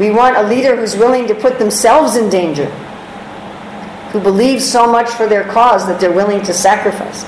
we 0.00 0.10
want 0.10 0.34
a 0.38 0.42
leader 0.42 0.74
who's 0.76 0.96
willing 0.96 1.28
to 1.28 1.34
put 1.34 1.58
themselves 1.58 2.16
in 2.16 2.30
danger, 2.30 2.64
who 4.12 4.20
believes 4.20 4.66
so 4.66 4.90
much 4.90 5.10
for 5.10 5.26
their 5.26 5.44
cause 5.44 5.86
that 5.86 6.00
they're 6.00 6.10
willing 6.10 6.42
to 6.44 6.54
sacrifice. 6.54 7.22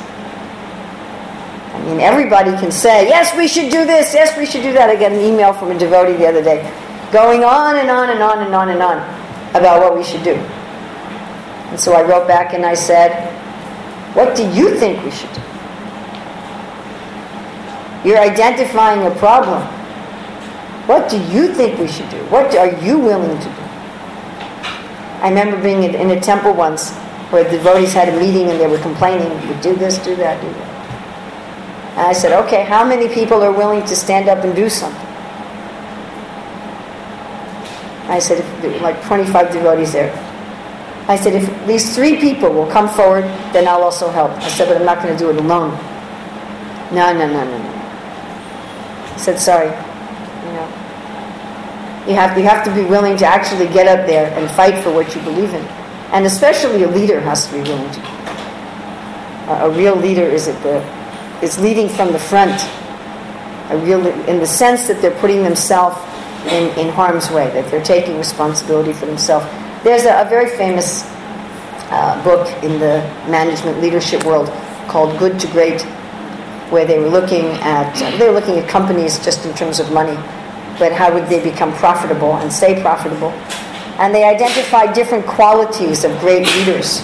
I 1.73 1.83
mean, 1.85 2.01
everybody 2.01 2.51
can 2.53 2.71
say, 2.71 3.09
yes, 3.09 3.37
we 3.37 3.49
should 3.49 3.71
do 3.71 3.85
this, 3.87 4.13
yes, 4.15 4.37
we 4.37 4.47
should 4.47 4.63
do 4.63 4.73
that. 4.75 4.91
I 4.91 4.97
got 4.97 5.13
an 5.13 5.21
email 5.21 5.53
from 5.53 5.71
a 5.71 5.79
devotee 5.79 6.17
the 6.17 6.29
other 6.29 6.43
day 6.43 6.71
going 7.13 7.45
on 7.45 7.77
and 7.77 7.91
on 7.91 8.09
and 8.09 8.23
on 8.23 8.41
and 8.41 8.55
on 8.55 8.71
and 8.71 8.83
on 8.83 8.97
about 9.55 9.81
what 9.81 9.95
we 9.95 10.03
should 10.03 10.25
do. 10.25 10.35
And 10.35 11.79
so 11.79 11.93
I 11.93 12.03
wrote 12.03 12.27
back 12.27 12.55
and 12.55 12.65
I 12.65 12.75
said, 12.75 13.31
what 14.17 14.35
do 14.35 14.49
you 14.51 14.75
think 14.77 15.05
we 15.05 15.11
should 15.11 15.33
do? 15.35 15.41
You're 18.05 18.19
identifying 18.19 19.07
a 19.07 19.15
problem. 19.17 19.63
What 20.89 21.09
do 21.09 21.23
you 21.31 21.55
think 21.55 21.79
we 21.79 21.87
should 21.87 22.09
do? 22.11 22.19
What 22.27 22.57
are 22.57 22.73
you 22.83 22.99
willing 22.99 23.39
to 23.39 23.45
do? 23.45 23.63
I 25.21 25.29
remember 25.29 25.63
being 25.63 25.85
in 25.85 26.11
a 26.11 26.21
temple 26.21 26.55
once 26.55 26.91
where 27.31 27.49
devotees 27.49 27.93
had 27.93 28.09
a 28.09 28.19
meeting 28.19 28.49
and 28.49 28.59
they 28.59 28.67
were 28.67 28.79
complaining, 28.79 29.31
we 29.49 29.55
do 29.63 29.77
this, 29.77 29.99
do 29.99 30.17
that, 30.17 30.41
do 30.43 30.49
that. 30.49 30.72
And 31.93 32.01
I 32.01 32.13
said, 32.15 32.33
okay, 32.47 32.65
how 32.65 32.87
many 32.87 33.07
people 33.13 33.43
are 33.43 33.53
willing 33.53 33.85
to 33.85 33.95
stand 33.95 34.29
up 34.29 34.45
and 34.45 34.57
do 34.57 34.71
something? 34.71 35.07
I 38.09 38.19
said, 38.19 38.43
like 38.81 39.03
25 39.05 39.53
devotees 39.53 39.93
there. 39.93 40.11
I 41.09 41.17
said, 41.17 41.35
if 41.35 41.49
at 41.49 41.69
least 41.69 41.95
three 41.95 42.17
people 42.17 42.51
will 42.51 42.71
come 42.71 42.89
forward, 42.89 43.25
then 43.53 43.69
I'll 43.69 43.83
also 43.83 44.11
help. 44.11 44.31
I 44.33 44.49
said, 44.49 44.69
but 44.69 44.79
I'm 44.79 44.87
not 44.87 45.03
going 45.03 45.13
to 45.13 45.19
do 45.19 45.31
it 45.31 45.37
alone. 45.37 45.71
No, 46.93 47.13
no, 47.13 47.27
no, 47.27 47.45
no, 47.45 47.59
no. 47.59 47.69
I 49.13 49.17
said, 49.19 49.39
sorry, 49.39 49.69
you 49.69 50.53
know, 50.53 50.69
you 52.09 52.15
have, 52.15 52.39
you 52.39 52.45
have 52.45 52.65
to 52.65 52.75
be 52.75 52.85
willing 52.85 53.17
to 53.19 53.27
actually 53.27 53.69
get 53.69 53.87
up 53.87 54.07
there 54.07 54.33
and 54.39 54.51
fight 54.53 54.83
for 54.83 54.93
what 54.93 55.15
you 55.15 55.21
believe 55.23 55.53
in. 55.53 55.65
And 56.13 56.25
especially 56.25 56.85
a 56.85 56.89
leader 56.89 57.21
has 57.21 57.47
to 57.47 57.53
be 57.53 57.63
willing 57.63 57.91
to. 57.93 58.01
A, 59.49 59.69
a 59.69 59.71
real 59.71 59.97
leader 59.97 60.25
is 60.25 60.49
at 60.49 60.63
the 60.63 60.81
is 61.43 61.59
leading 61.59 61.89
from 61.89 62.13
the 62.13 62.19
front. 62.19 62.63
Real 63.85 64.07
in 64.29 64.39
the 64.39 64.47
sense 64.47 64.87
that 64.87 65.01
they're 65.01 65.19
putting 65.19 65.43
themselves 65.43 65.97
in, 66.53 66.79
in 66.79 66.93
harm's 66.93 67.31
way, 67.31 67.51
that 67.51 67.71
they're 67.71 67.83
taking 67.83 68.19
responsibility 68.19 68.93
for 68.93 69.07
themselves. 69.07 69.47
There's 69.83 70.05
a, 70.05 70.21
a 70.21 70.29
very 70.29 70.55
famous 70.57 71.05
uh, 71.91 72.23
book 72.23 72.47
in 72.63 72.79
the 72.79 73.01
management 73.29 73.81
leadership 73.81 74.25
world 74.25 74.49
called 74.89 75.19
Good 75.19 75.41
to 75.41 75.47
Great. 75.49 75.83
where 76.71 76.87
they 76.87 76.99
were 76.99 77.09
looking 77.09 77.47
at 77.61 77.93
they 78.19 78.27
were 78.27 78.33
looking 78.33 78.59
at 78.59 78.69
companies 78.69 79.19
just 79.25 79.45
in 79.47 79.55
terms 79.55 79.81
of 79.81 79.93
money, 79.93 80.17
but 80.79 80.93
how 80.93 81.13
would 81.13 81.29
they 81.29 81.43
become 81.43 81.73
profitable 81.75 82.37
and 82.37 82.53
stay 82.53 82.81
profitable? 82.81 83.31
And 84.01 84.15
they 84.15 84.25
identified 84.25 84.95
different 84.95 85.27
qualities 85.27 86.05
of 86.05 86.19
great 86.21 86.47
leaders. 86.57 87.01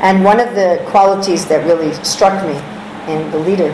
And 0.00 0.24
one 0.24 0.40
of 0.40 0.54
the 0.54 0.82
qualities 0.88 1.46
that 1.46 1.64
really 1.66 1.92
struck 2.04 2.44
me 2.46 2.60
in 3.08 3.30
the 3.30 3.38
leader 3.38 3.72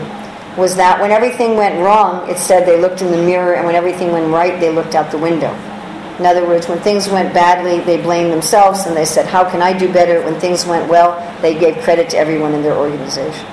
was 0.57 0.75
that 0.75 0.99
when 0.99 1.11
everything 1.11 1.55
went 1.55 1.79
wrong, 1.79 2.29
it 2.29 2.37
said 2.37 2.65
they 2.65 2.79
looked 2.79 3.01
in 3.01 3.11
the 3.11 3.17
mirror, 3.17 3.53
and 3.53 3.65
when 3.65 3.75
everything 3.75 4.11
went 4.11 4.31
right, 4.31 4.59
they 4.59 4.69
looked 4.69 4.95
out 4.95 5.11
the 5.11 5.17
window. 5.17 5.53
In 6.19 6.25
other 6.25 6.45
words, 6.45 6.67
when 6.67 6.79
things 6.79 7.07
went 7.07 7.33
badly, 7.33 7.79
they 7.79 8.01
blamed 8.01 8.33
themselves 8.33 8.85
and 8.85 8.95
they 8.95 9.05
said, 9.05 9.25
How 9.25 9.49
can 9.49 9.61
I 9.61 9.71
do 9.71 9.91
better? 9.91 10.21
When 10.21 10.37
things 10.37 10.65
went 10.65 10.89
well, 10.89 11.15
they 11.41 11.57
gave 11.57 11.81
credit 11.81 12.09
to 12.09 12.17
everyone 12.17 12.53
in 12.53 12.61
their 12.61 12.75
organization. 12.75 13.45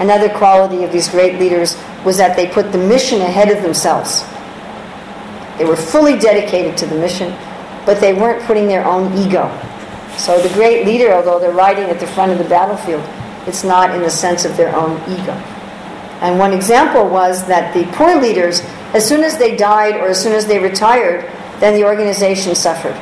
Another 0.00 0.28
quality 0.28 0.82
of 0.82 0.90
these 0.90 1.08
great 1.08 1.38
leaders 1.38 1.76
was 2.04 2.16
that 2.16 2.36
they 2.36 2.48
put 2.48 2.72
the 2.72 2.78
mission 2.78 3.20
ahead 3.20 3.50
of 3.50 3.62
themselves. 3.62 4.24
They 5.58 5.64
were 5.64 5.76
fully 5.76 6.18
dedicated 6.18 6.76
to 6.78 6.86
the 6.86 6.96
mission, 6.96 7.30
but 7.86 8.00
they 8.00 8.14
weren't 8.14 8.42
putting 8.44 8.66
their 8.66 8.84
own 8.84 9.16
ego. 9.16 9.46
So 10.16 10.40
the 10.40 10.52
great 10.54 10.86
leader, 10.86 11.12
although 11.12 11.38
they're 11.38 11.52
riding 11.52 11.84
at 11.84 12.00
the 12.00 12.06
front 12.08 12.32
of 12.32 12.38
the 12.38 12.48
battlefield, 12.48 13.02
it's 13.46 13.64
not 13.64 13.94
in 13.94 14.02
the 14.02 14.10
sense 14.10 14.44
of 14.44 14.56
their 14.56 14.74
own 14.74 15.00
ego. 15.10 15.32
And 16.20 16.38
one 16.38 16.52
example 16.52 17.08
was 17.08 17.46
that 17.46 17.72
the 17.74 17.84
poor 17.96 18.20
leaders, 18.20 18.60
as 18.92 19.06
soon 19.06 19.22
as 19.22 19.38
they 19.38 19.56
died 19.56 19.96
or 19.96 20.08
as 20.08 20.20
soon 20.20 20.32
as 20.32 20.46
they 20.46 20.58
retired, 20.58 21.24
then 21.60 21.74
the 21.74 21.84
organization 21.84 22.54
suffered. 22.54 22.96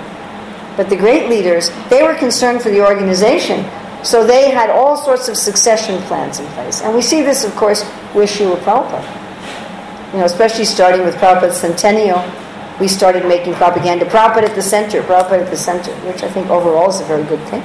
But 0.76 0.90
the 0.90 0.96
great 0.96 1.30
leaders, 1.30 1.70
they 1.88 2.02
were 2.02 2.14
concerned 2.14 2.60
for 2.60 2.68
the 2.68 2.84
organization, 2.84 3.64
so 4.04 4.26
they 4.26 4.50
had 4.50 4.68
all 4.68 4.96
sorts 4.96 5.28
of 5.28 5.36
succession 5.36 6.00
plans 6.02 6.38
in 6.38 6.46
place. 6.48 6.82
And 6.82 6.94
we 6.94 7.00
see 7.00 7.22
this, 7.22 7.44
of 7.44 7.56
course, 7.56 7.82
with 8.14 8.28
Srila 8.28 8.58
Prabhupada. 8.58 10.12
You 10.12 10.18
know, 10.18 10.26
especially 10.26 10.66
starting 10.66 11.02
with 11.02 11.14
Prabhupada's 11.16 11.56
centennial, 11.56 12.22
we 12.78 12.88
started 12.88 13.24
making 13.24 13.54
propaganda. 13.54 14.04
Prabhupada 14.04 14.50
at 14.50 14.54
the 14.54 14.62
center, 14.62 15.02
Prabhupada 15.02 15.44
at 15.44 15.50
the 15.50 15.56
center, 15.56 15.92
which 16.06 16.22
I 16.22 16.30
think 16.30 16.50
overall 16.50 16.90
is 16.90 17.00
a 17.00 17.04
very 17.04 17.24
good 17.24 17.42
thing. 17.48 17.62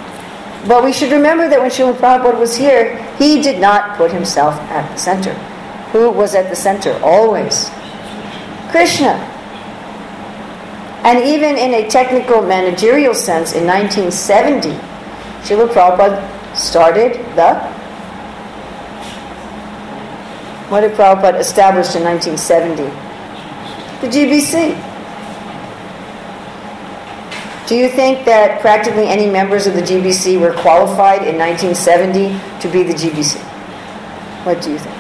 But 0.68 0.84
we 0.84 0.94
should 0.94 1.12
remember 1.12 1.50
that 1.50 1.60
when 1.60 1.72
Srila 1.72 1.96
Prabhupada 1.96 2.40
was 2.40 2.56
here, 2.56 3.02
he 3.18 3.42
did 3.42 3.60
not 3.60 3.98
put 3.98 4.12
himself 4.12 4.54
at 4.70 4.90
the 4.92 4.98
center. 4.98 5.34
Who 5.92 6.12
was 6.12 6.36
at 6.36 6.50
the 6.50 6.56
center? 6.56 7.00
Always. 7.04 7.70
Krishna. 8.70 9.18
And 11.04 11.24
even 11.24 11.58
in 11.58 11.74
a 11.74 11.90
technical 11.90 12.44
managerial 12.44 13.16
sense, 13.16 13.54
in 13.54 13.66
1970, 13.66 14.70
Srila 15.42 15.68
Prabhupada 15.74 16.56
started 16.56 17.14
the. 17.36 17.56
What 20.70 20.82
did 20.82 20.92
Prabhupada 20.92 21.40
establish 21.40 21.96
in 21.96 22.04
1970? 22.04 22.84
The 24.02 24.08
GBC. 24.08 24.91
Do 27.72 27.78
you 27.78 27.88
think 27.88 28.26
that 28.26 28.60
practically 28.60 29.08
any 29.08 29.30
members 29.30 29.66
of 29.66 29.76
the 29.76 29.82
GBC 29.82 30.38
were 30.38 30.52
qualified 30.52 31.26
in 31.26 31.38
1970 31.38 32.36
to 32.60 32.68
be 32.68 32.84
the 32.84 32.92
GBC? 32.92 33.40
What 34.44 34.62
do 34.62 34.74
you 34.74 34.78
think? 34.78 34.94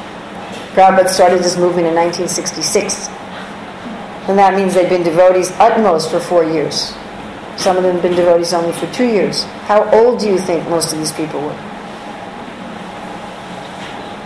Prabhupada 0.71 1.10
started 1.10 1.39
this 1.39 1.57
movement 1.57 1.88
in 1.88 1.95
1966. 1.95 3.10
And 4.29 4.39
that 4.39 4.55
means 4.55 4.73
they've 4.73 4.88
been 4.88 5.03
devotees 5.03 5.51
utmost 5.60 6.10
for 6.12 6.21
four 6.21 6.45
years. 6.45 6.95
Some 7.57 7.75
of 7.75 7.84
them 7.84 7.95
have 7.95 8.03
been 8.03 8.15
devotees 8.15 8.53
only 8.53 8.71
for 8.71 8.88
two 8.93 9.03
years. 9.03 9.43
How 9.67 9.84
old 9.91 10.21
do 10.21 10.29
you 10.29 10.39
think 10.39 10.63
most 10.69 10.93
of 10.93 10.99
these 10.99 11.12
people 11.12 11.41
were? 11.41 11.60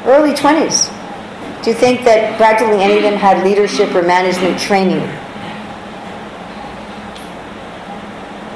Early 0.06 0.36
20s. 0.36 0.94
Do 1.64 1.72
you 1.72 1.76
think 1.76 2.06
that 2.06 2.38
practically 2.38 2.84
any 2.84 2.98
of 2.98 3.02
them 3.02 3.16
had 3.16 3.44
leadership 3.44 3.96
or 3.96 4.04
management 4.04 4.60
training? 4.60 5.02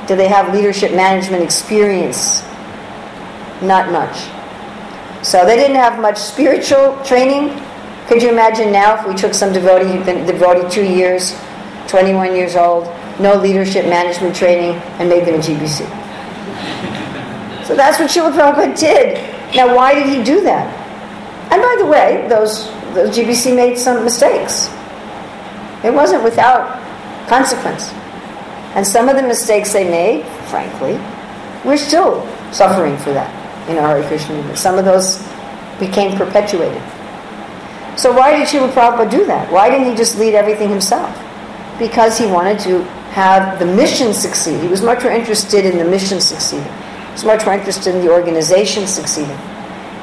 Do 0.09 0.15
they 0.15 0.27
have 0.27 0.51
leadership 0.51 0.91
management 0.95 1.43
experience? 1.43 2.41
Not 3.61 3.91
much. 3.91 4.17
So 5.23 5.45
they 5.45 5.55
didn't 5.55 5.75
have 5.75 6.01
much 6.01 6.17
spiritual 6.17 6.99
training. 7.05 7.49
Could 8.07 8.23
you 8.23 8.29
imagine 8.31 8.71
now 8.71 8.99
if 8.99 9.07
we 9.07 9.13
took 9.13 9.35
some 9.35 9.53
devotee 9.53 9.85
who'd 9.85 10.07
been 10.07 10.25
devotee 10.25 10.67
two 10.67 10.83
years, 10.83 11.39
21 11.89 12.35
years 12.35 12.55
old, 12.55 12.85
no 13.19 13.35
leadership 13.35 13.85
management 13.85 14.35
training, 14.35 14.81
and 14.97 15.07
made 15.09 15.27
them 15.27 15.35
a 15.35 15.43
GBC? 15.43 15.85
So 17.67 17.75
that's 17.75 17.99
what 17.99 18.09
Srila 18.09 18.33
Prabhupada 18.33 18.79
did. 18.79 19.55
Now, 19.55 19.75
why 19.75 19.93
did 19.93 20.07
he 20.07 20.23
do 20.23 20.41
that? 20.41 20.73
And 21.51 21.61
by 21.61 21.75
the 21.77 21.85
way, 21.85 22.25
those, 22.27 22.65
those 22.95 23.15
GBC 23.15 23.55
made 23.55 23.77
some 23.77 24.03
mistakes. 24.03 24.69
It 25.83 25.93
wasn't 25.93 26.23
without 26.23 26.81
consequence. 27.29 27.93
And 28.75 28.85
some 28.85 29.09
of 29.09 29.15
the 29.15 29.23
mistakes 29.23 29.73
they 29.73 29.89
made, 29.89 30.25
frankly, 30.49 30.93
we're 31.65 31.77
still 31.77 32.25
suffering 32.53 32.97
for 32.97 33.11
that 33.13 33.29
in 33.69 33.77
our 33.77 33.97
Hare 33.97 34.07
Krishna 34.07 34.35
movement. 34.35 34.57
Some 34.57 34.77
of 34.77 34.85
those 34.85 35.17
became 35.79 36.17
perpetuated. 36.17 36.81
So 37.97 38.13
why 38.13 38.37
did 38.37 38.47
Srila 38.47 38.71
Prabhupada 38.71 39.11
do 39.11 39.25
that? 39.25 39.51
Why 39.51 39.69
didn't 39.69 39.89
he 39.89 39.95
just 39.95 40.17
lead 40.17 40.35
everything 40.35 40.69
himself? 40.69 41.11
Because 41.77 42.17
he 42.17 42.25
wanted 42.25 42.59
to 42.59 42.83
have 43.11 43.59
the 43.59 43.65
mission 43.65 44.13
succeed. 44.13 44.61
He 44.61 44.67
was 44.67 44.81
much 44.81 45.03
more 45.03 45.11
interested 45.11 45.65
in 45.65 45.77
the 45.77 45.83
mission 45.83 46.21
succeeding. 46.21 46.71
He 46.71 47.11
was 47.11 47.25
much 47.25 47.45
more 47.45 47.55
interested 47.55 47.95
in 47.95 48.05
the 48.05 48.11
organization 48.11 48.87
succeeding. 48.87 49.37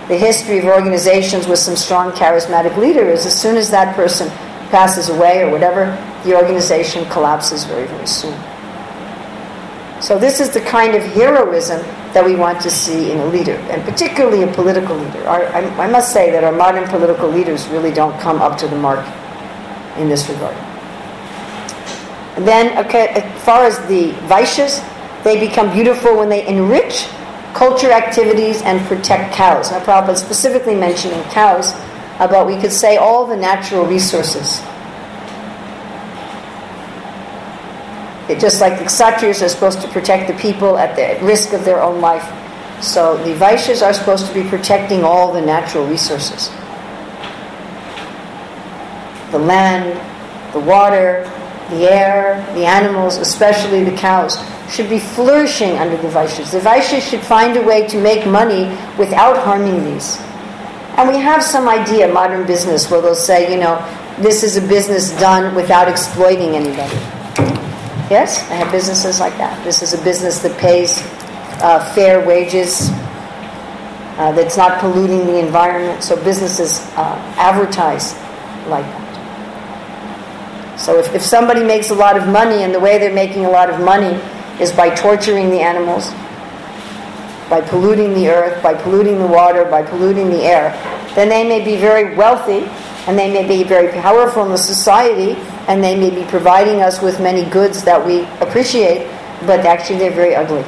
The 0.08 0.16
history 0.18 0.58
of 0.58 0.66
organizations 0.66 1.46
with 1.46 1.58
some 1.58 1.76
strong 1.76 2.12
charismatic 2.12 2.76
leader 2.76 3.08
is 3.08 3.26
as 3.26 3.40
soon 3.40 3.56
as 3.56 3.70
that 3.70 3.96
person 3.96 4.28
passes 4.70 5.08
away 5.08 5.42
or 5.42 5.50
whatever, 5.50 5.86
the 6.24 6.36
organization 6.36 7.04
collapses 7.06 7.64
very, 7.64 7.86
very 7.86 8.06
soon. 8.06 8.34
So 10.00 10.18
this 10.18 10.40
is 10.40 10.50
the 10.50 10.60
kind 10.60 10.94
of 10.94 11.02
heroism 11.02 11.80
that 12.12 12.24
we 12.24 12.34
want 12.34 12.60
to 12.62 12.70
see 12.70 13.10
in 13.10 13.18
a 13.18 13.26
leader, 13.26 13.56
and 13.70 13.82
particularly 13.82 14.42
a 14.42 14.52
political 14.52 14.94
leader. 14.94 15.26
Our, 15.26 15.46
I, 15.46 15.62
I, 15.84 15.90
must 15.90 16.12
say 16.12 16.30
that 16.30 16.44
our 16.44 16.52
modern 16.52 16.86
political 16.88 17.28
leaders 17.28 17.66
really 17.68 17.92
don't 17.92 18.18
come 18.20 18.42
up 18.42 18.58
to 18.58 18.68
the 18.68 18.76
mark 18.76 19.04
in 19.96 20.08
this 20.08 20.28
regard. 20.28 20.54
And 22.36 22.46
then, 22.46 22.84
okay, 22.86 23.08
as 23.08 23.42
far 23.42 23.64
as 23.64 23.78
the 23.88 24.12
Vaishyas, 24.28 24.84
they 25.24 25.40
become 25.40 25.72
beautiful 25.72 26.16
when 26.16 26.28
they 26.28 26.46
enrich 26.46 27.08
culture 27.54 27.90
activities 27.90 28.60
and 28.62 28.86
protect 28.86 29.34
cows. 29.34 29.70
Now, 29.70 29.80
Prabhupada 29.80 30.16
specifically 30.16 30.74
mentioning 30.74 31.22
cows, 31.30 31.72
uh, 32.18 32.28
but 32.28 32.46
we 32.46 32.60
could 32.60 32.72
say 32.72 32.98
all 32.98 33.26
the 33.26 33.36
natural 33.36 33.86
resources 33.86 34.60
Just 38.28 38.60
like 38.60 38.78
the 38.78 38.84
Kshatriyas 38.84 39.44
are 39.44 39.48
supposed 39.48 39.80
to 39.82 39.88
protect 39.88 40.26
the 40.26 40.34
people 40.34 40.76
at 40.78 40.96
the 40.96 41.24
risk 41.24 41.52
of 41.52 41.64
their 41.64 41.80
own 41.80 42.00
life. 42.00 42.24
So 42.82 43.16
the 43.18 43.34
Vaishyas 43.34 43.86
are 43.86 43.94
supposed 43.94 44.26
to 44.26 44.34
be 44.34 44.48
protecting 44.48 45.04
all 45.04 45.32
the 45.32 45.40
natural 45.40 45.86
resources. 45.86 46.48
The 49.30 49.38
land, 49.38 49.94
the 50.52 50.60
water, 50.60 51.22
the 51.70 51.90
air, 51.90 52.44
the 52.54 52.66
animals, 52.66 53.16
especially 53.16 53.84
the 53.84 53.96
cows, 53.96 54.38
should 54.70 54.90
be 54.90 54.98
flourishing 54.98 55.78
under 55.78 55.96
the 55.96 56.08
Vaishyas. 56.08 56.50
The 56.50 56.60
Vaishyas 56.60 57.08
should 57.08 57.22
find 57.22 57.56
a 57.56 57.62
way 57.62 57.86
to 57.88 58.00
make 58.00 58.26
money 58.26 58.68
without 58.98 59.38
harming 59.44 59.84
these. 59.84 60.18
And 60.96 61.08
we 61.08 61.18
have 61.18 61.42
some 61.42 61.68
idea, 61.68 62.12
modern 62.12 62.46
business, 62.46 62.90
where 62.90 63.00
they'll 63.00 63.14
say, 63.14 63.52
you 63.52 63.60
know, 63.60 63.76
this 64.18 64.42
is 64.42 64.56
a 64.56 64.66
business 64.66 65.10
done 65.20 65.54
without 65.54 65.88
exploiting 65.88 66.56
anybody. 66.56 67.15
Yes, 68.08 68.48
I 68.50 68.54
have 68.54 68.70
businesses 68.70 69.18
like 69.18 69.36
that. 69.38 69.64
This 69.64 69.82
is 69.82 69.92
a 69.92 70.02
business 70.04 70.38
that 70.40 70.56
pays 70.58 71.02
uh, 71.60 71.92
fair 71.92 72.24
wages, 72.24 72.90
uh, 74.18 74.32
that's 74.32 74.56
not 74.56 74.78
polluting 74.78 75.26
the 75.26 75.38
environment. 75.38 76.04
So 76.04 76.14
businesses 76.22 76.80
uh, 76.96 77.16
advertise 77.36 78.14
like 78.68 78.84
that. 78.84 79.06
So 80.78 80.98
if, 80.98 81.12
if 81.16 81.22
somebody 81.22 81.64
makes 81.64 81.90
a 81.90 81.94
lot 81.94 82.16
of 82.16 82.28
money 82.28 82.62
and 82.62 82.72
the 82.72 82.78
way 82.78 82.98
they're 82.98 83.12
making 83.12 83.44
a 83.44 83.50
lot 83.50 83.70
of 83.70 83.80
money 83.80 84.20
is 84.60 84.70
by 84.70 84.94
torturing 84.94 85.50
the 85.50 85.60
animals, 85.60 86.10
by 87.50 87.60
polluting 87.60 88.14
the 88.14 88.28
earth, 88.28 88.62
by 88.62 88.74
polluting 88.74 89.18
the 89.18 89.26
water, 89.26 89.64
by 89.64 89.82
polluting 89.82 90.30
the 90.30 90.44
air, 90.44 90.70
then 91.16 91.28
they 91.28 91.42
may 91.46 91.64
be 91.64 91.76
very 91.76 92.14
wealthy 92.14 92.68
and 93.06 93.18
they 93.18 93.30
may 93.30 93.46
be 93.46 93.62
very 93.62 93.92
powerful 94.00 94.44
in 94.44 94.50
the 94.50 94.58
society 94.58 95.32
and 95.68 95.82
they 95.82 95.98
may 95.98 96.10
be 96.10 96.24
providing 96.28 96.82
us 96.82 97.00
with 97.00 97.20
many 97.20 97.48
goods 97.50 97.84
that 97.84 98.04
we 98.04 98.22
appreciate, 98.46 99.06
but 99.46 99.60
actually 99.60 99.98
they're 99.98 100.10
very 100.10 100.34
ugly. 100.34 100.64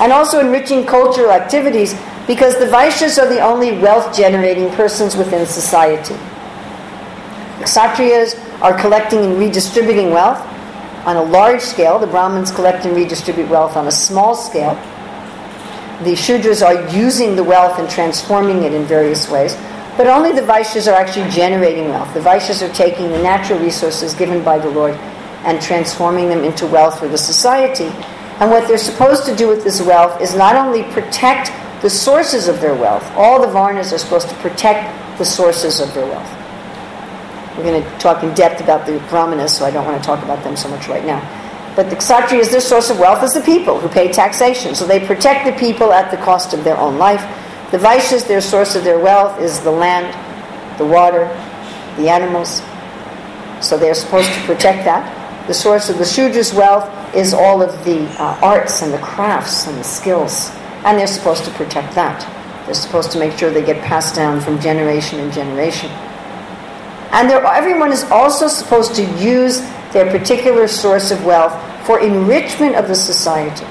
And 0.00 0.12
also 0.12 0.40
enriching 0.40 0.84
cultural 0.86 1.30
activities 1.30 1.94
because 2.26 2.58
the 2.58 2.66
Vaishyas 2.66 3.22
are 3.22 3.28
the 3.28 3.40
only 3.40 3.78
wealth 3.78 4.16
generating 4.16 4.70
persons 4.70 5.14
within 5.16 5.46
society. 5.46 6.14
The 7.58 7.64
Kshatriyas 7.64 8.60
are 8.60 8.78
collecting 8.78 9.20
and 9.20 9.38
redistributing 9.38 10.10
wealth 10.10 10.40
on 11.06 11.16
a 11.16 11.22
large 11.22 11.60
scale, 11.60 11.98
the 11.98 12.06
Brahmins 12.06 12.50
collect 12.50 12.86
and 12.86 12.96
redistribute 12.96 13.48
wealth 13.48 13.76
on 13.76 13.86
a 13.86 13.92
small 13.92 14.34
scale. 14.34 14.74
the 16.02 16.12
Shudras 16.12 16.60
are 16.66 16.88
using 16.90 17.36
the 17.36 17.44
wealth 17.44 17.78
and 17.78 17.88
transforming 17.88 18.64
it 18.64 18.74
in 18.74 18.84
various 18.84 19.30
ways, 19.30 19.54
but 19.96 20.06
only 20.06 20.32
the 20.32 20.40
Vaishyas 20.40 20.90
are 20.90 20.94
actually 20.94 21.30
generating 21.30 21.88
wealth. 21.88 22.12
The 22.14 22.20
Vaishyas 22.20 22.68
are 22.68 22.72
taking 22.74 23.10
the 23.10 23.22
natural 23.22 23.58
resources 23.60 24.14
given 24.14 24.42
by 24.42 24.58
the 24.58 24.70
Lord 24.70 24.94
and 25.44 25.60
transforming 25.60 26.28
them 26.28 26.42
into 26.42 26.66
wealth 26.66 26.98
for 26.98 27.08
the 27.08 27.18
society. 27.18 27.86
And 28.40 28.50
what 28.50 28.66
they're 28.66 28.78
supposed 28.78 29.24
to 29.26 29.36
do 29.36 29.46
with 29.46 29.62
this 29.62 29.80
wealth 29.80 30.20
is 30.20 30.34
not 30.34 30.56
only 30.56 30.82
protect 30.92 31.52
the 31.82 31.90
sources 31.90 32.48
of 32.48 32.60
their 32.60 32.74
wealth, 32.74 33.08
all 33.14 33.40
the 33.40 33.46
Varnas 33.46 33.92
are 33.92 33.98
supposed 33.98 34.28
to 34.28 34.34
protect 34.36 35.18
the 35.18 35.24
sources 35.24 35.80
of 35.80 35.92
their 35.94 36.06
wealth. 36.06 36.30
We're 37.56 37.62
going 37.62 37.82
to 37.82 37.98
talk 37.98 38.24
in 38.24 38.34
depth 38.34 38.60
about 38.60 38.86
the 38.86 38.98
Brahmanas, 39.10 39.56
so 39.56 39.64
I 39.64 39.70
don't 39.70 39.84
want 39.84 40.02
to 40.02 40.04
talk 40.04 40.24
about 40.24 40.42
them 40.42 40.56
so 40.56 40.68
much 40.68 40.88
right 40.88 41.04
now. 41.04 41.20
But 41.76 41.90
the 41.90 41.96
Kshatriyas, 41.96 42.50
their 42.50 42.60
source 42.60 42.90
of 42.90 42.98
wealth 42.98 43.22
is 43.22 43.32
the 43.32 43.42
people 43.42 43.78
who 43.78 43.88
pay 43.88 44.10
taxation. 44.10 44.74
So 44.74 44.86
they 44.86 45.04
protect 45.04 45.44
the 45.44 45.52
people 45.52 45.92
at 45.92 46.10
the 46.10 46.16
cost 46.18 46.52
of 46.52 46.64
their 46.64 46.76
own 46.76 46.98
life. 46.98 47.22
The 47.74 47.80
Vaishyas, 47.80 48.28
their 48.28 48.40
source 48.40 48.76
of 48.76 48.84
their 48.84 49.00
wealth 49.00 49.40
is 49.40 49.58
the 49.58 49.70
land, 49.72 50.06
the 50.78 50.86
water, 50.86 51.26
the 51.96 52.08
animals. 52.08 52.62
So 53.60 53.76
they're 53.76 53.96
supposed 53.96 54.32
to 54.32 54.40
protect 54.42 54.84
that. 54.84 55.48
The 55.48 55.54
source 55.54 55.90
of 55.90 55.98
the 55.98 56.04
Shudra's 56.04 56.54
wealth 56.54 56.88
is 57.16 57.34
all 57.34 57.62
of 57.62 57.84
the 57.84 58.04
uh, 58.22 58.38
arts 58.40 58.82
and 58.82 58.92
the 58.94 58.98
crafts 58.98 59.66
and 59.66 59.76
the 59.76 59.82
skills. 59.82 60.52
And 60.84 60.96
they're 60.96 61.08
supposed 61.08 61.44
to 61.46 61.50
protect 61.50 61.96
that. 61.96 62.22
They're 62.64 62.76
supposed 62.76 63.10
to 63.10 63.18
make 63.18 63.36
sure 63.36 63.50
they 63.50 63.66
get 63.66 63.82
passed 63.82 64.14
down 64.14 64.40
from 64.40 64.60
generation 64.60 65.18
to 65.18 65.34
generation. 65.34 65.90
And 67.10 67.28
everyone 67.28 67.90
is 67.90 68.04
also 68.04 68.46
supposed 68.46 68.94
to 68.94 69.02
use 69.18 69.62
their 69.92 70.08
particular 70.16 70.68
source 70.68 71.10
of 71.10 71.24
wealth 71.24 71.60
for 71.84 71.98
enrichment 71.98 72.76
of 72.76 72.86
the 72.86 72.94
society 72.94 73.66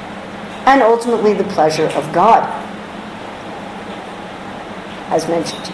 and 0.65 0.81
ultimately 0.81 1.33
the 1.33 1.45
pleasure 1.45 1.87
of 1.87 2.11
God, 2.11 2.43
as 5.13 5.27
mentioned. 5.27 5.65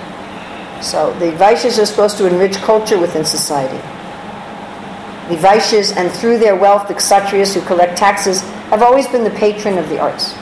So 0.83 1.13
the 1.19 1.31
Vaishyas 1.31 1.81
are 1.81 1.85
supposed 1.85 2.17
to 2.17 2.27
enrich 2.27 2.55
culture 2.57 2.99
within 2.99 3.25
society. 3.25 3.77
The 5.33 5.35
Vaishyas, 5.35 5.95
and 5.95 6.11
through 6.11 6.39
their 6.39 6.55
wealth, 6.55 6.87
the 6.87 6.93
Kshatriyas 6.95 7.53
who 7.53 7.61
collect 7.65 7.97
taxes, 7.97 8.41
have 8.71 8.81
always 8.81 9.07
been 9.07 9.23
the 9.23 9.31
patron 9.31 9.77
of 9.77 9.87
the 9.89 9.99
arts. 9.99 10.33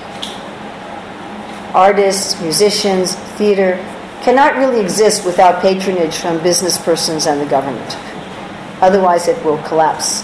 Artists, 1.73 2.41
musicians, 2.41 3.15
theater, 3.37 3.75
cannot 4.21 4.55
really 4.55 4.79
exist 4.79 5.25
without 5.25 5.61
patronage 5.61 6.15
from 6.15 6.41
business 6.41 6.77
persons 6.77 7.27
and 7.27 7.39
the 7.41 7.45
government. 7.45 7.97
Otherwise, 8.81 9.27
it 9.27 9.43
will 9.43 9.61
collapse. 9.63 10.23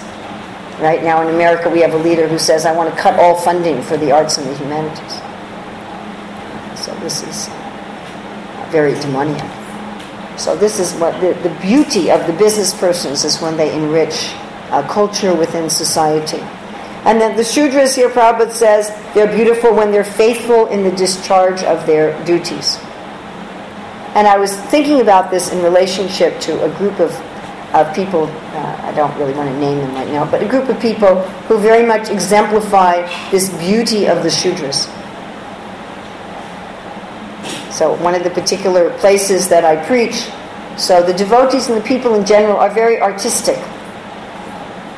Right 0.79 1.03
now 1.03 1.21
in 1.21 1.33
America, 1.33 1.69
we 1.69 1.81
have 1.81 1.93
a 1.93 1.97
leader 1.97 2.27
who 2.27 2.39
says, 2.39 2.65
I 2.65 2.75
want 2.75 2.93
to 2.93 2.99
cut 2.99 3.19
all 3.19 3.35
funding 3.35 3.81
for 3.81 3.97
the 3.97 4.11
arts 4.11 4.37
and 4.37 4.47
the 4.47 4.55
humanities. 4.57 5.13
So 6.79 6.93
this 6.99 7.23
is 7.23 7.47
very 8.73 8.99
demoniac. 8.99 9.51
So 10.39 10.57
this 10.57 10.79
is 10.79 10.93
what 10.95 11.13
the, 11.21 11.33
the 11.47 11.55
beauty 11.61 12.09
of 12.09 12.25
the 12.25 12.33
business 12.33 12.73
persons 12.73 13.23
is 13.23 13.39
when 13.39 13.55
they 13.55 13.71
enrich 13.73 14.33
culture 14.89 15.35
within 15.35 15.69
society. 15.69 16.41
And 17.05 17.21
then 17.21 17.35
the 17.35 17.43
Shudras 17.43 17.95
here, 17.95 18.09
Prabhupada 18.09 18.51
says, 18.51 18.89
they're 19.13 19.31
beautiful 19.31 19.75
when 19.75 19.91
they're 19.91 20.03
faithful 20.03 20.67
in 20.67 20.83
the 20.83 20.91
discharge 20.91 21.61
of 21.63 21.85
their 21.85 22.17
duties. 22.25 22.79
And 24.15 24.25
I 24.27 24.37
was 24.37 24.55
thinking 24.73 25.01
about 25.01 25.29
this 25.29 25.51
in 25.51 25.61
relationship 25.61 26.39
to 26.41 26.63
a 26.63 26.77
group 26.77 26.99
of, 26.99 27.11
of 27.75 27.93
people, 27.93 28.23
uh, 28.23 28.89
I 28.89 28.93
don't 28.95 29.15
really 29.19 29.33
want 29.33 29.49
to 29.49 29.59
name 29.59 29.79
them 29.79 29.93
right 29.93 30.07
now, 30.07 30.25
but 30.29 30.41
a 30.41 30.47
group 30.47 30.69
of 30.69 30.79
people 30.79 31.21
who 31.47 31.59
very 31.59 31.85
much 31.85 32.09
exemplify 32.09 33.05
this 33.29 33.49
beauty 33.57 34.07
of 34.07 34.23
the 34.23 34.29
Shudras. 34.29 34.87
So, 37.73 37.95
one 38.03 38.13
of 38.13 38.23
the 38.23 38.29
particular 38.29 38.95
places 38.99 39.49
that 39.49 39.65
I 39.65 39.83
preach, 39.87 40.29
so 40.77 41.01
the 41.01 41.13
devotees 41.13 41.69
and 41.69 41.75
the 41.75 41.87
people 41.87 42.13
in 42.13 42.23
general 42.23 42.57
are 42.57 42.69
very 42.69 43.01
artistic. 43.01 43.57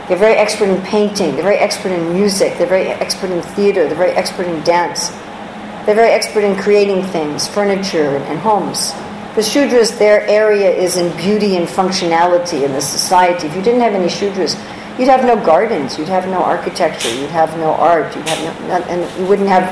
They're 0.10 0.18
very 0.18 0.36
expert 0.36 0.68
in 0.68 0.82
painting, 0.82 1.36
they're 1.36 1.44
very 1.44 1.58
expert 1.58 1.94
in 1.94 2.14
music, 2.14 2.58
they're 2.58 2.68
very 2.68 2.90
expert 2.90 3.32
in 3.32 3.42
theater, 3.42 3.88
they're 3.88 3.96
very 3.96 4.12
expert 4.12 4.46
in 4.46 4.62
dance. 4.66 5.10
They're 5.86 5.96
very 5.96 6.12
expert 6.12 6.44
in 6.44 6.58
creating 6.58 7.04
things, 7.04 7.48
furniture, 7.48 8.18
and 8.18 8.40
homes. 8.40 8.92
The 9.36 9.42
Shudras, 9.42 9.98
their 9.98 10.28
area 10.28 10.70
is 10.70 10.98
in 10.98 11.16
beauty 11.16 11.56
and 11.56 11.68
functionality 11.68 12.66
in 12.66 12.74
the 12.74 12.82
society. 12.82 13.48
If 13.48 13.56
you 13.56 13.62
didn't 13.62 13.82
have 13.82 13.94
any 13.94 14.08
Shudras, 14.08 14.60
you'd 15.00 15.08
have 15.08 15.24
no 15.24 15.42
gardens, 15.46 15.98
you'd 15.98 16.10
have 16.10 16.28
no 16.28 16.44
architecture, 16.44 17.14
you'd 17.16 17.30
have 17.30 17.58
no 17.58 17.72
art, 17.72 18.14
you'd 18.16 18.28
have 18.28 18.62
no, 18.68 18.76
and 18.90 19.20
you 19.20 19.26
wouldn't 19.26 19.48
have 19.48 19.64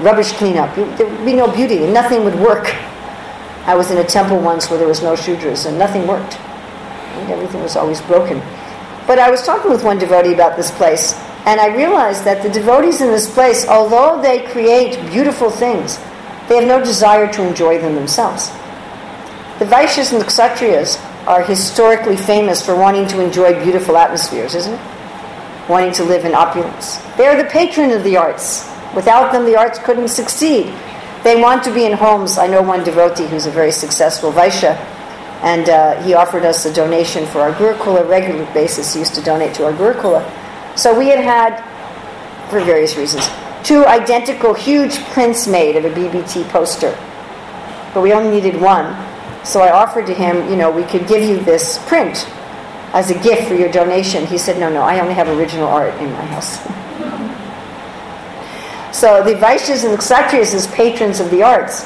rubbish 0.00 0.32
cleanup. 0.32 0.74
There 0.74 1.06
would 1.06 1.24
be 1.24 1.34
no 1.34 1.50
beauty, 1.50 1.84
and 1.84 1.92
nothing 1.92 2.24
would 2.24 2.34
work. 2.36 2.74
I 3.66 3.74
was 3.74 3.90
in 3.90 3.98
a 3.98 4.04
temple 4.04 4.38
once 4.38 4.70
where 4.70 4.78
there 4.78 4.88
was 4.88 5.02
no 5.02 5.14
Shudras, 5.14 5.66
and 5.66 5.78
nothing 5.78 6.06
worked. 6.06 6.36
And 6.36 7.30
everything 7.30 7.62
was 7.62 7.76
always 7.76 8.00
broken. 8.02 8.40
But 9.06 9.18
I 9.18 9.30
was 9.30 9.42
talking 9.42 9.70
with 9.70 9.84
one 9.84 9.98
devotee 9.98 10.32
about 10.32 10.56
this 10.56 10.70
place, 10.70 11.14
and 11.46 11.60
I 11.60 11.74
realized 11.74 12.24
that 12.24 12.42
the 12.42 12.50
devotees 12.50 13.00
in 13.00 13.08
this 13.08 13.32
place, 13.32 13.66
although 13.66 14.20
they 14.20 14.46
create 14.48 15.00
beautiful 15.10 15.50
things, 15.50 15.98
they 16.48 16.56
have 16.56 16.68
no 16.68 16.82
desire 16.82 17.30
to 17.32 17.46
enjoy 17.46 17.78
them 17.78 17.94
themselves. 17.94 18.48
The 19.58 19.64
Vaishyas 19.64 20.12
and 20.12 20.20
the 20.20 20.26
Kshatriyas 20.26 20.98
are 21.26 21.42
historically 21.42 22.16
famous 22.16 22.64
for 22.64 22.76
wanting 22.76 23.06
to 23.08 23.20
enjoy 23.20 23.62
beautiful 23.62 23.96
atmospheres, 23.96 24.54
isn't 24.54 24.74
it? 24.74 24.80
Wanting 25.68 25.92
to 25.92 26.04
live 26.04 26.24
in 26.24 26.34
opulence. 26.34 26.96
They 27.16 27.26
are 27.26 27.36
the 27.36 27.48
patron 27.48 27.90
of 27.90 28.04
the 28.04 28.16
arts. 28.16 28.66
Without 28.94 29.32
them, 29.32 29.44
the 29.44 29.56
arts 29.56 29.78
couldn't 29.78 30.08
succeed. 30.08 30.72
They 31.24 31.40
want 31.40 31.62
to 31.64 31.74
be 31.74 31.84
in 31.84 31.92
homes. 31.92 32.38
I 32.38 32.46
know 32.46 32.62
one 32.62 32.84
devotee 32.84 33.26
who's 33.26 33.46
a 33.46 33.50
very 33.50 33.72
successful 33.72 34.32
Vaishya, 34.32 34.76
and 35.42 35.68
uh, 35.68 36.02
he 36.02 36.14
offered 36.14 36.44
us 36.44 36.64
a 36.64 36.72
donation 36.72 37.26
for 37.26 37.40
our 37.40 37.52
Gurukula 37.52 38.08
regular 38.08 38.44
basis. 38.54 38.94
He 38.94 39.00
used 39.00 39.14
to 39.14 39.22
donate 39.22 39.54
to 39.54 39.66
our 39.66 39.72
Gurukula. 39.72 40.24
So 40.78 40.96
we 40.96 41.08
had 41.08 41.18
had, 41.18 41.60
for 42.50 42.60
various 42.60 42.96
reasons, 42.96 43.28
two 43.64 43.84
identical 43.86 44.54
huge 44.54 44.98
prints 45.06 45.46
made 45.46 45.76
of 45.76 45.84
a 45.84 45.90
BBT 45.90 46.48
poster. 46.48 46.96
But 47.92 48.02
we 48.02 48.12
only 48.12 48.40
needed 48.40 48.60
one. 48.60 48.96
So 49.44 49.60
I 49.60 49.70
offered 49.70 50.06
to 50.06 50.14
him, 50.14 50.48
you 50.48 50.56
know, 50.56 50.70
we 50.70 50.84
could 50.84 51.06
give 51.08 51.22
you 51.22 51.40
this 51.40 51.78
print 51.86 52.28
as 52.92 53.10
a 53.10 53.18
gift 53.20 53.48
for 53.48 53.54
your 53.54 53.70
donation. 53.70 54.26
He 54.26 54.38
said, 54.38 54.58
no, 54.58 54.70
no, 54.70 54.82
I 54.82 55.00
only 55.00 55.14
have 55.14 55.28
original 55.28 55.68
art 55.68 55.94
in 56.00 56.12
my 56.12 56.24
house. 56.26 56.58
so 58.98 59.22
the 59.22 59.34
Vaishyas 59.34 59.84
and 59.84 59.92
the 59.92 59.98
Kshatriyas 59.98 60.54
as 60.54 60.66
patrons 60.68 61.20
of 61.20 61.30
the 61.30 61.42
arts, 61.42 61.84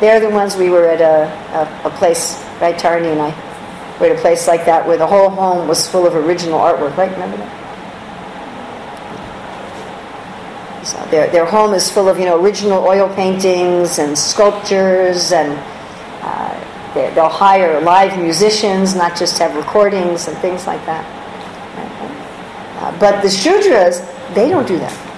they're 0.00 0.20
the 0.20 0.30
ones 0.30 0.56
we 0.56 0.70
were 0.70 0.86
at 0.86 1.00
a, 1.00 1.28
a, 1.56 1.88
a 1.88 1.90
place, 1.90 2.42
right, 2.60 2.76
Tarani 2.76 3.12
and 3.12 3.20
I, 3.20 3.98
were 3.98 4.06
at 4.06 4.16
a 4.16 4.20
place 4.20 4.46
like 4.46 4.64
that 4.66 4.86
where 4.86 4.96
the 4.96 5.06
whole 5.06 5.30
home 5.30 5.68
was 5.68 5.88
full 5.88 6.06
of 6.06 6.14
original 6.14 6.58
artwork, 6.58 6.96
right? 6.96 7.10
Remember 7.12 7.36
that? 7.36 7.56
So 10.86 10.96
their, 11.10 11.30
their 11.30 11.44
home 11.44 11.74
is 11.74 11.90
full 11.90 12.08
of, 12.08 12.18
you 12.18 12.24
know, 12.24 12.42
original 12.42 12.84
oil 12.84 13.08
paintings 13.14 13.98
and 13.98 14.16
sculptures 14.16 15.32
and 15.32 15.58
They'll 16.94 17.28
hire 17.28 17.80
live 17.80 18.18
musicians, 18.18 18.96
not 18.96 19.16
just 19.16 19.38
have 19.38 19.54
recordings 19.54 20.26
and 20.26 20.36
things 20.38 20.66
like 20.66 20.84
that. 20.86 21.04
Uh, 22.82 22.98
but 22.98 23.22
the 23.22 23.28
Shudras, 23.28 24.00
they 24.34 24.48
don't 24.48 24.66
do 24.66 24.78
that. 24.78 25.09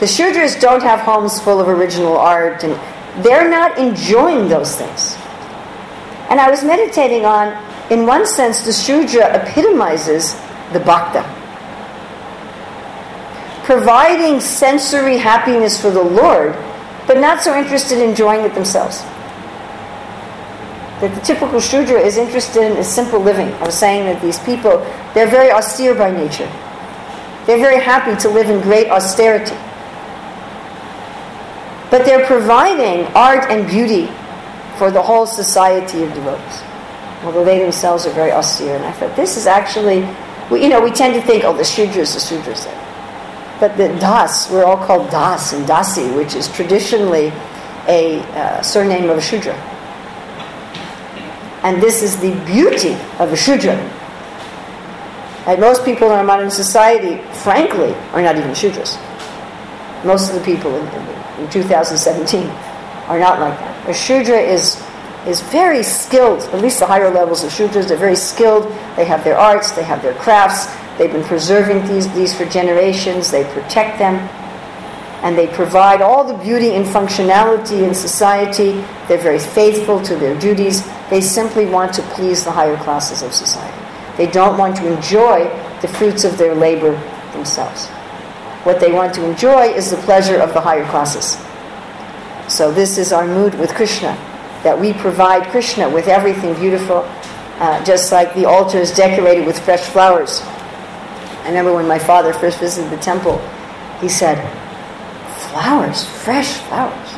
The 0.00 0.06
Shudras 0.06 0.60
don't 0.60 0.82
have 0.82 1.00
homes 1.00 1.40
full 1.40 1.60
of 1.60 1.68
original 1.68 2.16
art, 2.16 2.64
and 2.64 2.74
they're 3.24 3.48
not 3.48 3.78
enjoying 3.78 4.48
those 4.48 4.76
things. 4.76 5.16
And 6.28 6.40
I 6.40 6.50
was 6.50 6.62
meditating 6.64 7.24
on, 7.24 7.56
in 7.90 8.06
one 8.06 8.26
sense, 8.26 8.64
the 8.64 8.72
Shudra 8.72 9.42
epitomizes 9.42 10.34
the 10.72 10.80
Bhakta. 10.80 11.22
Providing 13.64 14.40
sensory 14.40 15.16
happiness 15.16 15.80
for 15.80 15.90
the 15.90 16.02
Lord, 16.02 16.52
but 17.06 17.18
not 17.18 17.42
so 17.42 17.56
interested 17.56 17.98
in 17.98 18.10
enjoying 18.10 18.44
it 18.44 18.54
themselves 18.54 19.02
that 21.00 21.14
the 21.14 21.20
typical 21.20 21.60
Shudra 21.60 22.00
is 22.00 22.16
interested 22.16 22.62
in 22.62 22.76
is 22.78 22.88
simple 22.88 23.20
living. 23.20 23.52
I 23.60 23.66
was 23.66 23.74
saying 23.74 24.06
that 24.06 24.22
these 24.22 24.38
people, 24.40 24.78
they're 25.12 25.28
very 25.28 25.52
austere 25.52 25.94
by 25.94 26.10
nature. 26.10 26.50
They're 27.44 27.58
very 27.58 27.82
happy 27.82 28.18
to 28.22 28.28
live 28.30 28.48
in 28.48 28.62
great 28.62 28.88
austerity. 28.88 29.54
But 31.90 32.04
they're 32.04 32.26
providing 32.26 33.06
art 33.14 33.50
and 33.50 33.66
beauty 33.66 34.06
for 34.76 34.90
the 34.90 35.02
whole 35.02 35.26
society 35.26 36.02
of 36.02 36.12
devotees, 36.12 36.62
although 37.22 37.44
they 37.44 37.58
themselves 37.58 38.06
are 38.06 38.12
very 38.12 38.32
austere. 38.32 38.76
And 38.76 38.84
I 38.84 38.92
thought, 38.92 39.14
this 39.16 39.36
is 39.36 39.46
actually, 39.46 40.06
we, 40.50 40.62
you 40.62 40.68
know, 40.68 40.80
we 40.80 40.90
tend 40.90 41.14
to 41.14 41.22
think, 41.22 41.44
oh, 41.44 41.56
the 41.56 41.62
Shudras, 41.62 42.14
the 42.14 42.36
Shudras. 42.36 42.66
But 43.60 43.76
the 43.76 43.88
Das, 44.00 44.50
we're 44.50 44.64
all 44.64 44.76
called 44.76 45.10
Das 45.10 45.52
and 45.52 45.66
Dasi, 45.66 46.14
which 46.16 46.34
is 46.34 46.48
traditionally 46.48 47.32
a 47.88 48.20
uh, 48.34 48.62
surname 48.62 49.08
of 49.08 49.16
a 49.16 49.22
Shudra. 49.22 49.54
And 51.62 51.82
this 51.82 52.02
is 52.02 52.18
the 52.20 52.32
beauty 52.44 52.94
of 53.18 53.32
a 53.32 53.36
Shudra. 53.36 53.74
And 55.46 55.60
most 55.60 55.84
people 55.84 56.08
in 56.08 56.12
our 56.12 56.24
modern 56.24 56.50
society, 56.50 57.22
frankly, 57.42 57.94
are 58.12 58.20
not 58.20 58.36
even 58.36 58.50
Shudras. 58.50 58.98
Most 60.04 60.28
of 60.28 60.34
the 60.34 60.44
people 60.44 60.74
in, 60.74 60.86
in 60.88 61.15
in 61.38 61.48
2017 61.50 62.46
are 63.08 63.18
not 63.18 63.40
like 63.40 63.58
that. 63.58 63.88
A 63.88 63.94
Shudra 63.94 64.38
is, 64.38 64.82
is 65.26 65.40
very 65.42 65.82
skilled, 65.82 66.42
at 66.54 66.60
least 66.60 66.80
the 66.80 66.86
higher 66.86 67.10
levels 67.10 67.44
of 67.44 67.50
Shudras, 67.50 67.88
they're 67.88 67.96
very 67.96 68.16
skilled. 68.16 68.64
They 68.96 69.04
have 69.04 69.22
their 69.24 69.38
arts, 69.38 69.72
they 69.72 69.84
have 69.84 70.02
their 70.02 70.14
crafts, 70.14 70.66
they've 70.98 71.12
been 71.12 71.24
preserving 71.24 71.86
these, 71.86 72.12
these 72.14 72.36
for 72.36 72.46
generations, 72.46 73.30
they 73.30 73.44
protect 73.52 73.98
them, 73.98 74.14
and 75.22 75.36
they 75.36 75.46
provide 75.48 76.02
all 76.02 76.24
the 76.24 76.36
beauty 76.42 76.74
and 76.74 76.84
functionality 76.84 77.86
in 77.86 77.94
society. 77.94 78.72
They're 79.08 79.18
very 79.18 79.38
faithful 79.38 80.00
to 80.02 80.16
their 80.16 80.38
duties. 80.38 80.86
They 81.10 81.20
simply 81.20 81.66
want 81.66 81.94
to 81.94 82.02
please 82.02 82.44
the 82.44 82.52
higher 82.52 82.76
classes 82.78 83.22
of 83.22 83.32
society. 83.32 83.82
They 84.16 84.30
don't 84.30 84.58
want 84.58 84.76
to 84.76 84.94
enjoy 84.94 85.44
the 85.80 85.88
fruits 85.88 86.24
of 86.24 86.38
their 86.38 86.54
labor 86.54 86.92
themselves. 87.32 87.88
What 88.66 88.80
they 88.80 88.90
want 88.90 89.14
to 89.14 89.24
enjoy 89.24 89.68
is 89.68 89.92
the 89.92 89.96
pleasure 89.98 90.40
of 90.40 90.52
the 90.52 90.60
higher 90.60 90.84
classes. 90.86 91.38
So 92.52 92.72
this 92.72 92.98
is 92.98 93.12
our 93.12 93.24
mood 93.24 93.54
with 93.54 93.72
Krishna, 93.72 94.18
that 94.64 94.76
we 94.76 94.92
provide 94.92 95.48
Krishna 95.52 95.88
with 95.88 96.08
everything 96.08 96.52
beautiful, 96.54 97.08
uh, 97.60 97.84
just 97.84 98.10
like 98.10 98.34
the 98.34 98.44
altar 98.44 98.78
is 98.78 98.90
decorated 98.90 99.46
with 99.46 99.56
fresh 99.64 99.82
flowers. 99.82 100.42
I 100.42 101.50
remember 101.50 101.74
when 101.74 101.86
my 101.86 102.00
father 102.00 102.32
first 102.32 102.58
visited 102.58 102.90
the 102.90 102.96
temple, 102.96 103.38
he 104.00 104.08
said, 104.08 104.36
flowers, 105.52 106.04
fresh 106.24 106.54
flowers. 106.66 107.12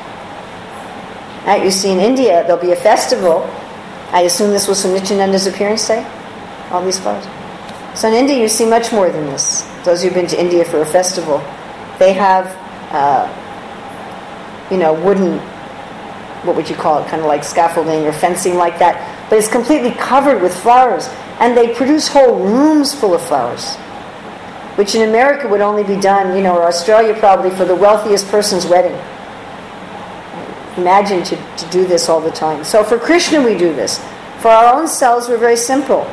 Now 1.47 1.57
you 1.65 1.71
see 1.71 1.93
in 1.93 1.99
India, 1.99 2.45
there'll 2.45 2.61
be 2.61 2.73
a 2.73 2.77
festival. 2.77 3.49
I 4.13 4.21
assume 4.29 4.51
this 4.51 4.69
was 4.69 4.83
from 4.83 4.93
Nityananda's 4.93 5.47
appearance 5.47 5.89
day, 5.89 6.05
all 6.71 6.85
these 6.85 6.99
flowers. 7.01 7.25
So 7.95 8.09
in 8.09 8.15
India, 8.15 8.39
you 8.39 8.49
see 8.49 8.65
much 8.65 8.93
more 8.93 9.11
than 9.11 9.27
this. 9.27 9.63
Those 9.85 10.03
who've 10.03 10.15
been 10.15 10.27
to 10.29 10.41
India 10.41 10.65
for 10.65 10.81
a 10.81 10.87
festival, 10.87 11.39
they 11.99 12.13
have, 12.13 12.47
uh, 12.93 13.27
you 14.71 14.77
know, 14.77 14.93
wooden, 14.93 15.39
what 16.47 16.55
would 16.55 16.69
you 16.69 16.77
call 16.77 17.03
it, 17.03 17.09
kind 17.09 17.21
of 17.21 17.27
like 17.27 17.43
scaffolding 17.43 18.07
or 18.07 18.13
fencing 18.13 18.55
like 18.55 18.79
that, 18.79 19.29
but 19.29 19.39
it's 19.39 19.49
completely 19.49 19.91
covered 19.93 20.41
with 20.41 20.55
flowers. 20.55 21.09
And 21.41 21.57
they 21.57 21.75
produce 21.75 22.09
whole 22.09 22.37
rooms 22.39 22.95
full 22.95 23.15
of 23.15 23.23
flowers, 23.23 23.77
which 24.77 24.95
in 24.95 25.09
America 25.09 25.49
would 25.49 25.61
only 25.61 25.85
be 25.85 26.01
done, 26.01 26.37
you 26.37 26.43
know, 26.43 26.57
or 26.57 26.67
Australia 26.67 27.15
probably 27.15 27.51
for 27.51 27.65
the 27.65 27.77
wealthiest 27.77 28.29
person's 28.29 28.67
wedding. 28.67 28.97
Imagine 30.77 31.23
to, 31.25 31.37
to 31.37 31.71
do 31.71 31.87
this 31.87 32.09
all 32.09 32.21
the 32.21 32.31
time. 32.31 32.63
So 32.63 32.85
for 32.85 32.99
Krishna, 32.99 33.43
we 33.43 33.57
do 33.57 33.73
this. 33.75 33.99
For 34.41 34.49
our 34.49 34.81
own 34.81 34.87
selves, 34.87 35.29
we're 35.29 35.39
very 35.39 35.57
simple. 35.57 36.07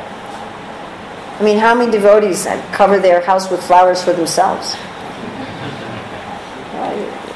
I 1.38 1.42
mean, 1.42 1.58
how 1.58 1.74
many 1.74 1.92
devotees 1.92 2.46
cover 2.72 2.98
their 2.98 3.20
house 3.20 3.50
with 3.50 3.62
flowers 3.62 4.02
for 4.02 4.12
themselves? 4.12 4.74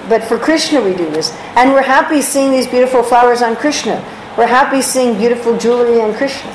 But 0.08 0.24
for 0.24 0.38
Krishna, 0.38 0.82
we 0.82 0.94
do 0.94 1.08
this. 1.10 1.30
And 1.54 1.72
we're 1.72 1.82
happy 1.82 2.20
seeing 2.20 2.50
these 2.50 2.66
beautiful 2.66 3.02
flowers 3.02 3.42
on 3.42 3.56
Krishna. 3.56 4.02
We're 4.36 4.46
happy 4.46 4.82
seeing 4.82 5.18
beautiful 5.18 5.56
jewelry 5.56 6.00
on 6.00 6.14
Krishna. 6.14 6.50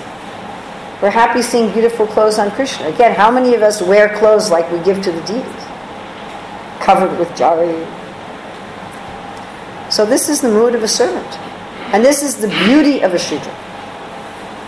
We're 1.01 1.11
happy 1.11 1.41
seeing 1.41 1.71
beautiful 1.71 2.07
clothes 2.07 2.39
on 2.39 2.51
Krishna. 2.51 2.87
Again, 2.87 3.13
how 3.13 3.29
many 3.29 3.53
of 3.53 3.61
us 3.61 3.81
wear 3.81 4.09
clothes 4.17 4.49
like 4.49 4.69
we 4.71 4.79
give 4.79 5.01
to 5.03 5.11
the 5.11 5.21
deities? 5.21 5.63
Covered 6.79 7.17
with 7.19 7.29
jari. 7.29 7.85
So 9.91 10.05
this 10.05 10.29
is 10.29 10.41
the 10.41 10.49
mood 10.49 10.73
of 10.73 10.83
a 10.83 10.87
servant. 10.87 11.27
And 11.93 12.03
this 12.03 12.23
is 12.23 12.37
the 12.37 12.47
beauty 12.65 13.01
of 13.01 13.13
a 13.13 13.19
Shudra. 13.19 13.53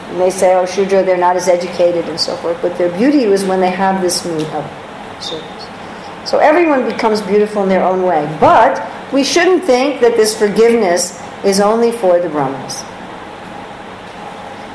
And 0.09 0.21
they 0.21 0.29
say, 0.29 0.55
oh, 0.55 0.65
Shudra, 0.65 1.03
they're 1.03 1.17
not 1.17 1.35
as 1.35 1.47
educated 1.47 2.05
and 2.09 2.19
so 2.19 2.35
forth. 2.37 2.61
But 2.61 2.77
their 2.77 2.95
beauty 2.97 3.23
is 3.23 3.43
when 3.43 3.59
they 3.59 3.71
have 3.71 4.01
this 4.01 4.25
mood 4.25 4.43
of 4.43 5.23
service. 5.23 6.29
So 6.29 6.39
everyone 6.39 6.89
becomes 6.89 7.21
beautiful 7.21 7.63
in 7.63 7.69
their 7.69 7.83
own 7.83 8.03
way. 8.03 8.25
But 8.39 8.81
we 9.13 9.23
shouldn't 9.23 9.63
think 9.63 10.01
that 10.01 10.15
this 10.15 10.37
forgiveness 10.37 11.21
is 11.43 11.59
only 11.59 11.91
for 11.91 12.19
the 12.19 12.29
Brahmanas. 12.29 12.83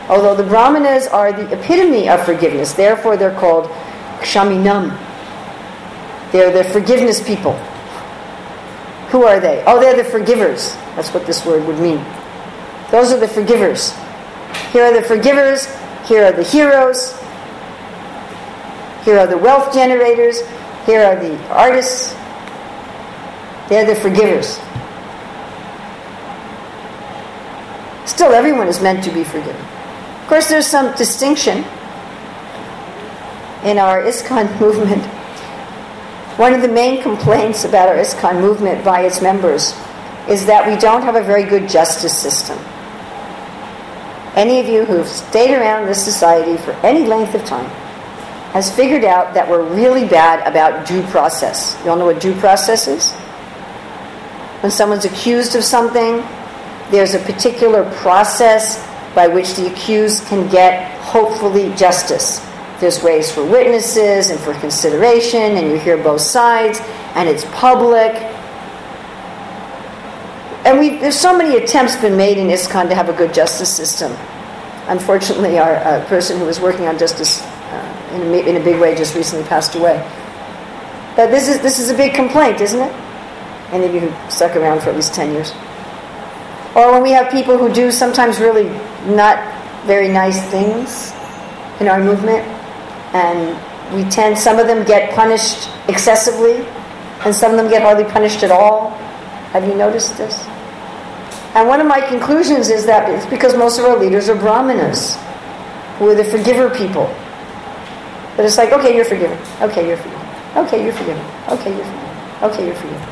Although 0.09 0.35
the 0.35 0.49
Brahmanas 0.49 1.07
are 1.07 1.33
the 1.33 1.51
epitome 1.53 2.09
of 2.09 2.25
forgiveness, 2.25 2.73
therefore 2.73 3.17
they're 3.17 3.39
called 3.39 3.67
Kshaminam. 4.21 4.99
They're 6.33 6.53
the 6.53 6.65
forgiveness 6.71 7.23
people. 7.27 7.53
Who 9.11 9.25
are 9.25 9.41
they? 9.41 9.63
Oh, 9.67 9.79
they're 9.79 9.97
the 9.97 10.09
forgivers. 10.09 10.73
That's 10.97 11.13
what 11.13 11.27
this 11.27 11.45
word 11.45 11.67
would 11.67 11.79
mean. 11.79 12.05
Those 12.91 13.13
are 13.13 13.21
the 13.21 13.29
forgivers. 13.29 13.93
Here 14.73 14.85
are 14.85 14.93
the 14.93 15.03
forgivers. 15.03 15.67
Here 16.07 16.25
are 16.25 16.33
the 16.33 16.43
heroes. 16.43 17.13
Here 19.05 19.19
are 19.19 19.27
the 19.27 19.37
wealth 19.37 19.75
generators. 19.75 20.41
Here 20.87 21.03
are 21.03 21.17
the 21.17 21.37
artists. 21.49 22.15
They're 23.69 23.87
the 23.87 23.95
forgivers. 23.95 24.59
Still, 28.07 28.33
everyone 28.33 28.67
is 28.67 28.81
meant 28.81 29.05
to 29.05 29.11
be 29.11 29.25
forgiven. 29.25 29.57
Of 29.57 30.29
course, 30.29 30.49
there's 30.49 30.67
some 30.67 30.95
distinction 30.97 31.59
in 33.65 33.79
our 33.79 34.03
ISKCON 34.03 34.61
movement. 34.61 35.03
One 36.39 36.55
of 36.55 36.63
the 36.63 36.69
main 36.69 37.03
complaints 37.03 37.65
about 37.65 37.89
our 37.89 37.97
ISKCON 37.97 38.41
movement 38.41 38.85
by 38.85 39.03
its 39.03 39.21
members 39.21 39.75
is 40.29 40.47
that 40.47 40.67
we 40.67 40.77
don't 40.77 41.03
have 41.03 41.17
a 41.17 41.23
very 41.23 41.45
good 41.45 41.69
justice 41.69 42.17
system. 42.17 42.59
Any 44.35 44.61
of 44.61 44.67
you 44.67 44.85
who've 44.85 45.07
stayed 45.07 45.55
around 45.55 45.87
this 45.87 46.03
society 46.03 46.57
for 46.57 46.73
any 46.85 47.05
length 47.07 47.35
of 47.35 47.45
time 47.45 47.69
has 48.53 48.75
figured 48.75 49.05
out 49.05 49.35
that 49.35 49.49
we're 49.49 49.63
really 49.75 50.07
bad 50.07 50.47
about 50.47 50.87
due 50.87 51.03
process. 51.05 51.79
You 51.85 51.91
all 51.91 51.97
know 51.97 52.07
what 52.07 52.21
due 52.21 52.35
process 52.35 52.89
is? 52.89 53.13
When 54.63 54.71
someone's 54.71 55.05
accused 55.05 55.55
of 55.55 55.65
something, 55.65 56.25
there's 56.91 57.15
a 57.15 57.19
particular 57.19 57.91
process 57.97 58.87
by 59.15 59.29
which 59.29 59.55
the 59.55 59.71
accused 59.71 60.25
can 60.27 60.49
get, 60.51 60.99
hopefully, 61.01 61.75
justice. 61.75 62.47
There's 62.81 63.03
ways 63.03 63.31
for 63.31 63.45
witnesses 63.45 64.31
and 64.31 64.41
for 64.41 64.55
consideration, 64.55 65.57
and 65.57 65.69
you 65.69 65.79
hear 65.79 65.97
both 65.97 66.23
sides, 66.23 66.81
and 67.15 67.29
it's 67.29 67.45
public. 67.53 68.13
And 70.65 70.79
we, 70.79 70.97
there's 70.99 71.19
so 71.19 71.37
many 71.37 71.57
attempts 71.57 71.97
been 71.97 72.17
made 72.17 72.39
in 72.39 72.49
ISKCON 72.49 72.89
to 72.89 72.95
have 72.95 73.09
a 73.09 73.13
good 73.13 73.35
justice 73.35 73.75
system. 73.75 74.13
Unfortunately, 74.87 75.59
our 75.59 75.77
uh, 75.77 76.05
person 76.07 76.39
who 76.39 76.45
was 76.45 76.61
working 76.61 76.87
on 76.87 76.99
justice 76.99 77.43
in 78.13 78.23
a, 78.23 78.49
in 78.49 78.57
a 78.57 78.65
big 78.65 78.81
way 78.81 78.95
just 78.95 79.15
recently 79.15 79.45
passed 79.47 79.75
away. 79.75 79.97
But 81.17 81.31
this 81.31 81.49
is, 81.49 81.61
this 81.61 81.79
is 81.79 81.91
a 81.91 81.95
big 81.95 82.15
complaint, 82.15 82.61
isn't 82.61 82.81
it? 82.81 82.93
Any 83.73 83.87
of 83.87 83.95
you 83.95 84.01
who 84.01 84.31
stuck 84.31 84.57
around 84.57 84.81
for 84.83 84.91
at 84.91 84.97
least 84.97 85.15
10 85.15 85.33
years. 85.33 85.53
Or 86.75 86.93
when 86.93 87.03
we 87.03 87.11
have 87.11 87.31
people 87.31 87.59
who 87.59 87.73
do 87.73 87.91
sometimes 87.91 88.39
really 88.39 88.69
not 89.15 89.37
very 89.85 90.09
nice 90.09 90.41
things 90.51 91.13
in 91.81 91.89
our 91.89 92.03
movement, 92.03 92.47
and 93.15 93.57
we 93.95 94.09
tend, 94.11 94.39
some 94.39 94.59
of 94.59 94.67
them 94.67 94.85
get 94.85 95.15
punished 95.15 95.69
excessively, 95.89 96.67
and 97.25 97.35
some 97.35 97.51
of 97.51 97.57
them 97.57 97.69
get 97.69 97.83
hardly 97.83 98.05
punished 98.05 98.43
at 98.43 98.51
all. 98.51 98.91
Have 99.53 99.67
you 99.67 99.75
noticed 99.75 100.17
this? 100.17 100.47
And 101.55 101.69
one 101.69 101.81
of 101.81 101.87
my 101.87 102.01
conclusions 102.01 102.71
is 102.71 102.87
that 102.87 103.11
it's 103.11 103.27
because 103.27 103.55
most 103.57 103.79
of 103.79 103.85
our 103.85 103.99
leaders 103.99 104.29
are 104.31 104.35
brahmanas, 104.35 105.17
who 105.99 106.09
are 106.09 106.15
the 106.15 106.25
forgiver 106.25 106.71
people. 106.71 107.15
But 108.37 108.47
it's 108.47 108.57
like, 108.57 108.73
okay, 108.73 108.97
you're 108.97 109.05
forgiven. 109.05 109.39
Okay, 109.61 109.87
you're 109.87 109.99
forgiven. 109.99 110.27
Okay, 110.57 110.83
you're 110.83 110.93
forgiven. 110.95 111.25
Okay, 111.49 111.77
you're 111.77 111.85
forgiven. 111.85 112.43
Okay, 112.43 112.67
you're 112.67 112.75
forgiven. 112.75 113.09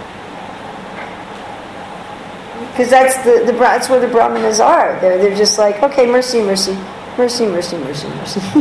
Because 2.70 2.90
that's 2.90 3.16
the, 3.24 3.44
the 3.44 3.58
that's 3.58 3.90
where 3.90 4.00
the 4.00 4.08
brahmanas 4.08 4.60
are. 4.60 4.98
They're 5.00 5.18
they're 5.18 5.36
just 5.36 5.58
like, 5.58 5.82
okay, 5.82 6.06
mercy, 6.06 6.40
mercy, 6.40 6.72
mercy, 7.18 7.46
mercy, 7.46 7.76
mercy, 7.76 8.08
mercy. 8.08 8.40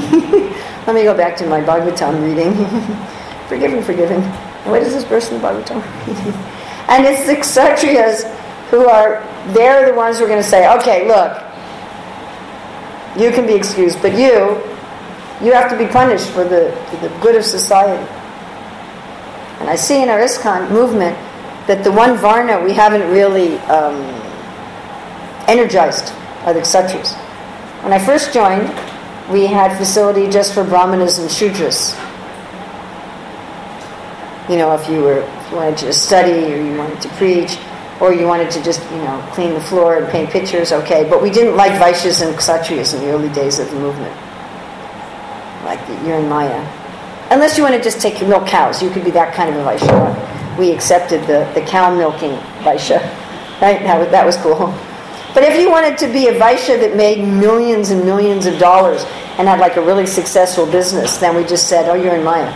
Let 0.88 0.96
me 0.96 1.04
go 1.04 1.16
back 1.16 1.38
to 1.38 1.48
my 1.48 1.62
Bhagavatam 1.62 2.22
reading. 2.24 2.54
forgiven, 3.48 3.82
forgiven. 3.84 4.22
What 4.66 4.82
is 4.82 4.94
this 4.94 5.06
verse 5.06 5.32
in 5.32 5.42
the 5.42 5.48
Bhagavatam? 5.48 5.82
and 6.90 7.06
it's 7.06 7.26
the 7.28 7.36
kshatriyas 7.36 8.39
who 8.70 8.88
are 8.88 9.24
they're 9.54 9.92
the 9.92 9.98
ones 9.98 10.20
who 10.20 10.26
are 10.26 10.28
going 10.28 10.42
to 10.42 10.48
say, 10.48 10.72
okay, 10.78 11.08
look, 11.08 11.44
you 13.18 13.32
can 13.32 13.48
be 13.48 13.54
excused, 13.54 14.02
but 14.02 14.14
you 14.14 14.62
you 15.42 15.54
have 15.54 15.70
to 15.72 15.78
be 15.78 15.88
punished 15.88 16.30
for 16.32 16.44
the, 16.44 16.72
for 16.90 16.98
the 16.98 17.08
good 17.22 17.36
of 17.36 17.46
society. 17.46 18.06
And 19.60 19.70
I 19.70 19.76
see 19.76 20.04
in 20.04 20.10
our 20.10 20.20
ISKCON 20.20 20.70
movement 20.70 21.18
that 21.68 21.84
the 21.84 21.92
one 21.92 22.18
Varna 22.18 22.62
we 22.64 22.74
haven't 22.74 23.10
really 23.10 23.58
um, 23.70 24.02
energized 25.48 26.14
are 26.46 26.54
the 26.54 26.62
Kshatriyas. 26.62 27.14
When 27.84 27.94
I 27.94 28.00
first 28.00 28.34
joined, 28.34 28.68
we 29.32 29.46
had 29.46 29.78
facility 29.78 30.30
just 30.30 30.54
for 30.54 30.64
Brahmanas 30.64 31.20
and 31.20 31.30
Shudras. 31.30 31.96
You 34.50 34.58
know, 34.58 34.74
if 34.74 34.90
you 34.90 35.02
were 35.02 35.20
if 35.20 35.52
you 35.52 35.58
wanted 35.58 35.78
to 35.78 35.94
study 35.94 36.54
or 36.54 36.58
you 36.58 36.78
wanted 36.78 37.02
to 37.02 37.10
preach 37.10 37.58
or 38.00 38.14
you 38.14 38.26
wanted 38.26 38.50
to 38.52 38.64
just, 38.64 38.82
you 38.92 38.98
know, 38.98 39.30
clean 39.34 39.54
the 39.54 39.62
floor 39.62 39.98
and 39.98 40.08
paint 40.10 40.30
pictures, 40.30 40.72
okay. 40.72 41.08
But 41.10 41.22
we 41.22 41.30
didn't 41.30 41.56
like 41.56 41.74
Vaishyas 41.74 42.26
and 42.26 42.36
Kshatriyas 42.38 42.94
in 42.94 43.02
the 43.02 43.12
early 43.12 43.30
days 43.30 43.60
of 43.60 43.70
the 43.70 43.76
movement 43.76 44.16
like 45.64 45.80
you're 46.06 46.18
in 46.18 46.28
Maya. 46.28 46.60
Unless 47.32 47.58
you 47.58 47.64
want 47.64 47.76
to 47.76 47.82
just 47.82 48.02
take 48.02 48.20
milk 48.28 48.48
cows, 48.48 48.82
you 48.82 48.90
could 48.90 49.04
be 49.04 49.12
that 49.12 49.36
kind 49.36 49.50
of 49.50 49.56
a 49.58 49.64
Vaishnava. 49.64 50.56
We 50.58 50.72
accepted 50.72 51.22
the, 51.24 51.50
the 51.54 51.66
cow 51.66 51.96
milking 51.96 52.38
Vaishya. 52.64 53.16
Right? 53.60 53.84
That, 53.84 54.00
was, 54.00 54.08
that 54.12 54.26
was 54.26 54.38
cool. 54.38 54.74
But 55.34 55.44
if 55.44 55.60
you 55.60 55.70
wanted 55.70 55.98
to 55.98 56.08
be 56.08 56.30
a 56.30 56.40
Vaishya 56.40 56.80
that 56.80 56.96
made 56.96 57.22
millions 57.28 57.90
and 57.90 58.06
millions 58.06 58.46
of 58.46 58.58
dollars 58.58 59.04
and 59.38 59.50
had 59.50 59.60
like 59.60 59.76
a 59.76 59.82
really 59.82 60.06
successful 60.06 60.66
business, 60.66 61.18
then 61.18 61.36
we 61.36 61.44
just 61.44 61.68
said, 61.68 61.90
oh, 61.90 61.94
you're 61.94 62.16
in 62.16 62.24
Maya. 62.24 62.48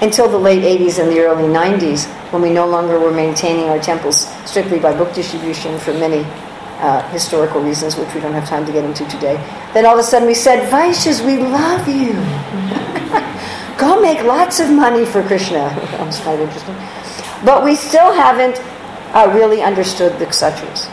Until 0.00 0.26
the 0.26 0.38
late 0.38 0.62
80s 0.62 0.98
and 0.98 1.12
the 1.12 1.20
early 1.20 1.42
90s, 1.42 2.08
when 2.30 2.42
we 2.42 2.50
no 2.50 2.66
longer 2.66 2.98
were 2.98 3.10
maintaining 3.10 3.68
our 3.68 3.78
temples 3.78 4.28
strictly 4.48 4.78
by 4.78 4.96
book 4.96 5.12
distribution 5.14 5.78
for 5.78 5.92
many 5.94 6.24
uh, 6.80 7.06
historical 7.10 7.60
reasons, 7.60 7.96
which 7.96 8.12
we 8.14 8.20
don't 8.20 8.32
have 8.32 8.48
time 8.48 8.64
to 8.64 8.72
get 8.72 8.84
into 8.84 9.04
today, 9.06 9.36
then 9.74 9.84
all 9.84 9.94
of 9.94 10.00
a 10.00 10.02
sudden 10.02 10.26
we 10.26 10.34
said, 10.34 10.70
Vaishyas, 10.70 11.24
we 11.24 11.38
love 11.38 11.86
you. 11.88 12.12
Go 13.78 14.00
make 14.00 14.22
lots 14.24 14.60
of 14.60 14.70
money 14.70 15.04
for 15.04 15.22
Krishna. 15.22 15.58
that 15.74 16.06
was 16.06 16.20
of 16.20 16.40
interesting. 16.40 16.76
But 17.44 17.64
we 17.64 17.74
still 17.74 18.12
haven't 18.12 18.58
uh, 19.14 19.30
really 19.34 19.62
understood 19.62 20.18
the 20.18 20.26
kshatriyas. 20.26 20.86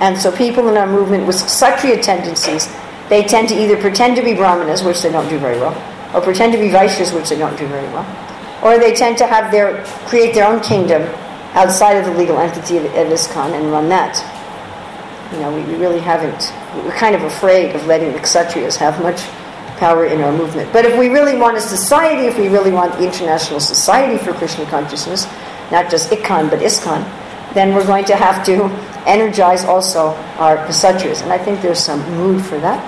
And 0.00 0.16
so 0.18 0.30
people 0.32 0.68
in 0.68 0.76
our 0.76 0.86
movement 0.86 1.26
with 1.26 1.36
kshatriya 1.36 2.02
tendencies, 2.02 2.68
they 3.08 3.22
tend 3.24 3.48
to 3.48 3.54
either 3.54 3.76
pretend 3.76 4.16
to 4.16 4.22
be 4.22 4.34
brahmanas, 4.34 4.82
which 4.82 5.02
they 5.02 5.10
don't 5.10 5.28
do 5.28 5.38
very 5.38 5.58
well, 5.58 5.76
or 6.14 6.20
pretend 6.22 6.52
to 6.52 6.58
be 6.58 6.68
vaishyas, 6.68 7.14
which 7.14 7.28
they 7.28 7.36
don't 7.36 7.56
do 7.58 7.66
very 7.66 7.86
well, 7.88 8.04
or 8.62 8.78
they 8.78 8.94
tend 8.94 9.18
to 9.18 9.26
have 9.26 9.50
their 9.50 9.84
create 10.06 10.34
their 10.34 10.46
own 10.46 10.60
kingdom 10.60 11.02
outside 11.54 11.94
of 11.94 12.04
the 12.04 12.14
legal 12.14 12.38
entity 12.38 12.76
of, 12.76 12.84
of 12.84 13.08
ISKCON 13.08 13.54
and 13.54 13.72
run 13.72 13.88
that. 13.88 14.14
You 15.32 15.40
know, 15.40 15.54
we, 15.54 15.62
we 15.64 15.74
really 15.74 16.00
haven't. 16.00 16.52
We're 16.84 16.96
kind 16.96 17.14
of 17.14 17.22
afraid 17.22 17.74
of 17.74 17.86
letting 17.86 18.12
the 18.12 18.18
kshatriyas 18.18 18.76
have 18.76 19.00
much 19.02 19.22
power 19.78 20.04
in 20.04 20.20
our 20.20 20.32
movement. 20.32 20.72
But 20.72 20.84
if 20.84 20.98
we 20.98 21.08
really 21.08 21.36
want 21.36 21.56
a 21.56 21.60
society, 21.60 22.26
if 22.26 22.38
we 22.38 22.48
really 22.48 22.70
want 22.70 22.92
the 22.98 23.04
International 23.04 23.60
Society 23.60 24.22
for 24.22 24.32
Krishna 24.34 24.66
Consciousness, 24.66 25.26
not 25.72 25.90
just 25.90 26.10
IKCON 26.10 26.50
but 26.50 26.60
ISKCON, 26.60 27.02
then 27.54 27.74
we're 27.74 27.86
going 27.86 28.04
to 28.04 28.16
have 28.16 28.44
to 28.46 28.64
energize 29.08 29.64
also 29.64 30.08
our 30.38 30.58
kshatriyas. 30.66 31.22
And 31.22 31.32
I 31.32 31.38
think 31.38 31.62
there's 31.62 31.80
some 31.80 32.00
mood 32.16 32.44
for 32.44 32.58
that. 32.60 32.78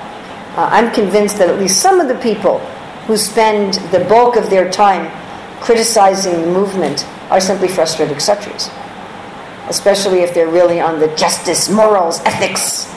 Uh, 0.57 0.69
I'm 0.71 0.93
convinced 0.93 1.39
that 1.39 1.49
at 1.49 1.59
least 1.59 1.81
some 1.81 1.99
of 1.99 2.09
the 2.09 2.17
people 2.17 2.59
who 3.07 3.17
spend 3.17 3.75
the 3.91 4.05
bulk 4.05 4.37
of 4.37 4.51
their 4.51 4.71
time 4.71 5.11
criticizing 5.63 6.41
the 6.41 6.47
movement 6.49 7.07
are 7.31 7.41
simply 7.41 7.69
frustrated 7.69 8.17
kshatriyas. 8.17 8.69
Especially 9.69 10.19
if 10.19 10.35
they're 10.35 10.51
really 10.51 10.81
on 10.81 10.99
the 10.99 11.07
justice, 11.15 11.69
morals, 11.71 12.21
ethics. 12.25 12.91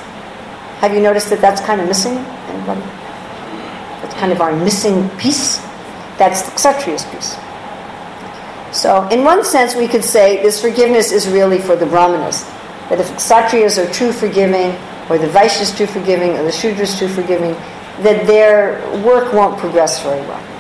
Have 0.82 0.93
you 0.93 0.99
noticed 0.99 1.30
that 1.30 1.41
that's 1.41 1.61
kind 1.61 1.80
of 1.80 1.88
missing? 1.88 2.18
Anybody? 2.18 2.82
That's 4.01 4.16
kind 4.16 4.32
of 4.32 4.41
our 4.41 4.55
missing 4.55 5.07
piece. 5.18 5.57
That's 6.18 6.41
the 6.41 6.51
kshatriya's 6.51 7.05
piece. 7.05 7.38
So, 8.76 9.07
in 9.09 9.24
one 9.24 9.45
sense, 9.45 9.76
we 9.76 9.88
could 9.88 10.03
say 10.03 10.41
this 10.41 10.59
forgiveness 10.59 11.11
is 11.11 11.30
really 11.30 11.59
for 11.59 11.76
the 11.76 11.86
brahmanas. 11.86 12.43
That 12.89 12.99
if 12.99 13.09
kshatriyas 13.11 13.78
are 13.78 13.91
true 13.93 14.11
forgiving, 14.11 14.76
or 15.07 15.20
the 15.20 15.28
vaishyas 15.28 15.78
too 15.78 15.86
forgiving, 15.86 16.32
or 16.32 16.43
the 16.43 16.51
shudras 16.51 16.97
too 16.97 17.07
forgiving, 17.07 17.53
that 18.01 18.26
their 18.26 18.82
work 19.05 19.34
won't 19.34 19.57
progress 19.59 20.01
very 20.01 20.20
well. 20.22 20.55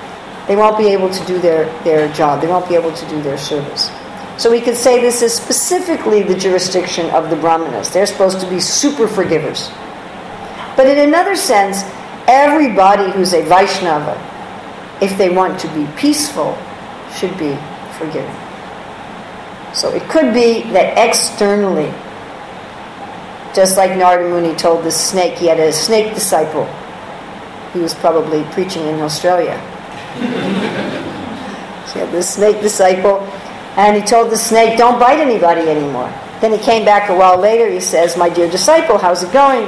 They 0.47 0.55
won't 0.55 0.77
be 0.77 0.87
able 0.89 1.09
to 1.09 1.25
do 1.25 1.39
their, 1.39 1.65
their 1.83 2.11
job. 2.13 2.41
They 2.41 2.47
won't 2.47 2.69
be 2.69 2.75
able 2.75 2.93
to 2.93 3.09
do 3.09 3.21
their 3.21 3.37
service. 3.37 3.89
So 4.37 4.51
we 4.51 4.61
could 4.61 4.75
say 4.75 5.01
this 5.01 5.21
is 5.21 5.33
specifically 5.33 6.21
the 6.21 6.35
jurisdiction 6.35 7.09
of 7.11 7.29
the 7.29 7.35
brahmanas. 7.35 7.89
They're 7.91 8.05
supposed 8.05 8.41
to 8.41 8.49
be 8.49 8.59
super 8.59 9.07
forgivers. 9.07 9.69
But 10.75 10.87
in 10.87 10.99
another 10.99 11.35
sense, 11.35 11.83
everybody 12.27 13.11
who's 13.11 13.33
a 13.33 13.43
Vaishnava, 13.43 14.19
if 15.01 15.17
they 15.17 15.29
want 15.29 15.59
to 15.61 15.67
be 15.69 15.87
peaceful, 15.95 16.57
should 17.15 17.35
be 17.37 17.57
forgiving. 17.97 18.35
So 19.73 19.89
it 19.93 20.03
could 20.09 20.33
be 20.33 20.63
that 20.71 20.97
externally, 20.97 21.91
just 23.55 23.77
like 23.77 23.97
Narada 23.97 24.29
Muni 24.29 24.55
told 24.55 24.83
the 24.83 24.91
snake, 24.91 25.37
he 25.37 25.47
had 25.47 25.59
a 25.59 25.71
snake 25.71 26.13
disciple. 26.13 26.65
He 27.73 27.79
was 27.79 27.93
probably 27.93 28.43
preaching 28.51 28.85
in 28.85 28.99
Australia. 28.99 29.59
So 31.87 31.93
he 31.93 31.99
had 31.99 32.11
this 32.11 32.33
snake 32.33 32.61
disciple, 32.61 33.19
and 33.77 33.95
he 33.95 34.01
told 34.01 34.31
the 34.31 34.37
snake, 34.37 34.77
Don't 34.77 34.99
bite 34.99 35.19
anybody 35.19 35.61
anymore. 35.69 36.09
Then 36.41 36.51
he 36.51 36.57
came 36.57 36.85
back 36.85 37.09
a 37.09 37.15
while 37.15 37.39
later, 37.39 37.69
he 37.69 37.79
says, 37.79 38.17
My 38.17 38.29
dear 38.29 38.49
disciple, 38.49 38.97
how's 38.97 39.23
it 39.23 39.31
going? 39.31 39.67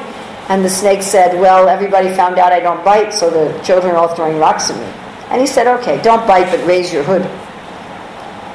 And 0.50 0.64
the 0.64 0.70
snake 0.70 1.02
said, 1.02 1.40
Well, 1.40 1.68
everybody 1.68 2.10
found 2.10 2.40
out 2.40 2.52
I 2.54 2.60
don't 2.60 2.84
bite, 2.84 3.14
so 3.14 3.30
the 3.30 3.58
children 3.64 3.94
are 3.96 3.98
all 3.98 4.16
throwing 4.16 4.40
rocks 4.40 4.70
at 4.70 4.78
me. 4.78 4.86
And 5.30 5.42
he 5.42 5.48
said, 5.48 5.68
Okay, 5.80 6.02
don't 6.02 6.26
bite, 6.26 6.50
but 6.50 6.66
raise 6.66 6.94
your 6.94 7.04
hood. 7.04 7.24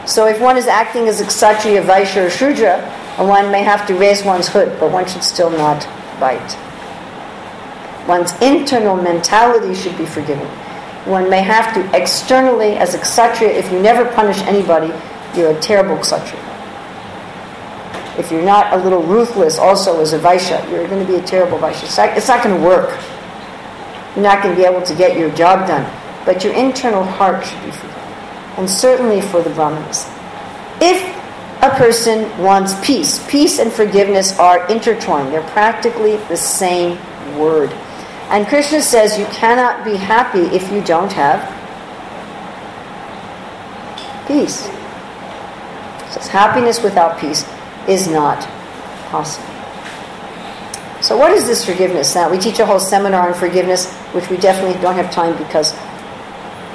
So 0.08 0.26
if 0.26 0.40
one 0.40 0.56
is 0.56 0.66
acting 0.66 1.06
as 1.06 1.20
a 1.20 1.26
kshatriya, 1.26 1.82
vaishya, 1.82 2.26
or 2.26 2.30
shudra, 2.30 2.80
one 3.18 3.52
may 3.52 3.62
have 3.62 3.86
to 3.86 3.94
raise 3.94 4.24
one's 4.24 4.48
hood, 4.48 4.78
but 4.80 4.90
one 4.90 5.06
should 5.06 5.22
still 5.22 5.50
not 5.50 5.86
bite. 6.18 6.56
One's 8.08 8.32
internal 8.40 8.96
mentality 8.96 9.74
should 9.74 9.96
be 9.96 10.06
forgiven. 10.06 10.48
One 11.04 11.28
may 11.28 11.42
have 11.42 11.74
to 11.74 12.00
externally, 12.00 12.76
as 12.76 12.94
a 12.94 12.98
kshatriya, 12.98 13.52
if 13.52 13.70
you 13.72 13.80
never 13.80 14.04
punish 14.12 14.38
anybody, 14.42 14.92
you're 15.36 15.50
a 15.50 15.60
terrible 15.60 15.96
kshatriya. 15.98 16.40
If 18.18 18.30
you're 18.30 18.44
not 18.44 18.72
a 18.72 18.76
little 18.76 19.02
ruthless 19.02 19.58
also 19.58 20.00
as 20.00 20.12
a 20.12 20.18
vaishya, 20.18 20.70
you're 20.70 20.86
going 20.86 21.04
to 21.04 21.10
be 21.10 21.18
a 21.18 21.22
terrible 21.22 21.58
vaishya. 21.58 21.84
It's 21.84 21.96
not, 21.96 22.16
it's 22.16 22.28
not 22.28 22.44
going 22.44 22.60
to 22.60 22.66
work. 22.66 22.90
You're 24.14 24.24
not 24.24 24.42
going 24.42 24.54
to 24.54 24.60
be 24.60 24.66
able 24.66 24.82
to 24.82 24.94
get 24.94 25.18
your 25.18 25.30
job 25.30 25.66
done. 25.66 25.90
But 26.24 26.44
your 26.44 26.52
internal 26.52 27.02
heart 27.02 27.44
should 27.44 27.64
be 27.64 27.70
forgiven 27.72 27.92
and 28.56 28.68
certainly 28.68 29.20
for 29.20 29.42
the 29.42 29.50
Brahmanas. 29.50 30.06
If 30.80 31.00
a 31.62 31.70
person 31.70 32.24
wants 32.38 32.74
peace, 32.84 33.24
peace 33.30 33.58
and 33.58 33.72
forgiveness 33.72 34.38
are 34.38 34.66
intertwined, 34.68 35.32
they're 35.32 35.48
practically 35.50 36.16
the 36.28 36.36
same 36.36 36.98
word. 37.38 37.70
And 38.32 38.46
Krishna 38.46 38.80
says 38.80 39.18
you 39.18 39.26
cannot 39.26 39.84
be 39.84 39.94
happy 39.94 40.40
if 40.56 40.72
you 40.72 40.82
don't 40.82 41.12
have 41.12 41.38
peace. 44.26 44.64
He 44.66 46.12
says 46.12 46.28
happiness 46.28 46.82
without 46.82 47.18
peace 47.18 47.44
is 47.86 48.08
not 48.08 48.40
possible. 49.10 49.46
So, 51.02 51.18
what 51.18 51.32
is 51.32 51.46
this 51.46 51.62
forgiveness? 51.62 52.14
Now, 52.14 52.30
we 52.30 52.38
teach 52.38 52.58
a 52.58 52.64
whole 52.64 52.80
seminar 52.80 53.28
on 53.28 53.34
forgiveness, 53.34 53.92
which 54.14 54.30
we 54.30 54.38
definitely 54.38 54.80
don't 54.80 54.94
have 54.94 55.10
time 55.12 55.36
because 55.36 55.74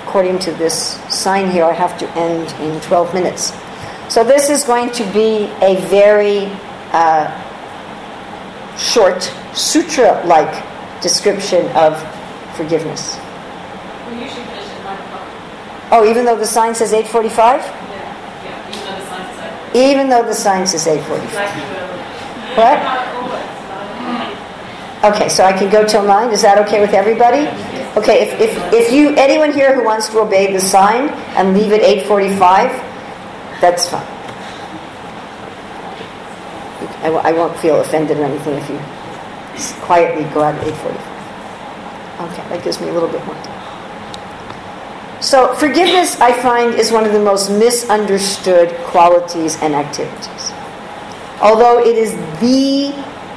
according 0.03 0.37
to 0.39 0.51
this 0.51 1.01
sign 1.09 1.49
here, 1.49 1.65
I 1.65 1.73
have 1.73 1.97
to 1.97 2.07
end 2.11 2.53
in 2.61 2.79
12 2.81 3.15
minutes. 3.15 3.51
So 4.09 4.23
this 4.23 4.51
is 4.51 4.63
going 4.63 4.91
to 4.91 5.03
be 5.11 5.45
a 5.61 5.81
very 5.87 6.45
uh, 6.91 7.27
short, 8.77 9.23
sutra-like 9.53 10.76
description 11.01 11.65
of 11.75 11.97
forgiveness. 12.55 13.17
Oh, 15.89 16.05
even 16.07 16.25
though 16.25 16.37
the 16.37 16.45
sign 16.45 16.75
says 16.75 16.91
845? 16.91 17.61
Yeah, 17.61 18.43
yeah, 18.43 18.69
even 18.71 18.89
though 18.89 19.03
the 19.03 19.03
sign 19.05 19.07
says 19.27 19.27
845. 19.67 19.75
Even 19.75 20.09
though 20.09 20.23
the 20.23 20.33
sign 20.33 20.67
says 20.67 20.85
845. 20.87 22.57
What? 22.57 22.77
Okay, 25.13 25.29
so 25.29 25.45
I 25.45 25.53
can 25.53 25.71
go 25.71 25.85
till 25.85 26.03
9. 26.03 26.31
Is 26.31 26.41
that 26.41 26.57
okay 26.67 26.81
with 26.81 26.93
everybody? 26.93 27.47
Okay, 27.97 28.27
if, 28.27 28.41
if, 28.41 28.73
if 28.73 28.91
you 28.91 29.15
anyone 29.15 29.53
here 29.53 29.73
who 29.73 29.85
wants 29.85 30.09
to 30.09 30.19
obey 30.19 30.51
the 30.51 30.59
sign 30.59 31.07
and 31.37 31.57
leave 31.57 31.71
at 31.71 31.79
8.45, 31.81 32.69
that's 33.61 33.87
fine. 33.89 34.05
I 37.03 37.09
I 37.09 37.31
won't 37.31 37.55
feel 37.59 37.79
offended 37.79 38.17
or 38.17 38.25
anything 38.25 38.55
if 38.55 38.67
you 38.69 38.79
quietly 39.81 40.23
go 40.33 40.41
out 40.41 40.55
at 40.55 40.63
8.45. 40.65 41.17
Okay, 42.31 42.49
that 42.49 42.63
gives 42.63 42.81
me 42.81 42.89
a 42.89 42.93
little 42.93 43.09
bit 43.09 43.23
more 43.25 43.35
time. 43.35 45.21
So 45.21 45.53
forgiveness, 45.55 46.19
I 46.21 46.31
find, 46.31 46.73
is 46.73 46.91
one 46.91 47.05
of 47.05 47.13
the 47.13 47.19
most 47.19 47.49
misunderstood 47.49 48.75
qualities 48.85 49.57
and 49.61 49.73
activities. 49.73 50.51
Although 51.41 51.79
it 51.79 51.97
is 51.97 52.13
the 52.39 52.93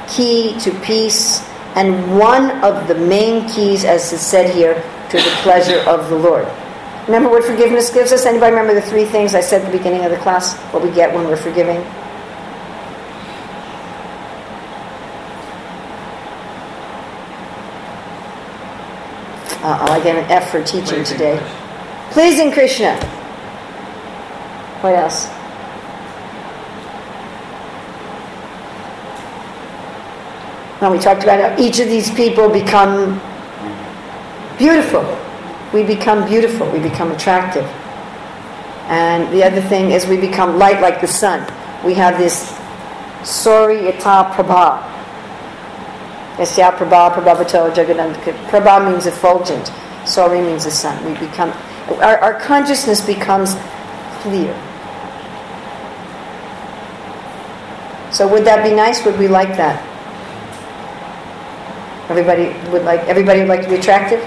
key 0.07 0.57
to 0.59 0.71
peace 0.81 1.47
and 1.75 2.17
one 2.19 2.51
of 2.63 2.87
the 2.87 2.95
main 2.95 3.47
keys, 3.49 3.83
as 3.83 4.11
is 4.11 4.21
said 4.21 4.53
here, 4.53 4.75
to 5.09 5.17
the 5.17 5.31
pleasure 5.41 5.79
of 5.89 6.09
the 6.09 6.15
Lord. 6.15 6.47
Remember 7.05 7.29
what 7.29 7.43
forgiveness 7.43 7.89
gives 7.91 8.11
us? 8.11 8.25
Anybody 8.25 8.51
remember 8.51 8.73
the 8.73 8.87
three 8.87 9.05
things 9.05 9.33
I 9.33 9.41
said 9.41 9.61
at 9.61 9.71
the 9.71 9.77
beginning 9.77 10.05
of 10.05 10.11
the 10.11 10.17
class? 10.17 10.57
What 10.73 10.83
we 10.83 10.91
get 10.91 11.13
when 11.13 11.25
we're 11.25 11.37
forgiving? 11.37 11.83
Uh-oh, 19.63 19.91
I 19.91 20.03
get 20.03 20.15
an 20.15 20.31
F 20.31 20.49
for 20.49 20.63
teaching 20.63 21.03
today. 21.03 21.39
Pleasing 22.09 22.51
Krishna. 22.51 22.95
What 24.81 24.95
else? 24.95 25.27
And 30.81 30.91
we 30.91 30.97
talked 30.97 31.21
about 31.21 31.39
how 31.39 31.63
each 31.63 31.79
of 31.79 31.87
these 31.89 32.09
people 32.09 32.49
become 32.49 33.21
beautiful. 34.57 35.05
We 35.71 35.83
become 35.83 36.27
beautiful. 36.27 36.67
We 36.71 36.79
become 36.79 37.11
attractive. 37.11 37.65
And 38.89 39.31
the 39.31 39.43
other 39.43 39.61
thing 39.61 39.91
is 39.91 40.07
we 40.07 40.17
become 40.17 40.57
light 40.57 40.81
like 40.81 41.01
the 41.01 41.07
sun. 41.07 41.45
we 41.85 41.93
have 41.93 42.17
this 42.17 42.51
Sori 43.21 43.87
Ita 43.87 44.33
Prabha. 44.33 45.00
Yasya 46.37 46.77
Prabha, 46.77 47.13
Prabhavato, 47.13 47.75
Jagannath. 47.75 48.17
Prabha 48.49 48.89
means 48.89 49.05
effulgent. 49.05 49.65
Sori 50.03 50.43
means 50.45 50.65
the 50.65 50.71
sun. 50.71 51.03
We 51.05 51.13
become, 51.19 51.51
our, 52.01 52.17
our 52.19 52.39
consciousness 52.39 53.01
becomes 53.01 53.55
clear. 54.21 54.53
So 58.11 58.27
would 58.27 58.45
that 58.45 58.63
be 58.63 58.75
nice? 58.75 59.05
Would 59.05 59.17
we 59.17 59.27
like 59.27 59.55
that? 59.57 59.87
Everybody 62.09 62.51
would 62.71 62.83
like 62.83 62.99
everybody 63.07 63.39
would 63.39 63.47
like 63.47 63.61
to 63.61 63.69
be 63.69 63.75
attractive? 63.75 64.19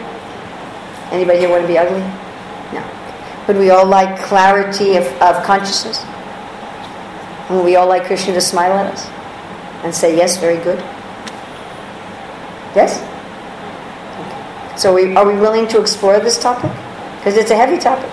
Anybody 1.12 1.40
here 1.40 1.50
want 1.50 1.62
to 1.62 1.68
be 1.68 1.76
ugly? 1.76 2.00
No. 2.72 2.82
Would 3.46 3.58
we 3.58 3.68
all 3.68 3.84
like 3.84 4.18
clarity 4.22 4.96
of, 4.96 5.04
of 5.20 5.44
consciousness? 5.44 6.02
Would 7.50 7.62
we 7.62 7.76
all 7.76 7.86
like 7.86 8.04
Krishna 8.06 8.32
to 8.32 8.40
smile 8.40 8.72
at 8.72 8.86
us 8.94 9.06
and 9.84 9.94
say, 9.94 10.16
yes, 10.16 10.38
very 10.38 10.56
good? 10.64 10.82
Yes? 12.74 13.02
Okay. 14.18 14.76
So 14.76 14.92
we, 14.94 15.14
are 15.16 15.26
we 15.26 15.34
willing 15.34 15.66
to 15.68 15.80
explore 15.80 16.20
this 16.20 16.38
topic? 16.38 16.70
Because 17.18 17.36
it's 17.36 17.50
a 17.50 17.56
heavy 17.56 17.78
topic. 17.78 18.10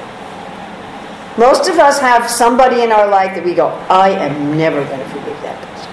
Most 1.38 1.70
of 1.70 1.80
us 1.80 1.98
have 2.00 2.30
somebody 2.30 2.82
in 2.82 2.92
our 2.92 3.08
life 3.08 3.34
that 3.36 3.44
we 3.44 3.54
go, 3.54 3.68
I 3.90 4.10
am 4.10 4.58
never 4.58 4.84
going 4.84 5.00
to 5.00 5.06
forgive 5.06 5.42
that 5.42 5.58
person. 5.66 5.90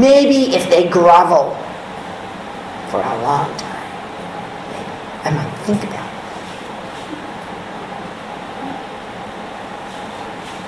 Maybe 0.00 0.52
if 0.54 0.68
they 0.68 0.88
grovel 0.88 1.54
for 2.90 3.00
a 3.00 3.22
long 3.22 3.56
time, 3.56 3.86
maybe 4.72 4.90
I 5.24 5.30
might 5.30 5.52
think 5.64 5.84
about 5.84 6.10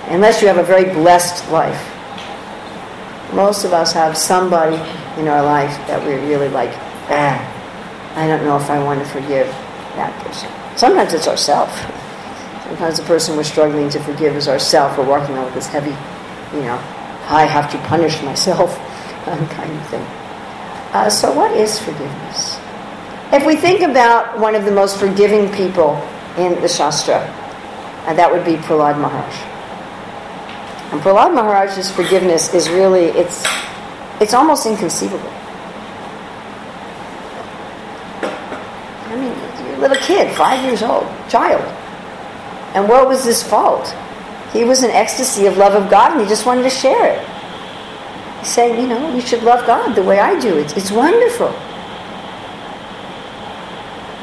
it. 0.07 0.13
Unless 0.15 0.41
you 0.41 0.47
have 0.49 0.59
a 0.59 0.63
very 0.63 0.85
blessed 0.95 1.51
life. 1.51 1.98
Most 3.33 3.65
of 3.65 3.73
us 3.73 3.93
have 3.93 4.17
somebody 4.17 4.77
in 5.21 5.29
our 5.29 5.43
life 5.43 5.71
that 5.87 6.03
we're 6.03 6.21
really 6.27 6.49
like, 6.49 6.71
ah, 7.11 8.15
I 8.17 8.27
don't 8.27 8.45
know 8.45 8.57
if 8.57 8.71
I 8.71 8.83
want 8.83 9.01
to 9.01 9.07
forgive 9.07 9.47
that 9.97 10.13
person. 10.25 10.51
Sometimes 10.77 11.13
it's 11.13 11.29
ourselves. 11.29 11.73
Sometimes 12.65 12.99
the 12.99 13.05
person 13.05 13.37
we're 13.37 13.45
struggling 13.45 13.91
to 13.91 14.01
forgive 14.01 14.37
is 14.37 14.49
ourself. 14.49 14.97
We're 14.97 15.07
walking 15.07 15.35
around 15.35 15.47
with 15.47 15.55
this 15.55 15.67
heavy, 15.67 15.97
you 16.57 16.63
know, 16.63 16.77
I 17.29 17.45
have 17.45 17.71
to 17.73 17.79
punish 17.89 18.23
myself 18.23 18.77
kind 19.25 19.73
of 19.73 19.87
thing. 19.89 20.03
Uh, 20.93 21.11
so, 21.11 21.33
what 21.33 21.51
is 21.53 21.79
forgiveness? 21.79 22.59
If 23.31 23.45
we 23.45 23.57
think 23.57 23.83
about 23.83 24.39
one 24.39 24.55
of 24.55 24.65
the 24.65 24.71
most 24.71 24.99
forgiving 24.99 25.53
people 25.53 25.97
in 26.39 26.59
the 26.63 26.69
Shastra, 26.69 27.17
uh, 28.07 28.15
that 28.15 28.33
would 28.33 28.45
be 28.47 28.57
Prahlad 28.57 28.99
Maharaj. 28.99 29.58
And 30.91 31.01
Prahlad 31.03 31.35
Maharaj's 31.35 31.91
forgiveness 31.91 32.55
is 32.55 32.71
really, 32.71 33.07
it's, 33.07 33.45
it's 34.21 34.33
almost 34.33 34.65
inconceivable. 34.65 35.31
I 39.05 39.17
mean, 39.17 39.67
you're 39.67 39.77
a 39.77 39.81
little 39.81 39.99
kid, 39.99 40.35
five 40.35 40.65
years 40.65 40.83
old, 40.83 41.07
child. 41.29 41.63
And 42.75 42.89
what 42.89 43.07
was 43.07 43.25
his 43.25 43.43
fault? 43.43 43.95
He 44.53 44.65
was 44.65 44.83
in 44.83 44.91
ecstasy 44.91 45.45
of 45.45 45.59
love 45.59 45.75
of 45.75 45.91
God 45.91 46.13
and 46.13 46.23
he 46.23 46.27
just 46.27 46.47
wanted 46.47 46.63
to 46.63 46.71
share 46.71 47.13
it. 47.13 47.27
He's 48.41 48.49
saying, 48.49 48.81
you 48.81 48.87
know, 48.89 49.15
you 49.15 49.21
should 49.21 49.43
love 49.43 49.67
God 49.67 49.95
the 49.95 50.03
way 50.03 50.21
I 50.21 50.41
do. 50.41 50.57
It's, 50.57 50.73
it's 50.75 50.91
wonderful. 50.91 51.55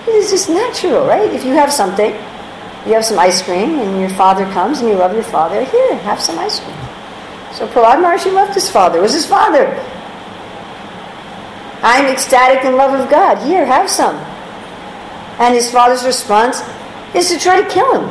It's 0.08 0.32
just 0.32 0.50
natural, 0.50 1.06
right? 1.06 1.32
If 1.32 1.46
you 1.46 1.54
have 1.54 1.72
something, 1.72 2.14
you 2.86 2.94
have 2.94 3.06
some 3.06 3.18
ice 3.18 3.42
cream 3.42 3.80
and 3.80 4.00
your 4.00 4.10
father 4.10 4.46
comes 4.54 4.80
and 4.80 4.90
you 4.90 4.96
love 4.96 5.14
your 5.14 5.24
father, 5.24 5.64
here, 5.66 5.96
have 5.98 6.20
some 6.20 6.38
ice 6.38 6.60
cream. 6.60 6.78
So 7.54 7.68
Prahlad 7.68 8.04
Maharshi 8.04 8.32
loved 8.32 8.54
his 8.54 8.70
father. 8.70 9.00
It 9.00 9.02
was 9.02 9.14
his 9.14 9.26
father. 9.26 9.68
I'm 11.82 12.06
ecstatic 12.06 12.64
in 12.66 12.76
love 12.76 13.00
of 13.00 13.10
God. 13.10 13.38
Here, 13.48 13.66
have 13.66 13.90
some. 13.90 14.16
And 15.40 15.54
his 15.54 15.72
father's 15.72 16.06
response 16.06 16.62
is 17.16 17.30
to 17.30 17.40
try 17.40 17.62
to 17.62 17.70
kill 17.70 18.02
him. 18.02 18.10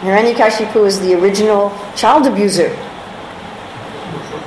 Hiranyakashipu 0.00 0.86
is 0.86 1.00
the 1.00 1.14
original 1.14 1.70
child 1.96 2.26
abuser. 2.26 2.68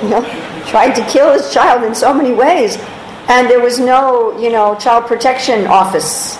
You 0.02 0.10
know, 0.10 0.22
tried 0.68 0.94
to 0.94 1.06
kill 1.08 1.34
his 1.34 1.52
child 1.52 1.84
in 1.84 1.96
so 1.96 2.14
many 2.14 2.32
ways. 2.32 2.78
And 3.28 3.50
there 3.50 3.60
was 3.60 3.80
no, 3.80 4.38
you 4.40 4.52
know, 4.52 4.76
child 4.76 5.06
protection 5.06 5.68
office. 5.68 6.38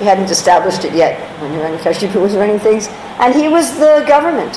He 0.00 0.06
hadn't 0.06 0.30
established 0.30 0.86
it 0.86 0.94
yet 0.94 1.20
when 1.42 1.52
Hiranyakashipu 1.52 2.20
was 2.22 2.34
running 2.34 2.58
things. 2.58 2.88
And 3.20 3.34
he 3.34 3.48
was 3.48 3.78
the 3.78 4.02
government. 4.08 4.54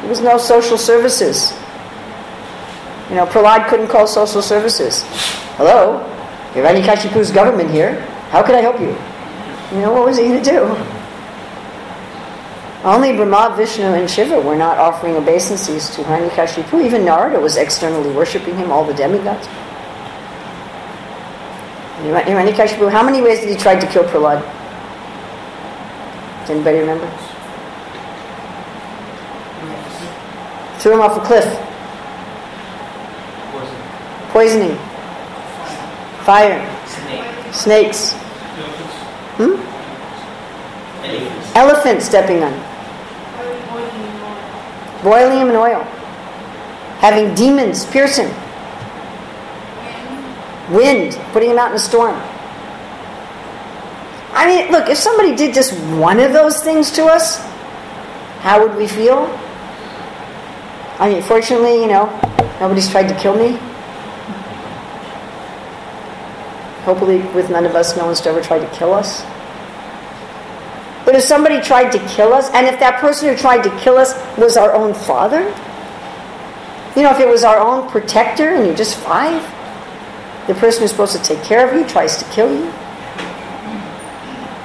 There 0.00 0.08
was 0.08 0.22
no 0.22 0.38
social 0.38 0.78
services. 0.78 1.52
You 3.10 3.16
know, 3.16 3.26
Prahlad 3.26 3.68
couldn't 3.68 3.88
call 3.88 4.06
social 4.06 4.40
services. 4.40 5.04
Hello, 5.58 6.00
Hiranyakashipu's 6.54 7.30
government 7.30 7.70
here. 7.70 8.00
How 8.30 8.42
can 8.42 8.54
I 8.54 8.62
help 8.62 8.80
you? 8.80 8.96
You 9.76 9.82
know, 9.84 9.92
what 9.92 10.06
was 10.06 10.16
he 10.16 10.24
going 10.24 10.42
to 10.42 10.50
do? 10.50 10.60
Only 12.84 13.12
Brahma, 13.12 13.54
Vishnu, 13.54 13.84
and 13.84 14.08
Shiva 14.08 14.40
were 14.40 14.56
not 14.56 14.78
offering 14.78 15.14
obeisances 15.16 15.90
to 15.90 16.02
Hiranyakashipu. 16.04 16.82
Even 16.82 17.04
Narada 17.04 17.38
was 17.38 17.58
externally 17.58 18.10
worshipping 18.14 18.56
him, 18.56 18.72
all 18.72 18.84
the 18.84 18.94
demigods. 18.94 19.46
Hiranyakashipu, 22.02 22.90
how 22.90 23.02
many 23.02 23.20
ways 23.20 23.40
did 23.40 23.48
he 23.48 23.56
try 23.56 23.78
to 23.78 23.86
kill 23.86 24.04
Prahlad? 24.04 24.40
Does 26.40 26.50
anybody 26.50 26.78
remember? 26.78 27.06
Threw 30.78 30.94
him 30.94 31.00
off 31.00 31.16
a 31.16 31.20
cliff. 31.26 31.44
Poisoning. 34.30 34.76
Fire. 36.24 36.62
Snakes. 37.52 38.12
Hmm? 39.38 39.56
Elephant 41.56 42.02
stepping 42.02 42.44
on. 42.44 42.52
Boiling 45.02 45.38
him 45.38 45.50
in 45.50 45.56
oil. 45.56 45.82
Having 47.00 47.34
demons 47.34 47.84
pierce 47.86 48.16
him. 48.16 48.30
Wind, 50.70 51.18
putting 51.32 51.50
him 51.50 51.58
out 51.58 51.70
in 51.70 51.76
a 51.76 51.80
storm. 51.80 52.16
I 54.32 54.46
mean, 54.46 54.70
look, 54.70 54.88
if 54.88 54.98
somebody 54.98 55.34
did 55.34 55.54
just 55.54 55.72
one 55.96 56.20
of 56.20 56.32
those 56.32 56.62
things 56.62 56.90
to 56.92 57.06
us, 57.06 57.38
how 58.40 58.64
would 58.64 58.76
we 58.76 58.86
feel? 58.86 59.26
I 60.98 61.10
mean, 61.12 61.22
fortunately, 61.22 61.80
you 61.80 61.88
know, 61.88 62.06
nobody's 62.60 62.88
tried 62.88 63.08
to 63.08 63.18
kill 63.18 63.36
me. 63.36 63.58
Hopefully, 66.84 67.18
with 67.34 67.50
none 67.50 67.66
of 67.66 67.74
us, 67.74 67.96
no 67.96 68.06
one's 68.06 68.24
ever 68.26 68.40
tried 68.40 68.60
to 68.60 68.68
kill 68.76 68.94
us. 68.94 69.22
But 71.04 71.14
if 71.14 71.22
somebody 71.22 71.60
tried 71.60 71.90
to 71.92 71.98
kill 72.06 72.34
us, 72.34 72.50
and 72.50 72.66
if 72.66 72.78
that 72.80 73.00
person 73.00 73.28
who 73.28 73.36
tried 73.36 73.62
to 73.62 73.78
kill 73.78 73.96
us 73.96 74.14
was 74.36 74.56
our 74.56 74.74
own 74.74 74.92
father, 74.92 75.42
you 76.94 77.02
know, 77.02 77.10
if 77.10 77.20
it 77.20 77.28
was 77.28 77.44
our 77.44 77.58
own 77.58 77.88
protector 77.88 78.54
and 78.54 78.66
you're 78.66 78.76
just 78.76 78.96
five, 78.96 79.42
the 80.48 80.54
person 80.54 80.82
who's 80.82 80.90
supposed 80.90 81.16
to 81.16 81.22
take 81.22 81.42
care 81.44 81.68
of 81.68 81.74
you 81.76 81.86
tries 81.86 82.16
to 82.16 82.24
kill 82.32 82.52
you. 82.52 82.64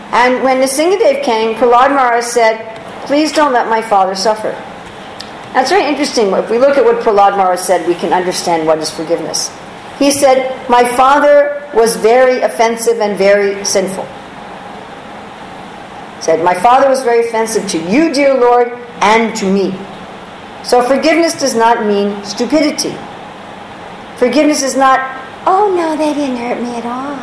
And 0.09 0.43
when 0.43 0.57
Nrsingadev 0.57 1.23
came, 1.23 1.55
Prahlad 1.55 1.89
Maharaj 1.93 2.23
said, 2.23 2.69
Please 3.05 3.31
don't 3.31 3.53
let 3.53 3.69
my 3.69 3.81
father 3.81 4.15
suffer. 4.15 4.51
That's 5.53 5.69
very 5.69 5.85
interesting. 5.85 6.31
If 6.31 6.49
we 6.49 6.57
look 6.57 6.77
at 6.77 6.83
what 6.83 7.03
Prahlad 7.03 7.37
Maharaj 7.37 7.59
said, 7.59 7.87
we 7.87 7.93
can 7.93 8.13
understand 8.13 8.65
what 8.65 8.79
is 8.79 8.89
forgiveness. 8.89 9.55
He 9.99 10.09
said, 10.09 10.67
My 10.67 10.83
father 10.83 11.69
was 11.75 11.95
very 11.97 12.41
offensive 12.41 12.99
and 12.99 13.15
very 13.17 13.63
sinful 13.63 14.07
said, 16.23 16.43
My 16.43 16.53
father 16.53 16.89
was 16.89 17.03
very 17.03 17.27
offensive 17.27 17.67
to 17.69 17.91
you, 17.91 18.13
dear 18.13 18.33
Lord, 18.33 18.71
and 19.01 19.35
to 19.35 19.51
me. 19.51 19.71
So 20.63 20.81
forgiveness 20.81 21.39
does 21.39 21.55
not 21.55 21.85
mean 21.85 22.23
stupidity. 22.23 22.95
Forgiveness 24.17 24.63
is 24.63 24.75
not, 24.75 24.99
oh 25.45 25.73
no, 25.75 25.95
they 25.97 26.13
didn't 26.13 26.37
hurt 26.37 26.61
me 26.61 26.75
at 26.75 26.85
all. 26.85 27.17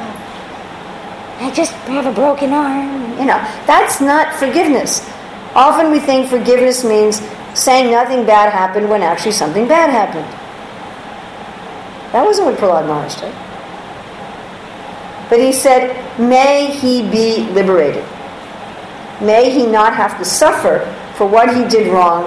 I 1.40 1.50
just 1.52 1.72
have 1.88 2.06
a 2.06 2.12
broken 2.12 2.52
arm. 2.52 3.18
You 3.18 3.24
know, 3.24 3.38
that's 3.66 4.00
not 4.00 4.34
forgiveness. 4.36 5.00
Often 5.54 5.90
we 5.90 5.98
think 5.98 6.28
forgiveness 6.28 6.84
means 6.84 7.22
saying 7.54 7.90
nothing 7.90 8.26
bad 8.26 8.52
happened 8.52 8.88
when 8.88 9.02
actually 9.02 9.32
something 9.32 9.66
bad 9.66 9.90
happened. 9.90 10.26
That 12.12 12.24
wasn't 12.24 12.46
what 12.46 12.58
Prahlad 12.58 12.86
Maharaj 12.86 13.14
did. 13.20 13.34
But 15.30 15.38
he 15.38 15.52
said, 15.52 15.94
may 16.18 16.66
he 16.66 17.02
be 17.08 17.48
liberated. 17.52 18.04
May 19.20 19.50
he 19.50 19.64
not 19.66 19.94
have 19.94 20.18
to 20.18 20.24
suffer 20.24 20.80
for 21.16 21.26
what 21.26 21.54
he 21.54 21.68
did 21.68 21.86
wrong, 21.92 22.24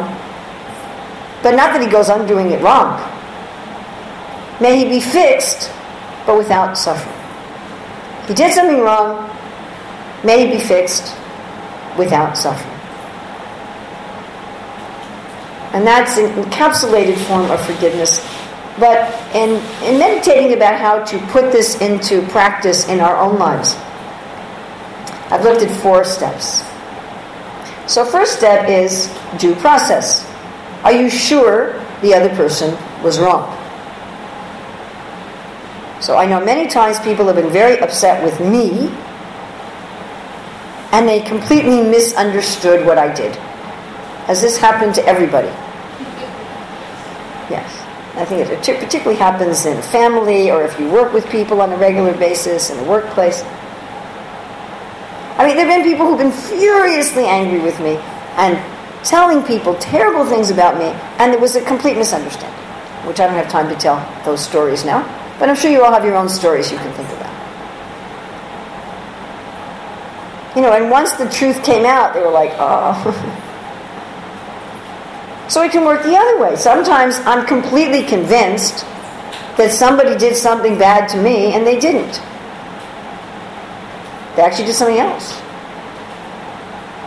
but 1.43 1.51
not 1.51 1.73
that 1.73 1.81
he 1.81 1.87
goes 1.89 2.09
on 2.09 2.25
doing 2.25 2.51
it 2.51 2.61
wrong. 2.61 2.97
May 4.61 4.77
he 4.77 4.85
be 4.85 4.99
fixed, 4.99 5.69
but 6.25 6.37
without 6.37 6.77
suffering. 6.77 7.15
He 8.27 8.33
did 8.33 8.53
something 8.53 8.79
wrong, 8.79 9.29
may 10.23 10.47
it 10.47 10.53
be 10.53 10.59
fixed 10.59 11.15
without 11.97 12.37
suffering. 12.37 12.71
And 15.73 15.85
that's 15.85 16.17
an 16.17 16.29
encapsulated 16.43 17.17
form 17.27 17.49
of 17.49 17.59
forgiveness. 17.65 18.25
But 18.79 19.11
in, 19.35 19.61
in 19.83 19.99
meditating 19.99 20.53
about 20.53 20.79
how 20.79 21.03
to 21.03 21.17
put 21.27 21.51
this 21.51 21.81
into 21.81 22.25
practice 22.27 22.87
in 22.87 22.99
our 22.99 23.17
own 23.17 23.37
lives, 23.37 23.75
I've 25.31 25.43
looked 25.43 25.63
at 25.63 25.81
four 25.81 26.03
steps. 26.03 26.63
So, 27.91 28.05
first 28.05 28.37
step 28.37 28.69
is 28.69 29.13
due 29.39 29.55
process. 29.55 30.29
Are 30.83 30.93
you 30.93 31.09
sure 31.09 31.73
the 32.01 32.13
other 32.13 32.29
person 32.35 32.77
was 33.03 33.19
wrong? 33.19 33.62
So, 36.03 36.17
I 36.17 36.25
know 36.25 36.43
many 36.43 36.67
times 36.67 36.99
people 36.99 37.27
have 37.27 37.37
been 37.37 37.49
very 37.49 37.79
upset 37.79 38.21
with 38.21 38.37
me 38.41 38.89
and 40.91 41.07
they 41.07 41.21
completely 41.21 41.79
misunderstood 41.79 42.85
what 42.85 42.97
I 42.97 43.13
did. 43.13 43.33
Has 44.27 44.41
this 44.41 44.57
happened 44.57 44.93
to 44.95 45.05
everybody? 45.07 45.47
Yes. 47.49 47.71
I 48.17 48.25
think 48.25 48.49
it 48.49 48.79
particularly 48.81 49.15
happens 49.17 49.65
in 49.65 49.81
family 49.81 50.51
or 50.51 50.65
if 50.65 50.77
you 50.77 50.89
work 50.91 51.13
with 51.13 51.25
people 51.29 51.61
on 51.61 51.71
a 51.71 51.77
regular 51.77 52.11
basis 52.17 52.69
in 52.69 52.75
the 52.75 52.83
workplace. 52.83 53.41
I 55.39 55.45
mean, 55.47 55.55
there 55.55 55.65
have 55.65 55.85
been 55.85 55.89
people 55.89 56.05
who've 56.05 56.17
been 56.17 56.33
furiously 56.33 57.23
angry 57.23 57.61
with 57.61 57.79
me 57.79 57.95
and 58.35 58.59
telling 59.05 59.41
people 59.43 59.75
terrible 59.75 60.25
things 60.25 60.51
about 60.51 60.77
me, 60.77 60.87
and 61.17 61.31
it 61.31 61.39
was 61.39 61.55
a 61.55 61.63
complete 61.63 61.95
misunderstanding, 61.95 62.59
which 63.07 63.21
I 63.21 63.25
don't 63.25 63.35
have 63.35 63.49
time 63.49 63.69
to 63.69 63.75
tell 63.75 64.05
those 64.25 64.43
stories 64.43 64.83
now, 64.83 65.22
but 65.43 65.49
I'm 65.49 65.57
sure 65.57 65.69
you 65.69 65.83
all 65.83 65.91
have 65.91 66.05
your 66.05 66.15
own 66.15 66.29
stories 66.29 66.71
you 66.71 66.77
can 66.77 66.93
think 66.93 67.09
about. 67.09 67.35
You 70.55 70.61
know, 70.61 70.71
and 70.71 70.89
once 70.89 71.11
the 71.15 71.27
truth 71.27 71.61
came 71.65 71.85
out, 71.85 72.13
they 72.13 72.21
were 72.21 72.31
like, 72.31 72.51
oh. 72.53 72.95
so 75.49 75.61
it 75.61 75.73
can 75.73 75.83
work 75.83 76.01
the 76.03 76.15
other 76.15 76.39
way. 76.39 76.55
Sometimes 76.55 77.19
I'm 77.25 77.45
completely 77.45 78.03
convinced 78.03 78.85
that 79.57 79.73
somebody 79.73 80.17
did 80.17 80.37
something 80.37 80.77
bad 80.77 81.09
to 81.09 81.21
me, 81.21 81.51
and 81.51 81.67
they 81.67 81.77
didn't. 81.77 82.21
They 84.37 84.43
actually 84.43 84.67
did 84.67 84.75
something 84.75 84.99
else. 84.99 85.41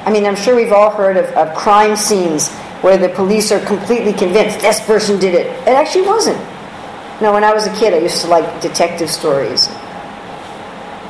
I 0.04 0.10
mean, 0.12 0.26
I'm 0.26 0.36
sure 0.36 0.54
we've 0.54 0.72
all 0.72 0.90
heard 0.90 1.16
of, 1.16 1.24
of 1.36 1.56
crime 1.56 1.96
scenes 1.96 2.50
where 2.82 2.98
the 2.98 3.08
police 3.08 3.50
are 3.50 3.64
completely 3.64 4.12
convinced 4.12 4.60
this 4.60 4.78
person 4.80 5.18
did 5.18 5.34
it. 5.34 5.46
It 5.66 5.68
actually 5.68 6.06
wasn't. 6.06 6.55
Know, 7.20 7.32
when 7.32 7.44
I 7.44 7.54
was 7.54 7.66
a 7.66 7.74
kid, 7.74 7.94
I 7.94 7.98
used 7.98 8.20
to 8.22 8.28
like 8.28 8.60
detective 8.60 9.10
stories. 9.10 9.68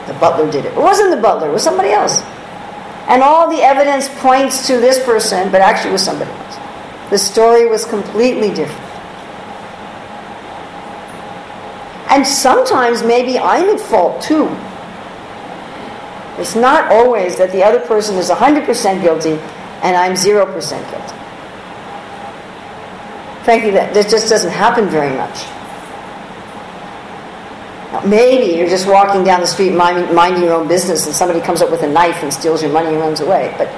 The 0.07 0.15
butler 0.21 0.51
did 0.51 0.65
it. 0.65 0.73
It 0.73 0.81
wasn't 0.81 1.11
the 1.11 1.21
butler, 1.21 1.49
it 1.49 1.53
was 1.53 1.65
somebody 1.65 1.91
else. 1.91 2.23
And 3.09 3.23
all 3.23 3.51
the 3.51 3.63
evidence 3.63 4.09
points 4.21 4.67
to 4.69 4.79
this 4.79 5.05
person, 5.05 5.51
but 5.51 5.61
actually 5.61 5.91
it 5.91 5.95
was 5.95 6.05
somebody 6.05 6.31
else. 6.31 6.57
The 7.11 7.19
story 7.19 7.67
was 7.67 7.85
completely 7.85 8.55
different. 8.55 8.83
And 12.09 12.27
sometimes 12.27 13.03
maybe 13.03 13.39
I'm 13.39 13.69
at 13.69 13.81
fault 13.81 14.23
too. 14.23 14.49
It's 16.39 16.55
not 16.55 16.93
always 16.93 17.37
that 17.37 17.51
the 17.51 17.65
other 17.65 17.81
person 17.81 18.17
is 18.17 18.31
100% 18.31 19.03
guilty 19.03 19.39
and 19.83 19.97
I'm 19.97 20.13
0% 20.13 20.55
guilty. 20.55 21.17
Frankly, 23.45 23.71
that, 23.73 23.95
that 23.95 24.09
just 24.09 24.29
doesn't 24.29 24.51
happen 24.51 24.89
very 24.89 25.17
much. 25.17 25.45
Maybe 28.05 28.57
you're 28.57 28.69
just 28.69 28.87
walking 28.87 29.25
down 29.25 29.41
the 29.41 29.47
street 29.47 29.73
minding, 29.73 30.43
your 30.43 30.55
own 30.55 30.69
business 30.69 31.07
and 31.07 31.15
somebody 31.15 31.41
comes 31.41 31.63
up 31.63 31.71
with 31.71 31.83
a 31.83 31.89
knife 31.89 32.23
and 32.23 32.33
steals 32.33 32.63
your 32.63 32.73
money 32.73 32.89
and 32.89 32.99
runs 32.99 33.21
away. 33.21 33.55
But 33.57 33.69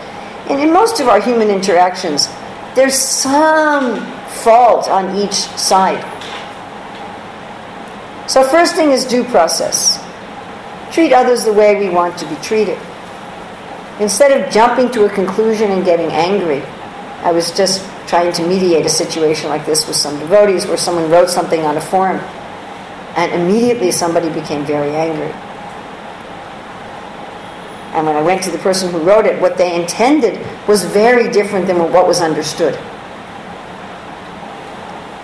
in, 0.50 0.58
in 0.60 0.72
most 0.72 1.00
of 1.00 1.08
our 1.08 1.20
human 1.20 1.50
interactions, 1.50 2.28
there's 2.74 2.94
some 2.94 4.00
fault 4.42 4.88
on 4.88 5.16
each 5.16 5.32
side. 5.32 6.02
So, 8.28 8.42
first 8.44 8.74
thing 8.74 8.90
is 8.90 9.04
due 9.04 9.24
process 9.24 10.04
treat 10.92 11.12
others 11.12 11.44
the 11.44 11.52
way 11.52 11.78
we 11.78 11.90
want 11.90 12.16
to 12.18 12.26
be 12.26 12.34
treated. 12.36 12.78
Instead 14.00 14.40
of 14.40 14.50
jumping 14.50 14.90
to 14.92 15.04
a 15.04 15.08
conclusion 15.10 15.70
and 15.70 15.84
getting 15.84 16.06
angry, 16.06 16.62
I 17.22 17.32
was 17.32 17.50
just 17.50 17.84
trying 18.06 18.32
to 18.32 18.46
mediate 18.46 18.86
a 18.86 18.88
situation 18.88 19.50
like 19.50 19.66
this 19.66 19.86
with 19.86 19.96
some 19.96 20.18
devotees 20.18 20.66
where 20.66 20.78
someone 20.78 21.10
wrote 21.10 21.28
something 21.28 21.66
on 21.66 21.76
a 21.76 21.80
forum 21.80 22.20
and 23.18 23.32
immediately 23.32 23.90
somebody 23.90 24.28
became 24.30 24.64
very 24.64 24.94
angry. 24.94 25.32
And 27.92 28.06
when 28.06 28.14
I 28.14 28.22
went 28.22 28.44
to 28.44 28.50
the 28.52 28.58
person 28.58 28.92
who 28.92 29.00
wrote 29.00 29.26
it, 29.26 29.40
what 29.42 29.58
they 29.58 29.74
intended 29.74 30.38
was 30.68 30.84
very 30.84 31.28
different 31.32 31.66
than 31.66 31.78
what 31.92 32.06
was 32.06 32.20
understood. 32.20 32.76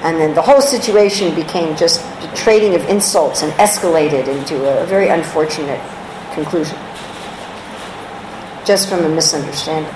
And 0.03 0.19
then 0.19 0.35
the 0.35 0.43
whole 0.43 0.61
situation 0.61 1.37
became 1.37 1.77
just 1.77 2.01
a 2.01 2.35
trading 2.35 2.75
of 2.75 2.83
insults 2.89 3.45
and 3.45 3.53
escalated 3.53 4.27
into 4.27 4.57
a 4.69 4.85
very 4.87 5.09
unfortunate 5.09 5.81
conclusion. 6.35 6.77
Just 8.65 8.89
from 8.89 9.05
a 9.05 9.09
misunderstanding. 9.09 9.95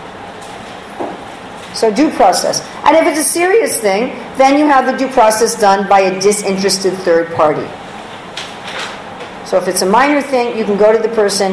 So, 1.75 1.93
due 1.93 2.11
process. 2.11 2.61
And 2.85 2.97
if 2.97 3.07
it's 3.07 3.19
a 3.19 3.29
serious 3.29 3.81
thing, 3.81 4.17
then 4.39 4.57
you 4.57 4.67
have 4.67 4.87
the 4.87 4.97
due 4.97 5.13
process 5.13 5.61
done 5.61 5.89
by 5.89 6.01
a 6.01 6.21
disinterested 6.21 6.95
third 6.99 7.33
party. 7.35 7.69
So, 9.49 9.57
if 9.57 9.67
it's 9.67 9.81
a 9.81 9.89
minor 9.89 10.21
thing, 10.21 10.59
you 10.59 10.65
can 10.67 10.77
go 10.77 10.93
to 10.93 10.99
the 10.99 11.09
person, 11.15 11.53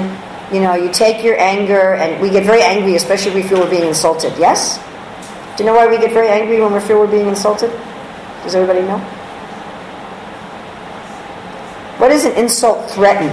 you 0.51 0.59
know, 0.59 0.75
you 0.75 0.91
take 0.91 1.23
your 1.23 1.39
anger, 1.39 1.93
and 1.93 2.21
we 2.21 2.29
get 2.29 2.43
very 2.43 2.61
angry, 2.61 2.95
especially 2.95 3.29
if 3.29 3.35
we 3.35 3.43
feel 3.43 3.61
we're 3.61 3.69
being 3.69 3.87
insulted. 3.87 4.33
Yes? 4.37 4.83
Do 5.55 5.63
you 5.63 5.69
know 5.69 5.75
why 5.75 5.87
we 5.87 5.97
get 5.97 6.11
very 6.11 6.27
angry 6.27 6.59
when 6.59 6.73
we 6.73 6.81
feel 6.81 6.99
we're 6.99 7.07
being 7.07 7.27
insulted? 7.27 7.71
Does 8.43 8.53
everybody 8.53 8.81
know? 8.81 8.97
What 11.97 12.11
is 12.11 12.25
an 12.25 12.33
insult 12.33 12.91
threaten? 12.91 13.29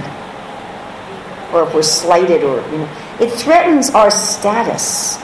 Or 1.53 1.67
if 1.67 1.73
we're 1.73 1.83
slighted 1.83 2.45
or, 2.45 2.61
you 2.71 2.77
know, 2.77 2.89
it 3.19 3.31
threatens 3.33 3.89
our 3.89 4.09
status. 4.09 5.17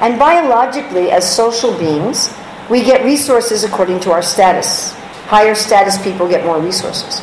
And 0.00 0.18
biologically, 0.18 1.10
as 1.10 1.24
social 1.24 1.72
beings, 1.78 2.34
we 2.68 2.84
get 2.84 3.02
resources 3.02 3.64
according 3.64 4.00
to 4.00 4.10
our 4.10 4.20
status. 4.20 4.92
Higher 5.24 5.54
status 5.54 5.96
people 6.04 6.28
get 6.28 6.44
more 6.44 6.60
resources. 6.60 7.22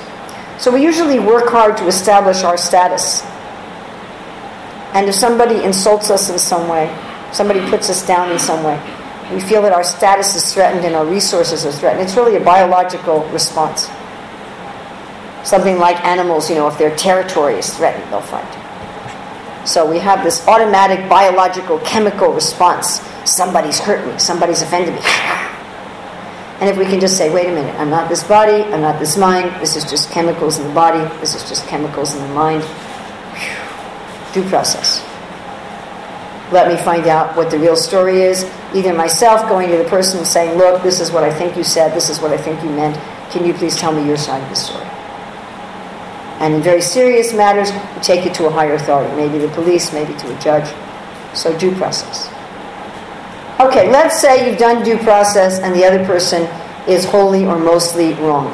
So 0.64 0.72
we 0.72 0.82
usually 0.82 1.20
work 1.20 1.50
hard 1.50 1.76
to 1.76 1.88
establish 1.88 2.44
our 2.44 2.56
status. 2.56 3.22
And 4.96 5.10
if 5.10 5.16
somebody 5.16 5.62
insults 5.62 6.10
us 6.10 6.30
in 6.30 6.40
some 6.40 6.70
way, 6.70 6.88
somebody 7.34 7.60
puts 7.70 7.90
us 7.90 8.08
down 8.08 8.32
in 8.32 8.40
some 8.40 8.64
way, 8.64 8.80
we 9.34 9.42
feel 9.42 9.62
that 9.64 9.74
our 9.74 9.84
status 9.84 10.38
is 10.38 10.54
threatened 10.54 10.86
and 10.86 10.96
our 10.96 11.06
resources 11.06 11.66
are 11.66 11.72
threatened. 11.74 12.02
It's 12.02 12.16
really 12.16 12.38
a 12.38 12.40
biological 12.40 13.26
response. 13.32 13.90
Something 15.44 15.80
like 15.80 16.02
animals, 16.06 16.50
you 16.50 16.56
know, 16.56 16.70
if 16.70 16.78
their 16.78 16.96
territory 16.96 17.56
is 17.56 17.76
threatened, 17.76 18.10
they'll 18.10 18.22
fight. 18.22 18.48
So 19.68 19.86
we 19.86 20.00
have 20.00 20.24
this 20.24 20.48
automatic 20.48 21.10
biological 21.10 21.80
chemical 21.80 22.32
response. 22.32 23.02
Somebody's 23.26 23.80
hurt 23.80 24.08
me, 24.08 24.18
somebody's 24.18 24.62
offended 24.62 24.96
me. 24.96 25.02
And 26.64 26.70
if 26.70 26.78
we 26.78 26.86
can 26.86 27.02
just 27.02 27.18
say, 27.18 27.28
wait 27.30 27.50
a 27.50 27.52
minute, 27.52 27.76
I'm 27.76 27.90
not 27.90 28.08
this 28.08 28.24
body, 28.24 28.64
I'm 28.64 28.80
not 28.80 28.98
this 28.98 29.18
mind, 29.18 29.52
this 29.62 29.76
is 29.76 29.84
just 29.84 30.10
chemicals 30.12 30.60
in 30.60 30.66
the 30.66 30.74
body, 30.74 31.04
this 31.20 31.36
is 31.36 31.44
just 31.50 31.68
chemicals 31.68 32.16
in 32.16 32.22
the 32.22 32.34
mind. 32.34 32.64
Due 34.34 34.48
process 34.48 35.04
let 36.54 36.68
me 36.68 36.78
find 36.78 37.08
out 37.08 37.36
what 37.36 37.50
the 37.50 37.58
real 37.58 37.76
story 37.76 38.22
is. 38.22 38.44
Either 38.74 38.94
myself 38.94 39.50
going 39.50 39.70
to 39.70 39.78
the 39.78 39.86
person 39.86 40.20
and 40.20 40.28
saying, 40.28 40.58
Look, 40.58 40.84
this 40.84 41.00
is 41.00 41.12
what 41.12 41.24
I 41.24 41.34
think 41.34 41.58
you 41.58 41.64
said, 41.64 41.94
this 41.94 42.10
is 42.10 42.22
what 42.22 42.32
I 42.32 42.38
think 42.38 42.64
you 42.64 42.70
meant. 42.70 42.96
Can 43.32 43.46
you 43.46 43.54
please 43.54 43.76
tell 43.76 43.92
me 43.92 44.06
your 44.06 44.18
side 44.18 44.42
of 44.44 44.50
the 44.50 44.56
story? 44.56 44.86
And 46.40 46.54
in 46.54 46.62
very 46.62 46.82
serious 46.82 47.34
matters, 47.34 47.72
we 47.72 48.02
take 48.02 48.26
it 48.26 48.34
to 48.36 48.46
a 48.46 48.50
higher 48.50 48.74
authority, 48.76 49.16
maybe 49.16 49.40
the 49.40 49.52
police, 49.54 49.92
maybe 49.92 50.14
to 50.20 50.36
a 50.36 50.40
judge. 50.40 50.70
So, 51.36 51.58
due 51.58 51.74
process. 51.76 52.33
Okay, 53.64 53.90
let's 53.90 54.20
say 54.20 54.50
you've 54.50 54.60
done 54.60 54.84
due 54.84 54.98
process 54.98 55.60
and 55.60 55.74
the 55.74 55.86
other 55.86 56.06
person 56.06 56.44
is 56.86 57.06
wholly 57.06 57.46
or 57.46 57.58
mostly 57.58 58.14
wrong. 58.16 58.52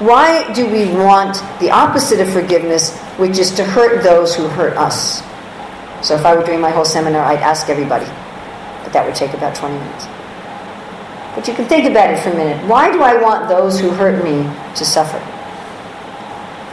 Why 0.00 0.50
do 0.54 0.66
we 0.66 0.86
want 0.94 1.36
the 1.60 1.70
opposite 1.70 2.18
of 2.18 2.32
forgiveness, 2.32 2.98
which 3.18 3.38
is 3.38 3.50
to 3.56 3.64
hurt 3.64 4.02
those 4.02 4.34
who 4.34 4.48
hurt 4.48 4.74
us? 4.78 5.22
So 6.06 6.14
if 6.14 6.24
I 6.24 6.34
were 6.34 6.42
doing 6.42 6.62
my 6.62 6.70
whole 6.70 6.86
seminar, 6.86 7.24
I'd 7.24 7.40
ask 7.40 7.68
everybody, 7.68 8.06
but 8.84 8.94
that 8.94 9.04
would 9.04 9.14
take 9.14 9.34
about 9.34 9.54
20 9.54 9.74
minutes. 9.76 10.06
But 11.34 11.46
you 11.46 11.52
can 11.52 11.66
think 11.66 11.84
about 11.84 12.10
it 12.10 12.22
for 12.22 12.30
a 12.30 12.34
minute. 12.34 12.66
Why 12.66 12.90
do 12.90 13.02
I 13.02 13.20
want 13.20 13.50
those 13.50 13.78
who 13.78 13.90
hurt 13.90 14.24
me 14.24 14.44
to 14.76 14.84
suffer? 14.84 15.33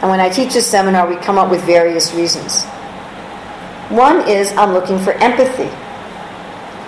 And 0.02 0.10
when 0.10 0.20
I 0.20 0.28
teach 0.28 0.56
a 0.56 0.60
seminar, 0.60 1.08
we 1.08 1.16
come 1.16 1.38
up 1.38 1.48
with 1.50 1.62
various 1.64 2.12
reasons. 2.12 2.64
One 3.88 4.28
is 4.28 4.52
I'm 4.56 4.72
looking 4.72 4.98
for 4.98 5.12
empathy. 5.12 5.70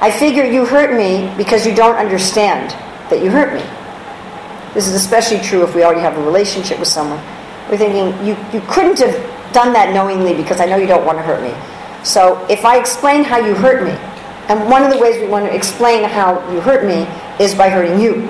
I 0.00 0.10
figure 0.10 0.44
you 0.44 0.66
hurt 0.66 0.96
me 0.96 1.32
because 1.36 1.64
you 1.64 1.74
don't 1.74 1.96
understand 1.96 2.70
that 3.10 3.22
you 3.22 3.30
hurt 3.30 3.54
me. 3.54 3.62
This 4.74 4.88
is 4.88 4.94
especially 4.94 5.38
true 5.38 5.62
if 5.62 5.74
we 5.74 5.84
already 5.84 6.00
have 6.00 6.18
a 6.18 6.22
relationship 6.22 6.80
with 6.80 6.88
someone. 6.88 7.22
We're 7.70 7.78
thinking, 7.78 8.26
you, 8.26 8.36
you 8.52 8.60
couldn't 8.68 8.98
have 8.98 9.14
done 9.52 9.72
that 9.72 9.94
knowingly 9.94 10.34
because 10.34 10.60
I 10.60 10.66
know 10.66 10.76
you 10.76 10.88
don't 10.88 11.06
want 11.06 11.18
to 11.18 11.22
hurt 11.22 11.40
me. 11.40 11.54
So 12.04 12.44
if 12.50 12.64
I 12.64 12.78
explain 12.78 13.22
how 13.22 13.38
you 13.38 13.54
hurt 13.54 13.84
me, 13.84 13.92
and 14.48 14.68
one 14.68 14.82
of 14.82 14.92
the 14.92 14.98
ways 14.98 15.20
we 15.20 15.28
want 15.28 15.46
to 15.46 15.54
explain 15.54 16.04
how 16.04 16.34
you 16.52 16.60
hurt 16.60 16.84
me 16.84 17.06
is 17.42 17.54
by 17.54 17.68
hurting 17.70 18.00
you. 18.00 18.28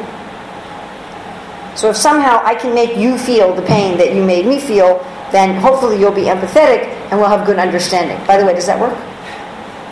So 1.76 1.90
if 1.90 1.96
somehow 1.96 2.40
I 2.44 2.54
can 2.54 2.74
make 2.74 2.96
you 2.96 3.18
feel 3.18 3.54
the 3.54 3.62
pain 3.62 3.98
that 3.98 4.14
you 4.14 4.24
made 4.24 4.46
me 4.46 4.60
feel, 4.60 4.98
then 5.32 5.60
hopefully 5.60 5.98
you'll 5.98 6.12
be 6.12 6.30
empathetic 6.30 6.86
and 7.10 7.18
we'll 7.18 7.28
have 7.28 7.46
good 7.46 7.58
understanding. 7.58 8.24
By 8.26 8.38
the 8.38 8.46
way, 8.46 8.54
does 8.54 8.66
that 8.66 8.80
work? 8.80 8.94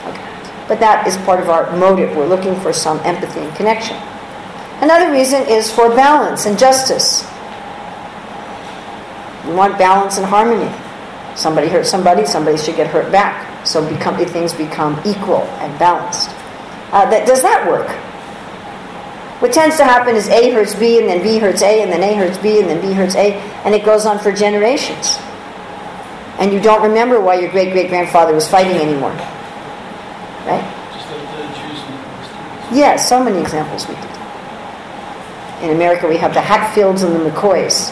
Okay. 0.07 0.69
But 0.69 0.79
that 0.79 1.07
is 1.07 1.17
part 1.19 1.41
of 1.41 1.51
our 1.51 1.75
motive. 1.77 2.17
We're 2.17 2.29
looking 2.29 2.55
for 2.61 2.73
some 2.73 2.99
empathy 3.01 3.41
and 3.41 3.55
connection. 3.57 3.97
Another 4.81 5.11
reason 5.11 5.43
is 5.43 5.71
for 5.71 5.89
balance 5.89 6.47
and 6.47 6.59
justice. 6.59 7.23
We 9.47 9.55
want 9.55 9.77
balance 9.79 10.19
and 10.19 10.27
harmony. 10.27 10.71
Somebody 11.35 11.69
hurt 11.69 11.87
somebody, 11.87 12.27
somebody 12.27 12.59
should 12.59 12.77
get 12.77 12.87
hurt 12.87 13.11
back. 13.11 13.67
So 13.67 13.89
become, 13.89 14.17
things 14.27 14.53
become 14.53 15.01
equal 15.05 15.43
and 15.59 15.77
balanced. 15.79 16.31
Uh, 16.93 17.09
that, 17.11 17.27
does 17.27 17.43
that 17.43 17.67
work? 17.67 17.89
What 19.43 19.53
tends 19.53 19.77
to 19.79 19.85
happen 19.85 20.15
is 20.15 20.29
A 20.29 20.53
hurts 20.53 20.77
B, 20.77 21.01
and 21.01 21.09
then 21.09 21.21
B 21.21 21.41
hurts 21.41 21.63
A, 21.63 21.83
and 21.83 21.91
then 21.91 22.01
A 22.01 22.15
hurts 22.15 22.39
B, 22.39 22.61
and 22.61 22.71
then 22.71 22.81
B 22.81 22.93
hurts 22.93 23.17
A, 23.17 23.33
and 23.65 23.75
it 23.75 23.85
goes 23.85 24.07
on 24.07 24.21
for 24.21 24.31
generations. 24.31 25.19
And 26.39 26.53
you 26.53 26.61
don't 26.61 26.81
remember 26.81 27.21
why 27.21 27.41
your 27.41 27.51
great 27.51 27.73
great 27.73 27.89
grandfather 27.89 28.35
was 28.35 28.47
fighting 28.47 28.77
anymore. 28.77 29.11
Right? 30.47 30.63
Yes, 32.71 33.09
so 33.09 33.21
many 33.21 33.41
examples 33.41 33.89
we 33.89 33.97
did. 33.97 34.05
In 35.63 35.71
America, 35.71 36.07
we 36.07 36.19
have 36.19 36.35
the 36.35 36.41
Hatfields 36.41 37.03
and 37.03 37.13
the 37.13 37.29
McCoys 37.29 37.91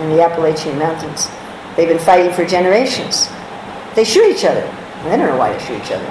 in 0.00 0.10
the 0.10 0.22
Appalachian 0.22 0.78
Mountains. 0.78 1.30
They've 1.76 1.88
been 1.88 1.98
fighting 1.98 2.30
for 2.34 2.44
generations. 2.44 3.30
They 3.94 4.04
shoot 4.04 4.36
each 4.36 4.44
other. 4.44 4.68
I 5.04 5.16
don't 5.16 5.30
know 5.30 5.38
why 5.38 5.50
they 5.50 5.64
shoot 5.64 5.82
each 5.82 5.92
other. 5.92 6.10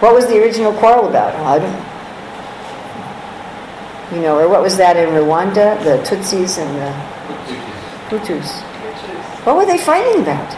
What 0.00 0.14
was 0.14 0.26
the 0.26 0.42
original 0.42 0.74
quarrel 0.74 1.08
about? 1.08 1.34
I 1.36 1.58
don't 1.58 1.72
know. 1.72 1.85
You 4.12 4.20
know, 4.20 4.38
or 4.38 4.48
what 4.48 4.62
was 4.62 4.76
that 4.76 4.96
in 4.96 5.08
Rwanda? 5.10 5.82
The 5.82 5.98
Tutsis 6.06 6.58
and 6.58 6.70
the 6.78 6.92
Hutus. 8.08 8.62
What 9.44 9.56
were 9.56 9.66
they 9.66 9.78
fighting 9.78 10.22
about? 10.22 10.50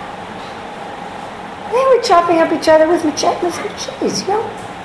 They 1.72 1.84
were 1.96 2.02
chopping 2.02 2.38
up 2.38 2.52
each 2.52 2.68
other 2.68 2.88
with 2.88 3.04
machetes. 3.04 3.56
You 4.22 4.28
know, 4.28 4.42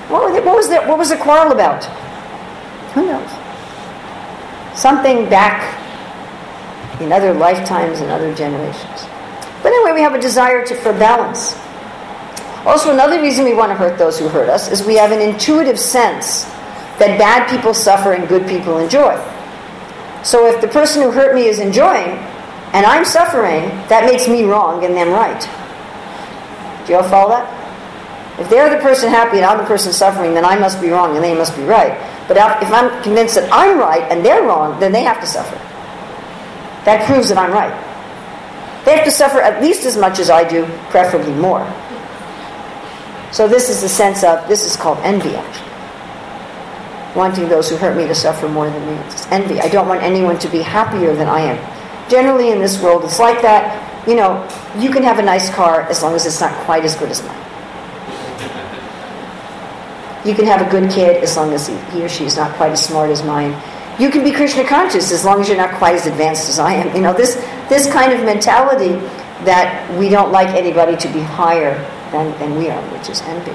what, 0.09 0.31
they, 0.31 0.39
what 0.39 0.55
was 0.55 0.69
that? 0.69 0.87
What 0.87 0.97
was 0.97 1.09
the 1.09 1.17
quarrel 1.17 1.51
about? 1.51 1.83
Who 2.93 3.05
knows? 3.05 3.29
Something 4.77 5.29
back 5.29 5.79
in 7.01 7.11
other 7.11 7.33
lifetimes 7.33 7.99
and 7.99 8.11
other 8.11 8.33
generations. 8.33 9.07
But 9.61 9.71
anyway, 9.71 9.93
we 9.93 10.01
have 10.01 10.13
a 10.13 10.19
desire 10.19 10.65
to, 10.65 10.75
for 10.75 10.93
balance. 10.93 11.55
Also, 12.65 12.91
another 12.91 13.21
reason 13.21 13.43
we 13.43 13.53
want 13.53 13.71
to 13.71 13.75
hurt 13.75 13.97
those 13.97 14.19
who 14.19 14.29
hurt 14.29 14.47
us 14.47 14.71
is 14.71 14.85
we 14.85 14.95
have 14.95 15.11
an 15.11 15.21
intuitive 15.21 15.79
sense 15.79 16.45
that 16.99 17.17
bad 17.17 17.49
people 17.49 17.73
suffer 17.73 18.13
and 18.13 18.27
good 18.27 18.47
people 18.47 18.77
enjoy. 18.77 19.15
So 20.23 20.47
if 20.47 20.61
the 20.61 20.67
person 20.67 21.01
who 21.01 21.11
hurt 21.11 21.35
me 21.35 21.47
is 21.47 21.59
enjoying 21.59 22.17
and 22.73 22.85
I'm 22.85 23.03
suffering, 23.05 23.69
that 23.89 24.05
makes 24.05 24.27
me 24.27 24.43
wrong 24.43 24.85
and 24.85 24.95
them 24.95 25.09
right. 25.09 25.41
Do 26.85 26.93
you 26.93 26.99
all 26.99 27.09
follow 27.09 27.29
that? 27.29 28.39
If 28.39 28.49
they're 28.49 28.69
the 28.69 28.81
person 28.81 29.09
happy 29.09 29.37
and 29.37 29.45
I'm 29.45 29.57
the 29.57 29.65
person 29.65 29.93
suffering, 29.93 30.33
then 30.33 30.43
I 30.45 30.57
must 30.57 30.81
be 30.81 30.89
wrong 30.89 31.15
and 31.15 31.23
they 31.23 31.35
must 31.35 31.55
be 31.55 31.63
right. 31.63 31.93
But 32.27 32.37
if 32.37 32.71
I'm 32.71 33.03
convinced 33.03 33.35
that 33.35 33.49
I'm 33.51 33.77
right 33.77 34.01
and 34.11 34.25
they're 34.25 34.43
wrong, 34.43 34.79
then 34.79 34.91
they 34.91 35.03
have 35.03 35.19
to 35.19 35.27
suffer. 35.27 35.55
That 36.85 37.05
proves 37.05 37.29
that 37.29 37.37
I'm 37.37 37.51
right. 37.51 37.73
They 38.85 38.95
have 38.95 39.05
to 39.05 39.11
suffer 39.11 39.39
at 39.39 39.61
least 39.61 39.85
as 39.85 39.97
much 39.97 40.19
as 40.19 40.29
I 40.29 40.47
do, 40.47 40.65
preferably 40.89 41.33
more. 41.33 41.63
So 43.31 43.47
this 43.47 43.69
is 43.69 43.81
the 43.81 43.89
sense 43.89 44.23
of, 44.23 44.47
this 44.47 44.65
is 44.65 44.75
called 44.75 44.99
envy 44.99 45.35
actually. 45.35 45.72
Wanting 47.15 47.47
those 47.47 47.69
who 47.69 47.77
hurt 47.77 47.95
me 47.95 48.07
to 48.07 48.15
suffer 48.15 48.49
more 48.49 48.69
than 48.69 48.85
me. 48.85 48.93
It's 49.05 49.27
envy. 49.27 49.59
I 49.59 49.69
don't 49.69 49.87
want 49.87 50.01
anyone 50.01 50.39
to 50.39 50.49
be 50.49 50.61
happier 50.61 51.15
than 51.15 51.27
I 51.27 51.41
am. 51.41 52.09
Generally 52.09 52.51
in 52.51 52.59
this 52.59 52.81
world 52.81 53.03
it's 53.03 53.19
like 53.19 53.41
that. 53.41 54.07
You 54.07 54.15
know, 54.15 54.43
you 54.77 54.91
can 54.91 55.03
have 55.03 55.19
a 55.19 55.21
nice 55.21 55.49
car 55.53 55.81
as 55.83 56.03
long 56.03 56.13
as 56.15 56.25
it's 56.25 56.41
not 56.41 56.53
quite 56.65 56.83
as 56.83 56.95
good 56.95 57.09
as 57.09 57.23
mine. 57.23 57.39
You 60.25 60.33
can 60.33 60.45
have 60.45 60.65
a 60.65 60.69
good 60.69 60.89
kid 60.89 61.23
as 61.23 61.35
long 61.35 61.53
as 61.53 61.67
he 61.67 62.03
or 62.03 62.09
she 62.09 62.25
is 62.25 62.37
not 62.37 62.55
quite 62.55 62.71
as 62.71 62.83
smart 62.83 63.09
as 63.09 63.23
mine. 63.23 63.51
You 63.99 64.09
can 64.09 64.23
be 64.23 64.31
Krishna 64.31 64.65
conscious 64.65 65.11
as 65.11 65.23
long 65.23 65.41
as 65.41 65.47
you're 65.47 65.57
not 65.57 65.75
quite 65.75 65.95
as 65.95 66.07
advanced 66.07 66.49
as 66.49 66.59
I 66.59 66.73
am. 66.73 66.95
You 66.95 67.01
know, 67.01 67.13
this 67.13 67.35
this 67.69 67.91
kind 67.91 68.11
of 68.11 68.23
mentality 68.25 68.93
that 69.45 69.87
we 69.99 70.09
don't 70.09 70.31
like 70.31 70.49
anybody 70.49 70.95
to 70.97 71.07
be 71.13 71.19
higher 71.19 71.75
than, 72.11 72.31
than 72.39 72.57
we 72.57 72.69
are, 72.69 72.81
which 72.91 73.09
is 73.09 73.21
envy. 73.23 73.51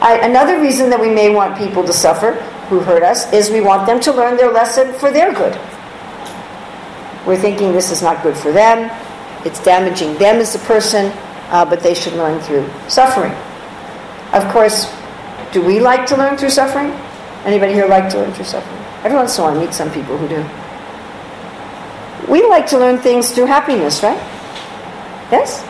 I, 0.00 0.18
another 0.22 0.60
reason 0.60 0.90
that 0.90 1.00
we 1.00 1.10
may 1.10 1.34
want 1.34 1.56
people 1.56 1.84
to 1.84 1.92
suffer 1.92 2.32
who 2.68 2.80
hurt 2.80 3.02
us 3.02 3.32
is 3.32 3.50
we 3.50 3.60
want 3.60 3.86
them 3.86 4.00
to 4.00 4.12
learn 4.12 4.36
their 4.36 4.50
lesson 4.50 4.92
for 4.94 5.10
their 5.10 5.32
good. 5.32 5.54
We're 7.26 7.38
thinking 7.38 7.72
this 7.72 7.90
is 7.90 8.02
not 8.02 8.22
good 8.22 8.36
for 8.36 8.52
them, 8.52 8.90
it's 9.44 9.62
damaging 9.62 10.14
them 10.18 10.36
as 10.36 10.54
a 10.54 10.58
person, 10.60 11.12
uh, 11.50 11.64
but 11.64 11.80
they 11.80 11.94
should 11.94 12.14
learn 12.14 12.40
through 12.40 12.68
suffering. 12.88 13.32
Of 14.32 14.50
course, 14.52 14.92
do 15.52 15.62
we 15.62 15.80
like 15.80 16.06
to 16.06 16.16
learn 16.16 16.36
through 16.36 16.50
suffering? 16.50 16.90
Anybody 17.44 17.74
here 17.74 17.86
like 17.86 18.10
to 18.10 18.18
learn 18.18 18.32
through 18.32 18.46
suffering? 18.46 18.78
Every 19.04 19.16
once 19.16 19.36
in 19.36 19.42
a 19.42 19.46
while, 19.46 19.56
I 19.56 19.60
meet 19.60 19.74
some 19.74 19.90
people 19.90 20.16
who 20.16 20.28
do. 20.28 20.42
We 22.30 22.46
like 22.46 22.66
to 22.68 22.78
learn 22.78 22.98
things 22.98 23.32
through 23.32 23.46
happiness, 23.46 24.02
right? 24.02 24.16
Yes? 25.30 25.62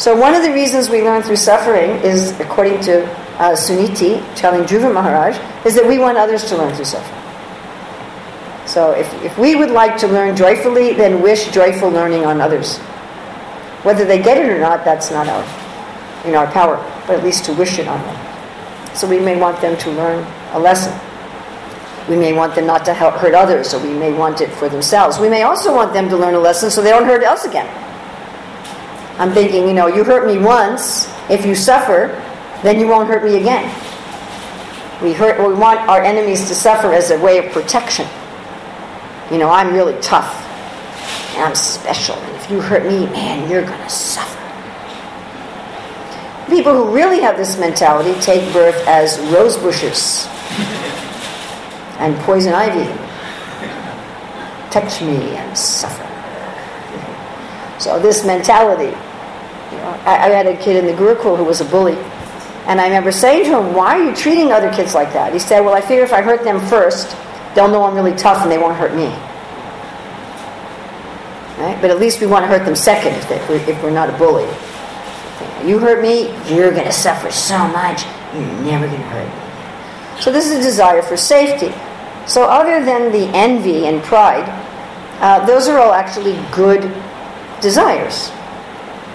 So 0.00 0.16
one 0.16 0.34
of 0.34 0.42
the 0.42 0.50
reasons 0.50 0.88
we 0.88 1.02
learn 1.02 1.20
through 1.22 1.36
suffering 1.36 1.90
is, 2.00 2.30
according 2.40 2.80
to 2.84 3.04
uh, 3.38 3.52
Suniti, 3.52 4.24
telling 4.34 4.62
Dhruva 4.62 4.94
Maharaj, 4.94 5.36
is 5.66 5.74
that 5.74 5.86
we 5.86 5.98
want 5.98 6.16
others 6.16 6.48
to 6.48 6.56
learn 6.56 6.74
through 6.74 6.86
suffering. 6.86 7.20
So 8.66 8.92
if, 8.92 9.12
if 9.22 9.36
we 9.36 9.56
would 9.56 9.68
like 9.68 9.98
to 9.98 10.08
learn 10.08 10.34
joyfully, 10.34 10.94
then 10.94 11.20
wish 11.20 11.50
joyful 11.50 11.90
learning 11.90 12.24
on 12.24 12.40
others. 12.40 12.78
Whether 13.84 14.06
they 14.06 14.22
get 14.22 14.38
it 14.38 14.48
or 14.48 14.58
not, 14.58 14.86
that's 14.86 15.10
not 15.10 15.28
our, 15.28 15.44
in 16.26 16.34
our 16.34 16.50
power, 16.50 16.76
but 17.06 17.18
at 17.18 17.22
least 17.22 17.44
to 17.44 17.52
wish 17.52 17.78
it 17.78 17.86
on 17.86 18.02
them. 18.02 18.96
So 18.96 19.06
we 19.06 19.20
may 19.20 19.38
want 19.38 19.60
them 19.60 19.76
to 19.76 19.90
learn 19.90 20.26
a 20.52 20.58
lesson. 20.58 20.98
We 22.08 22.16
may 22.16 22.32
want 22.32 22.54
them 22.54 22.66
not 22.66 22.86
to 22.86 22.94
hurt 22.94 23.34
others, 23.34 23.74
or 23.74 23.82
we 23.82 23.92
may 23.92 24.14
want 24.14 24.40
it 24.40 24.50
for 24.50 24.70
themselves. 24.70 25.18
We 25.18 25.28
may 25.28 25.42
also 25.42 25.74
want 25.74 25.92
them 25.92 26.08
to 26.08 26.16
learn 26.16 26.32
a 26.32 26.40
lesson 26.40 26.70
so 26.70 26.80
they 26.80 26.88
don't 26.88 27.04
hurt 27.04 27.22
us 27.22 27.44
again. 27.44 27.68
I'm 29.20 29.32
thinking, 29.32 29.68
you 29.68 29.74
know, 29.74 29.86
you 29.86 30.02
hurt 30.02 30.26
me 30.26 30.38
once. 30.38 31.06
If 31.28 31.44
you 31.44 31.54
suffer, 31.54 32.08
then 32.62 32.80
you 32.80 32.88
won't 32.88 33.06
hurt 33.06 33.22
me 33.22 33.36
again. 33.36 33.66
We 35.02 35.12
hurt. 35.12 35.38
We 35.46 35.52
want 35.52 35.78
our 35.80 36.02
enemies 36.02 36.48
to 36.48 36.54
suffer 36.54 36.94
as 36.94 37.10
a 37.10 37.20
way 37.20 37.36
of 37.36 37.52
protection. 37.52 38.08
You 39.30 39.36
know, 39.36 39.50
I'm 39.50 39.74
really 39.74 40.00
tough. 40.00 40.34
And 41.34 41.44
I'm 41.44 41.54
special. 41.54 42.16
And 42.16 42.36
if 42.36 42.50
you 42.50 42.62
hurt 42.62 42.84
me, 42.84 43.04
man, 43.12 43.50
you're 43.50 43.60
to 43.60 43.90
suffer. 43.90 44.38
People 46.48 46.72
who 46.72 46.94
really 46.94 47.20
have 47.20 47.36
this 47.36 47.58
mentality 47.58 48.18
take 48.22 48.50
birth 48.54 48.88
as 48.88 49.18
rose 49.32 49.58
bushes 49.58 50.26
and 51.98 52.16
poison 52.20 52.54
ivy. 52.54 52.88
Touch 54.70 55.02
me 55.02 55.36
and 55.36 55.58
suffer. 55.58 56.06
So 57.78 57.98
this 57.98 58.24
mentality, 58.24 58.96
I, 59.72 60.26
I, 60.26 60.28
had 60.30 60.46
a 60.46 60.56
kid 60.56 60.76
in 60.76 60.86
the 60.86 60.92
Gurukul 60.92 61.36
who 61.36 61.44
was 61.44 61.60
a 61.60 61.64
bully, 61.64 61.96
and 62.66 62.80
I 62.80 62.84
remember 62.84 63.12
saying 63.12 63.44
to 63.44 63.58
him, 63.58 63.74
"Why 63.74 63.98
are 63.98 64.04
you 64.04 64.14
treating 64.14 64.52
other 64.52 64.72
kids 64.72 64.94
like 64.94 65.12
that?" 65.12 65.32
He 65.32 65.38
said, 65.38 65.60
"Well, 65.60 65.74
I 65.74 65.80
figure 65.80 66.02
if 66.02 66.12
I 66.12 66.22
hurt 66.22 66.44
them 66.44 66.60
first, 66.66 67.16
they'll 67.54 67.68
know 67.68 67.84
I'm 67.84 67.94
really 67.94 68.16
tough 68.16 68.42
and 68.42 68.50
they 68.50 68.58
won't 68.58 68.76
hurt 68.76 68.94
me." 68.94 69.06
Right? 71.60 71.78
But 71.80 71.90
at 71.90 72.00
least 72.00 72.20
we 72.20 72.26
want 72.26 72.42
to 72.44 72.46
hurt 72.48 72.64
them 72.64 72.74
second 72.74 73.12
if, 73.14 73.28
they, 73.28 73.36
if 73.70 73.82
we're 73.82 73.90
not 73.90 74.08
a 74.08 74.16
bully. 74.16 74.48
You 75.64 75.78
hurt 75.78 76.00
me, 76.00 76.34
you're 76.48 76.70
going 76.70 76.86
to 76.86 76.92
suffer 76.92 77.30
so 77.30 77.68
much, 77.68 78.04
you're 78.32 78.42
never 78.62 78.86
going 78.86 78.98
to 78.98 79.06
hurt 79.08 79.28
me. 79.28 80.22
So 80.22 80.32
this 80.32 80.46
is 80.46 80.52
a 80.52 80.62
desire 80.62 81.02
for 81.02 81.18
safety. 81.18 81.72
So, 82.26 82.44
other 82.44 82.84
than 82.84 83.12
the 83.12 83.28
envy 83.36 83.86
and 83.86 84.02
pride, 84.02 84.48
uh, 85.20 85.44
those 85.46 85.68
are 85.68 85.78
all 85.78 85.92
actually 85.92 86.38
good 86.52 86.80
desires. 87.60 88.30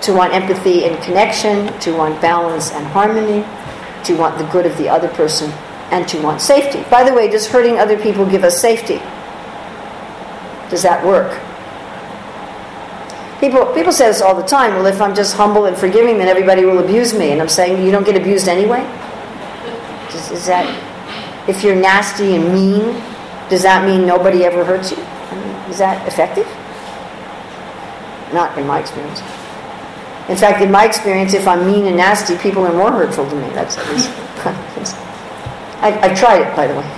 To 0.01 0.13
want 0.13 0.33
empathy 0.33 0.85
and 0.85 1.01
connection, 1.03 1.77
to 1.79 1.95
want 1.95 2.21
balance 2.21 2.71
and 2.71 2.85
harmony, 2.87 3.45
to 4.03 4.15
want 4.15 4.37
the 4.37 4.45
good 4.45 4.65
of 4.65 4.77
the 4.77 4.87
other 4.89 5.07
person, 5.09 5.51
and 5.91 6.07
to 6.07 6.21
want 6.21 6.41
safety. 6.41 6.83
By 6.89 7.03
the 7.03 7.13
way, 7.13 7.29
does 7.29 7.47
hurting 7.47 7.79
other 7.79 7.97
people 7.97 8.25
give 8.25 8.43
us 8.43 8.59
safety? 8.59 9.01
Does 10.69 10.83
that 10.83 11.05
work? 11.05 11.41
People, 13.39 13.65
people 13.73 13.91
say 13.91 14.07
this 14.07 14.21
all 14.21 14.35
the 14.35 14.47
time. 14.47 14.73
Well, 14.73 14.85
if 14.85 15.01
I'm 15.01 15.13
just 15.13 15.35
humble 15.35 15.65
and 15.65 15.77
forgiving, 15.77 16.17
then 16.17 16.27
everybody 16.27 16.65
will 16.65 16.79
abuse 16.79 17.13
me. 17.13 17.31
And 17.31 17.41
I'm 17.41 17.49
saying, 17.49 17.85
you 17.85 17.91
don't 17.91 18.05
get 18.05 18.15
abused 18.15 18.47
anyway? 18.47 18.81
Is, 20.31 20.47
that 20.47 20.65
if 21.47 21.63
you're 21.63 21.75
nasty 21.75 22.35
and 22.35 22.51
mean, 22.53 23.01
does 23.49 23.61
that 23.63 23.85
mean 23.85 24.07
nobody 24.07 24.45
ever 24.45 24.63
hurts 24.63 24.91
you? 24.91 24.97
I 24.97 25.35
mean, 25.35 25.69
is 25.69 25.77
that 25.77 26.07
effective? 26.07 26.47
Not 28.33 28.57
in 28.57 28.65
my 28.65 28.79
experience. 28.79 29.21
In 30.29 30.35
fact, 30.35 30.61
in 30.61 30.71
my 30.71 30.85
experience, 30.85 31.33
if 31.33 31.47
I'm 31.47 31.65
mean 31.67 31.85
and 31.85 31.97
nasty, 31.97 32.35
people 32.37 32.65
are 32.65 32.73
more 32.73 32.91
hurtful 32.91 33.29
to 33.29 33.35
me. 33.35 33.47
That's 33.49 33.77
at 33.77 33.87
least. 33.91 34.09
I, 35.81 35.99
I've 36.01 36.17
tried 36.17 36.41
it, 36.41 36.55
by 36.55 36.65
the 36.65 36.73
way. 36.73 36.83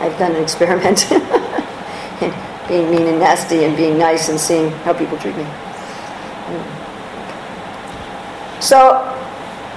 I've 0.00 0.18
done 0.18 0.36
an 0.36 0.42
experiment 0.42 1.10
in 1.10 1.20
being 2.68 2.90
mean 2.90 3.06
and 3.06 3.18
nasty 3.18 3.64
and 3.64 3.74
being 3.76 3.96
nice 3.96 4.28
and 4.28 4.38
seeing 4.38 4.70
how 4.84 4.92
people 4.92 5.16
treat 5.16 5.34
me. 5.36 5.44
Mm. 5.44 6.62
So, 8.62 9.12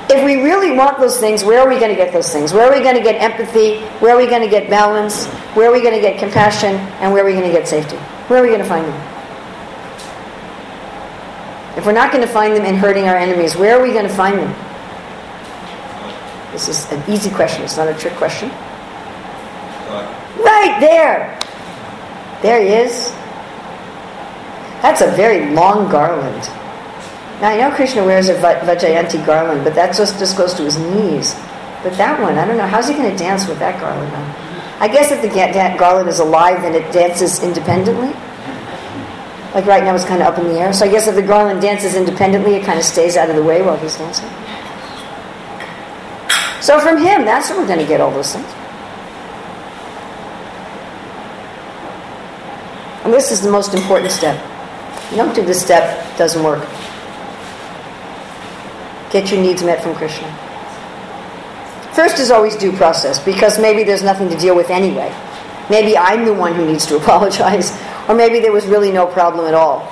if 0.10 0.26
we 0.26 0.44
really 0.44 0.76
want 0.76 1.00
those 1.00 1.20
things, 1.20 1.46
where 1.46 1.62
are 1.62 1.70
we 1.70 1.80
going 1.80 1.92
to 1.92 1.96
get 1.96 2.12
those 2.12 2.34
things? 2.34 2.52
Where 2.52 2.70
are 2.70 2.76
we 2.76 2.84
going 2.84 2.98
to 2.98 3.04
get 3.04 3.22
empathy? 3.22 3.80
Where 4.00 4.16
are 4.16 4.18
we 4.18 4.28
going 4.28 4.42
to 4.42 4.50
get 4.50 4.70
balance? 4.70 5.28
Where 5.56 5.70
are 5.70 5.72
we 5.72 5.82
going 5.82 5.94
to 5.94 6.02
get 6.02 6.20
compassion? 6.20 6.76
And 7.00 7.14
where 7.14 7.24
are 7.24 7.26
we 7.26 7.32
going 7.32 7.46
to 7.46 7.52
get 7.52 7.66
safety? 7.66 7.96
Where 8.28 8.40
are 8.40 8.42
we 8.42 8.50
going 8.50 8.60
to 8.60 8.68
find 8.68 8.86
them? 8.86 9.19
If 11.78 11.86
we're 11.86 11.94
not 11.94 12.12
going 12.12 12.26
to 12.26 12.32
find 12.32 12.56
them 12.56 12.66
in 12.66 12.76
hurting 12.76 13.06
our 13.06 13.16
enemies, 13.16 13.56
where 13.56 13.78
are 13.78 13.82
we 13.82 13.92
going 13.94 14.08
to 14.08 14.14
find 14.14 14.38
them? 14.38 14.54
This 16.52 16.68
is 16.68 16.92
an 16.92 17.04
easy 17.10 17.30
question. 17.30 17.64
It's 17.64 17.78
not 17.78 17.88
a 17.88 17.94
trick 17.94 18.14
question. 18.14 18.50
Right 20.40 20.78
there. 20.80 21.40
There 22.42 22.62
he 22.62 22.70
is. 22.70 23.10
That's 24.82 25.02
a 25.02 25.12
very 25.12 25.54
long 25.54 25.90
garland. 25.92 26.44
Now 27.42 27.50
I 27.50 27.58
know 27.58 27.76
Krishna 27.76 28.04
wears 28.04 28.30
a 28.30 28.36
Vaijayanti 28.36 29.26
garland, 29.26 29.64
but 29.64 29.76
that 29.76 29.96
just, 29.96 30.20
just 30.20 30.38
goes 30.38 30.54
to 30.56 30.64
his 30.64 30.78
knees. 30.78 31.34
But 31.84 31.94
that 31.98 32.20
one, 32.20 32.38
I 32.38 32.46
don't 32.46 32.58
know. 32.58 32.68
How's 32.68 32.88
he 32.88 32.94
going 32.94 33.10
to 33.10 33.18
dance 33.18 33.48
with 33.48 33.60
that 33.60 33.80
garland 33.80 34.14
on? 34.14 34.50
I 34.82 34.88
guess 34.88 35.12
if 35.12 35.22
the 35.22 35.30
garland 35.78 36.10
is 36.10 36.20
alive, 36.20 36.62
then 36.62 36.76
it 36.76 36.92
dances 36.92 37.44
independently. 37.44 38.14
Like 39.54 39.66
right 39.66 39.84
now, 39.84 39.96
it's 39.96 40.06
kind 40.06 40.22
of 40.22 40.28
up 40.28 40.38
in 40.40 40.48
the 40.48 40.60
air. 40.60 40.74
So 40.74 40.86
I 40.86 40.90
guess 40.90 41.08
if 41.08 41.16
the 41.16 41.24
garland 41.24 41.62
dances 41.62 41.96
independently, 41.96 42.56
it 42.56 42.66
kind 42.66 42.78
of 42.78 42.86
stays 42.86 43.18
out 43.18 43.30
of 43.30 43.36
the 43.36 43.44
way 43.44 43.62
while 43.62 43.78
he's 43.78 43.98
dancing. 43.98 44.30
So 46.62 46.80
from 46.80 46.98
him, 46.98 47.26
that's 47.26 47.50
where 47.50 47.60
we're 47.60 47.68
going 47.68 47.80
to 47.80 47.86
get 47.86 48.00
all 48.00 48.12
those 48.12 48.34
things. 48.34 48.46
And 53.04 53.14
this 53.14 53.32
is 53.32 53.42
the 53.42 53.50
most 53.50 53.74
important 53.74 54.12
step. 54.12 54.38
You 55.10 55.18
don't 55.18 55.34
do 55.34 55.44
this 55.44 55.60
step, 55.60 56.16
doesn't 56.18 56.44
work. 56.44 56.60
Get 59.10 59.32
your 59.32 59.42
needs 59.42 59.64
met 59.64 59.82
from 59.82 59.96
Krishna. 59.96 60.28
First 61.94 62.20
is 62.20 62.30
always 62.30 62.56
due 62.56 62.72
process, 62.74 63.20
because 63.24 63.58
maybe 63.58 63.84
there's 63.84 64.04
nothing 64.04 64.30
to 64.30 64.38
deal 64.38 64.56
with 64.56 64.70
anyway. 64.70 65.12
Maybe 65.72 65.98
I'm 65.98 66.26
the 66.26 66.34
one 66.34 66.54
who 66.54 66.66
needs 66.68 66.86
to 66.86 66.98
apologize, 67.02 67.72
or 68.10 68.16
maybe 68.16 68.40
there 68.40 68.52
was 68.52 68.66
really 68.66 68.92
no 68.92 69.06
problem 69.06 69.46
at 69.46 69.54
all. 69.54 69.88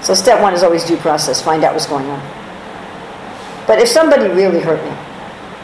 So 0.00 0.14
step 0.14 0.40
one 0.40 0.54
is 0.54 0.62
always 0.62 0.84
due 0.84 0.96
process. 0.96 1.42
Find 1.42 1.64
out 1.64 1.74
what's 1.74 1.86
going 1.86 2.06
on. 2.06 2.20
But 3.66 3.80
if 3.80 3.88
somebody 3.88 4.28
really 4.28 4.60
hurt 4.60 4.82
me, 4.82 4.90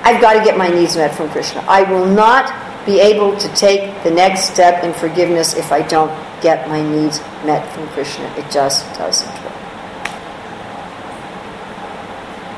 I've 0.03 0.20
got 0.20 0.35
to 0.35 0.45
get 0.45 0.59
my 0.59 0.68
needs 0.68 0.97
met 0.97 1.14
from 1.14 1.31
Krishna. 1.31 1.61
I 1.68 1.85
will 1.85 2.07
not 2.07 2.53
be 2.85 3.01
able 3.01 3.37
to 3.37 3.49
take 3.55 4.03
the 4.03 4.11
next 4.11 4.53
step 4.53 4.83
in 4.83 4.93
forgiveness 4.93 5.55
if 5.55 5.70
I 5.70 5.83
don't 5.83 6.11
get 6.43 6.68
my 6.68 6.83
needs 6.83 7.20
met 7.45 7.70
from 7.72 7.87
Krishna. 7.89 8.24
It 8.37 8.51
just 8.51 8.85
doesn't 8.99 9.29
work. 9.45 9.53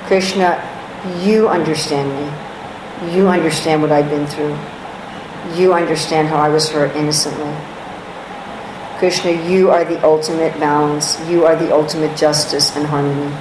Krishna, 0.07 0.59
you 1.21 1.49
understand 1.49 2.09
me. 2.09 3.15
You 3.15 3.29
understand 3.29 3.83
what 3.83 3.93
I've 3.93 4.09
been 4.09 4.27
through. 4.27 4.59
You 5.57 5.75
understand 5.75 6.29
how 6.29 6.37
I 6.37 6.49
was 6.49 6.69
hurt 6.71 6.95
innocently. 6.97 7.55
Krishna, 9.01 9.31
you 9.49 9.71
are 9.71 9.83
the 9.83 9.99
ultimate 10.05 10.53
balance. 10.61 11.19
You 11.27 11.47
are 11.47 11.57
the 11.57 11.73
ultimate 11.75 12.19
justice 12.19 12.77
and 12.77 12.85
harmony. 12.85 13.35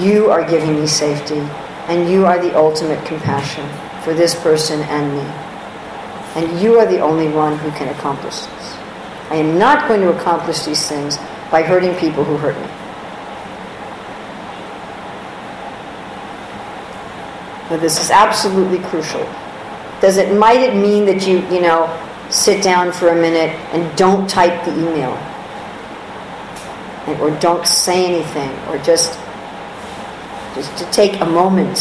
You 0.00 0.30
are 0.30 0.48
giving 0.48 0.78
me 0.80 0.86
safety, 0.86 1.40
and 1.88 2.08
you 2.08 2.26
are 2.26 2.38
the 2.40 2.56
ultimate 2.56 3.04
compassion 3.04 3.68
for 4.04 4.14
this 4.14 4.36
person 4.36 4.82
and 4.82 5.12
me. 5.16 5.26
And 6.36 6.60
you 6.62 6.78
are 6.78 6.86
the 6.86 7.00
only 7.00 7.26
one 7.26 7.58
who 7.58 7.72
can 7.72 7.88
accomplish 7.88 8.36
this. 8.36 8.76
I 9.30 9.34
am 9.34 9.58
not 9.58 9.88
going 9.88 10.00
to 10.02 10.16
accomplish 10.16 10.60
these 10.64 10.86
things 10.88 11.16
by 11.50 11.62
hurting 11.64 11.96
people 11.96 12.22
who 12.22 12.36
hurt 12.36 12.54
me. 12.54 12.68
But 17.68 17.80
this 17.80 18.00
is 18.00 18.12
absolutely 18.12 18.78
crucial. 18.78 19.24
Does 20.00 20.18
it 20.18 20.38
might 20.38 20.60
it 20.60 20.76
mean 20.76 21.04
that 21.06 21.26
you, 21.26 21.38
you 21.52 21.60
know, 21.60 21.90
sit 22.30 22.62
down 22.62 22.92
for 22.92 23.08
a 23.08 23.14
minute 23.14 23.50
and 23.72 23.96
don't 23.96 24.28
type 24.28 24.64
the 24.64 24.72
email. 24.72 25.12
Or 27.20 27.30
don't 27.38 27.66
say 27.66 28.04
anything 28.04 28.50
or 28.68 28.78
just 28.78 29.18
just 30.54 30.76
to 30.78 30.90
take 30.90 31.20
a 31.20 31.26
moment. 31.26 31.78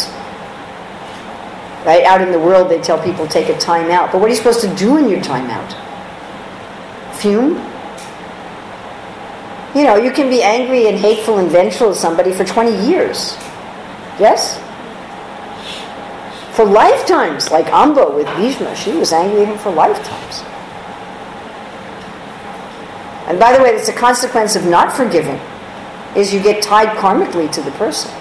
Right? 1.86 2.04
Out 2.04 2.22
in 2.22 2.32
the 2.32 2.40
world 2.40 2.70
they 2.70 2.80
tell 2.80 3.02
people 3.04 3.28
take 3.28 3.50
a 3.50 3.58
time 3.58 3.90
out. 3.90 4.12
But 4.12 4.20
what 4.20 4.28
are 4.28 4.30
you 4.30 4.36
supposed 4.36 4.62
to 4.62 4.76
do 4.76 4.98
in 4.98 5.10
your 5.10 5.22
time 5.22 5.50
out? 5.50 5.74
Fume? 7.18 7.56
You 9.76 9.84
know 9.84 9.96
you 9.96 10.12
can 10.12 10.30
be 10.30 10.44
angry 10.44 10.88
and 10.88 10.98
hateful 10.98 11.40
and 11.40 11.50
vengeful 11.50 11.90
to 11.90 11.96
somebody 11.96 12.32
for 12.32 12.46
20 12.46 12.88
years. 12.88 13.36
Yes 14.20 14.62
for 16.56 16.64
lifetimes, 16.64 17.52
like 17.52 17.68
Amba 17.68 18.10
with 18.16 18.28
Bhishma. 18.38 18.76
She 18.76 18.94
was 18.94 19.12
angry 19.12 19.42
at 19.42 19.50
him 19.50 19.58
for 19.58 19.72
lifetimes. 19.72 20.42
And 23.28 23.40
by 23.40 23.56
the 23.56 23.62
way, 23.62 23.76
that's 23.76 23.90
a 23.90 23.94
consequence 23.94 24.56
of 24.56 24.66
not 24.66 24.96
forgiving, 24.96 25.40
is 26.16 26.34
you 26.34 26.42
get 26.42 26.64
tied 26.64 26.96
karmically 26.98 27.52
to 27.52 27.62
the 27.62 27.72
person. 27.72 28.12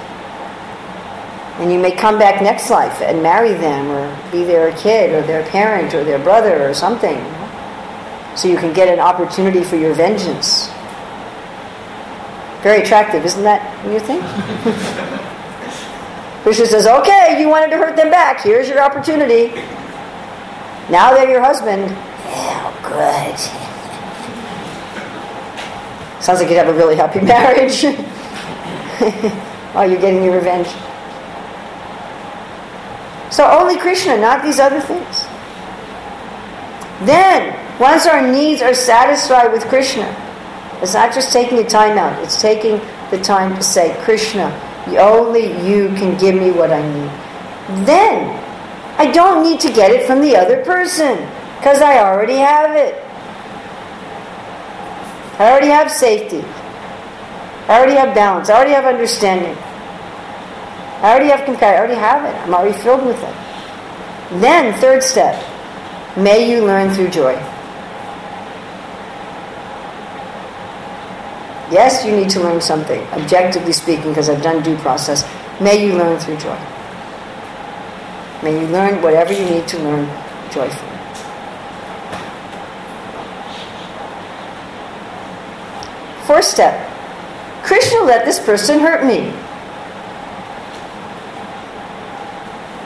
And 1.60 1.72
you 1.72 1.78
may 1.78 1.92
come 1.92 2.18
back 2.18 2.42
next 2.42 2.70
life 2.70 3.00
and 3.00 3.22
marry 3.22 3.52
them 3.52 3.88
or 3.90 4.32
be 4.32 4.42
their 4.42 4.76
kid 4.76 5.12
or 5.12 5.24
their 5.24 5.48
parent 5.50 5.94
or 5.94 6.02
their 6.02 6.18
brother 6.18 6.68
or 6.68 6.74
something. 6.74 7.18
So 8.34 8.48
you 8.48 8.56
can 8.56 8.72
get 8.72 8.88
an 8.88 8.98
opportunity 8.98 9.62
for 9.62 9.76
your 9.76 9.94
vengeance. 9.94 10.68
Very 12.62 12.82
attractive, 12.82 13.24
isn't 13.24 13.44
that 13.44 13.62
what 13.84 13.92
you 13.92 14.00
think? 14.00 15.20
Krishna 16.44 16.66
says, 16.66 16.86
okay, 16.86 17.40
you 17.40 17.48
wanted 17.48 17.70
to 17.70 17.78
hurt 17.78 17.96
them 17.96 18.10
back. 18.10 18.42
Here's 18.42 18.68
your 18.68 18.82
opportunity. 18.82 19.46
Now 20.90 21.14
they're 21.14 21.30
your 21.30 21.40
husband. 21.40 21.84
Oh, 22.26 22.68
good. 22.82 23.38
Sounds 26.22 26.40
like 26.40 26.50
you'd 26.50 26.58
have 26.58 26.68
a 26.68 26.74
really 26.74 26.96
happy 26.96 27.20
marriage. 27.24 27.82
oh, 29.74 29.86
you're 29.88 29.98
getting 29.98 30.22
your 30.22 30.34
revenge. 30.34 30.68
So 33.32 33.50
only 33.50 33.78
Krishna, 33.78 34.18
not 34.18 34.42
these 34.42 34.60
other 34.60 34.82
things. 34.82 35.24
Then, 37.06 37.58
once 37.80 38.04
our 38.06 38.20
needs 38.20 38.60
are 38.60 38.74
satisfied 38.74 39.50
with 39.50 39.64
Krishna, 39.68 40.14
it's 40.82 40.92
not 40.92 41.14
just 41.14 41.32
taking 41.32 41.58
a 41.60 41.66
time 41.66 41.96
out, 41.96 42.22
it's 42.22 42.38
taking 42.38 42.82
the 43.10 43.18
time 43.18 43.56
to 43.56 43.62
say, 43.62 43.96
Krishna, 44.02 44.50
only 44.98 45.46
you 45.66 45.88
can 45.96 46.18
give 46.18 46.34
me 46.34 46.50
what 46.50 46.70
I 46.70 46.82
need. 46.82 47.86
Then 47.86 48.40
I 48.98 49.10
don't 49.10 49.42
need 49.42 49.60
to 49.60 49.72
get 49.72 49.90
it 49.90 50.06
from 50.06 50.20
the 50.20 50.36
other 50.36 50.62
person 50.64 51.16
because 51.58 51.80
I 51.80 51.98
already 51.98 52.36
have 52.36 52.76
it. 52.76 52.94
I 55.40 55.50
already 55.50 55.68
have 55.68 55.90
safety. 55.90 56.42
I 57.66 57.78
already 57.78 57.94
have 57.94 58.14
balance. 58.14 58.50
I 58.50 58.54
already 58.54 58.72
have 58.72 58.84
understanding. 58.84 59.56
I 61.02 61.10
already 61.10 61.30
have 61.30 61.44
compassion. 61.44 61.74
I 61.74 61.78
already 61.78 61.94
have 61.94 62.24
it. 62.24 62.36
I'm 62.46 62.54
already 62.54 62.78
filled 62.82 63.04
with 63.04 63.20
it. 63.22 64.40
Then, 64.40 64.78
third 64.80 65.02
step, 65.02 65.34
may 66.16 66.50
you 66.50 66.64
learn 66.64 66.94
through 66.94 67.08
joy. 67.08 67.34
Yes, 71.70 72.04
you 72.04 72.14
need 72.14 72.30
to 72.30 72.40
learn 72.40 72.60
something, 72.60 73.00
objectively 73.12 73.72
speaking, 73.72 74.08
because 74.08 74.28
I've 74.28 74.42
done 74.42 74.62
due 74.62 74.76
process. 74.78 75.24
May 75.60 75.86
you 75.86 75.94
learn 75.94 76.18
through 76.18 76.36
joy. 76.36 76.58
May 78.42 78.60
you 78.60 78.66
learn 78.68 79.00
whatever 79.00 79.32
you 79.32 79.44
need 79.44 79.66
to 79.68 79.78
learn 79.78 80.06
joyfully. 80.50 80.90
Fourth 86.26 86.44
step 86.44 86.90
Krishna 87.64 88.00
let 88.00 88.26
this 88.26 88.38
person 88.38 88.78
hurt 88.78 89.06
me. 89.06 89.32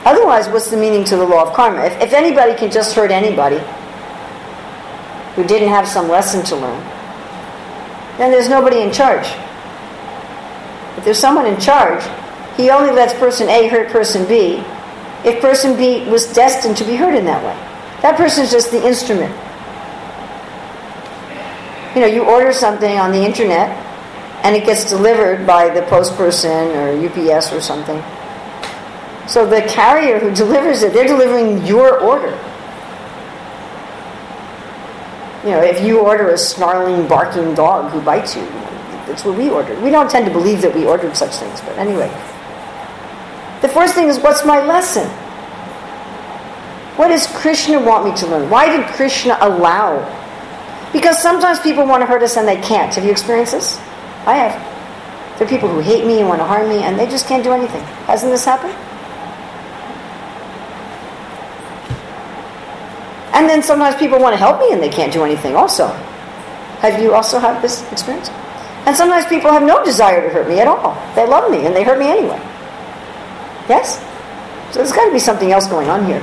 Otherwise, 0.05 0.49
what's 0.49 0.70
the 0.70 0.76
meaning 0.76 1.05
to 1.05 1.16
the 1.16 1.24
law 1.24 1.43
of 1.43 1.53
karma? 1.53 1.85
If, 1.85 2.01
if 2.01 2.12
anybody 2.12 2.55
can 2.55 2.70
just 2.70 2.95
hurt 2.95 3.11
anybody 3.11 3.61
who 5.35 5.45
didn't 5.45 5.68
have 5.68 5.87
some 5.87 6.09
lesson 6.09 6.45
to 6.47 6.57
learn, 6.57 6.98
then 8.19 8.31
there's 8.31 8.49
nobody 8.49 8.83
in 8.83 8.93
charge. 8.93 9.27
If 10.99 11.05
there's 11.05 11.19
someone 11.19 11.47
in 11.47 11.59
charge, 11.61 12.03
he 12.57 12.71
only 12.71 12.91
lets 12.91 13.14
person 13.14 13.49
A 13.49 13.69
hurt 13.69 13.91
person 13.91 14.27
B 14.27 14.62
if 15.25 15.41
person 15.41 15.77
B 15.77 16.09
was 16.09 16.33
destined 16.33 16.77
to 16.77 16.85
be 16.85 16.97
hurt 16.97 17.14
in 17.14 17.25
that 17.25 17.43
way. 17.43 17.57
That 18.03 18.16
person 18.16 18.45
is 18.45 18.51
just 18.51 18.71
the 18.71 18.85
instrument. 18.87 19.35
You 21.95 22.03
know, 22.03 22.07
you 22.07 22.25
order 22.25 22.53
something 22.53 22.99
on 22.99 23.11
the 23.12 23.25
internet 23.25 23.71
and 24.45 24.55
it 24.55 24.64
gets 24.64 24.89
delivered 24.89 25.47
by 25.47 25.69
the 25.69 25.83
post 25.83 26.14
person 26.14 26.71
or 26.71 27.07
UPS 27.07 27.53
or 27.53 27.61
something. 27.61 28.03
So 29.27 29.47
the 29.47 29.62
carrier 29.62 30.19
who 30.19 30.35
delivers 30.35 30.83
it, 30.83 30.93
they're 30.93 31.07
delivering 31.07 31.66
your 31.66 31.99
order. 32.01 32.33
You 35.45 35.51
know, 35.51 35.62
if 35.62 35.80
you 35.84 36.01
order 36.01 36.30
a 36.30 36.39
snarling, 36.39 37.07
barking 37.07 37.55
dog 37.55 37.93
who 37.93 38.01
bites 38.01 38.34
you, 38.34 38.43
that's 39.07 39.24
what 39.24 39.39
we 39.39 39.49
ordered. 39.49 39.80
We 39.82 39.91
don't 39.91 40.11
tend 40.11 40.26
to 40.26 40.32
believe 40.32 40.61
that 40.62 40.74
we 40.74 40.84
ordered 40.84 41.16
such 41.16 41.36
things, 41.36 41.61
but 41.61 41.78
anyway. 41.78 42.09
The 43.62 43.68
first 43.68 43.95
thing 43.95 44.09
is, 44.09 44.18
what's 44.18 44.45
my 44.45 44.64
lesson? 44.64 45.09
What 46.97 47.09
does 47.09 47.26
Krishna 47.28 47.80
want 47.80 48.05
me 48.05 48.14
to 48.16 48.26
learn? 48.26 48.51
Why 48.51 48.76
did 48.76 48.86
Krishna 48.89 49.39
allow? 49.41 50.03
Because 50.93 51.22
sometimes 51.22 51.61
people 51.61 51.86
want 51.86 52.03
to 52.03 52.07
hurt 52.07 52.22
us 52.22 52.36
and 52.36 52.47
they 52.47 52.61
can't. 52.61 52.93
Have 52.95 53.05
you 53.05 53.11
experienced 53.11 53.53
this? 53.53 53.78
I 54.26 54.34
have. 54.34 55.39
There 55.39 55.47
are 55.47 55.51
people 55.51 55.68
who 55.68 55.78
hate 55.78 56.05
me 56.05 56.18
and 56.18 56.28
want 56.28 56.41
to 56.41 56.45
harm 56.45 56.68
me 56.68 56.82
and 56.82 56.99
they 56.99 57.07
just 57.07 57.28
can't 57.28 57.45
do 57.45 57.53
anything. 57.53 57.82
Hasn't 58.07 58.32
this 58.32 58.45
happened? 58.45 58.74
And 63.39 63.49
then 63.49 63.62
sometimes 63.62 63.95
people 63.95 64.18
want 64.18 64.32
to 64.32 64.36
help 64.36 64.59
me 64.59 64.72
and 64.72 64.82
they 64.82 64.89
can't 64.89 65.12
do 65.12 65.22
anything 65.22 65.55
also. 65.55 65.86
Have 66.82 67.01
you 67.01 67.14
also 67.14 67.39
had 67.39 67.62
this 67.62 67.86
experience? 67.93 68.30
And 68.84 68.97
sometimes 68.97 69.26
people 69.26 69.53
have 69.53 69.62
no 69.62 69.84
desire 69.84 70.20
to 70.20 70.28
hurt 70.28 70.49
me 70.49 70.59
at 70.59 70.66
all. 70.66 70.95
They 71.14 71.24
love 71.24 71.49
me 71.49 71.64
and 71.64 71.74
they 71.74 71.84
hurt 71.84 72.01
me 72.01 72.07
anyway. 72.07 72.41
Yes? 73.68 74.01
So 74.72 74.80
there's 74.80 74.91
got 74.91 75.07
to 75.07 75.12
be 75.12 75.20
something 75.20 75.53
else 75.53 75.68
going 75.68 75.89
on 75.89 76.05
here. 76.05 76.18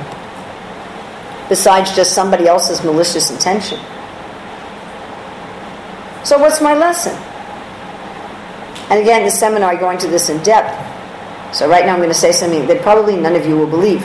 Besides 1.48 1.96
just 1.96 2.12
somebody 2.12 2.46
else's 2.46 2.84
malicious 2.84 3.30
intention. 3.30 3.78
So 6.22 6.36
what's 6.36 6.60
my 6.60 6.74
lesson? 6.74 7.14
And 8.90 9.00
again, 9.00 9.24
the 9.24 9.30
seminar, 9.30 9.70
I 9.70 9.76
go 9.76 9.88
into 9.88 10.06
this 10.06 10.28
in 10.28 10.42
depth. 10.42 10.76
So 11.56 11.66
right 11.66 11.86
now 11.86 11.94
I'm 11.94 11.98
going 11.98 12.10
to 12.10 12.14
say 12.14 12.32
something 12.32 12.66
that 12.66 12.82
probably 12.82 13.16
none 13.16 13.36
of 13.36 13.46
you 13.46 13.56
will 13.56 13.66
believe. 13.66 14.02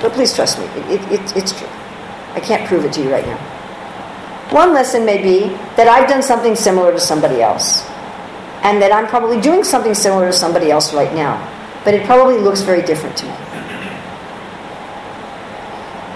But 0.00 0.12
please 0.12 0.32
trust 0.32 0.60
me, 0.60 0.66
it, 0.66 1.00
it, 1.10 1.36
it's 1.36 1.58
true. 1.58 1.66
I 2.40 2.42
can't 2.42 2.66
prove 2.66 2.86
it 2.86 2.92
to 2.94 3.02
you 3.02 3.12
right 3.12 3.26
now. 3.26 3.36
One 4.50 4.72
lesson 4.72 5.04
may 5.04 5.22
be 5.22 5.48
that 5.76 5.88
I've 5.88 6.08
done 6.08 6.22
something 6.22 6.56
similar 6.56 6.90
to 6.90 6.98
somebody 6.98 7.42
else. 7.42 7.86
And 8.62 8.80
that 8.80 8.92
I'm 8.92 9.06
probably 9.06 9.40
doing 9.40 9.62
something 9.62 9.94
similar 9.94 10.26
to 10.26 10.32
somebody 10.32 10.70
else 10.70 10.94
right 10.94 11.12
now. 11.14 11.36
But 11.84 11.92
it 11.94 12.06
probably 12.06 12.38
looks 12.38 12.62
very 12.62 12.80
different 12.82 13.16
to 13.18 13.26
me. 13.26 13.32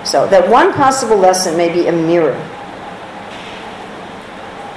So 0.04 0.26
that 0.28 0.48
one 0.48 0.72
possible 0.72 1.16
lesson 1.16 1.56
may 1.58 1.72
be 1.72 1.88
a 1.88 1.92
mirror. 1.92 2.34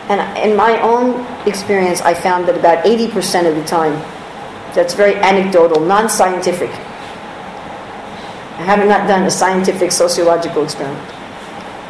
And 0.09 0.19
in 0.37 0.55
my 0.57 0.81
own 0.81 1.25
experience, 1.47 2.01
I 2.01 2.13
found 2.13 2.47
that 2.47 2.57
about 2.57 2.83
80% 2.85 3.49
of 3.49 3.55
the 3.55 3.63
time, 3.63 3.93
that's 4.75 4.93
very 4.93 5.15
anecdotal, 5.15 5.79
non 5.79 6.09
scientific. 6.09 6.69
I 8.59 8.63
have 8.63 8.85
not 8.85 9.07
done 9.07 9.23
a 9.23 9.31
scientific 9.31 9.91
sociological 9.91 10.63
experiment. 10.63 11.16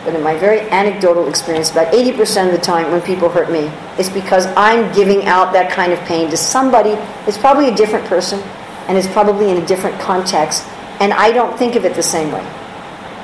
But 0.07 0.15
in 0.15 0.23
my 0.23 0.37
very 0.37 0.61
anecdotal 0.71 1.27
experience, 1.27 1.69
about 1.69 1.91
80% 1.91 2.45
of 2.45 2.53
the 2.53 2.65
time 2.65 2.93
when 2.93 3.01
people 3.01 3.27
hurt 3.27 3.51
me, 3.51 3.69
it's 3.99 4.07
because 4.07 4.45
I'm 4.55 4.89
giving 4.95 5.25
out 5.25 5.51
that 5.51 5.69
kind 5.69 5.91
of 5.91 5.99
pain 6.05 6.29
to 6.29 6.37
somebody. 6.37 6.91
It's 7.27 7.37
probably 7.37 7.67
a 7.67 7.75
different 7.75 8.05
person, 8.05 8.39
and 8.87 8.97
it's 8.97 9.09
probably 9.09 9.51
in 9.51 9.57
a 9.57 9.65
different 9.65 9.99
context, 9.99 10.65
and 11.01 11.11
I 11.11 11.33
don't 11.33 11.59
think 11.59 11.75
of 11.75 11.83
it 11.83 11.93
the 11.93 12.01
same 12.01 12.31
way. 12.31 12.39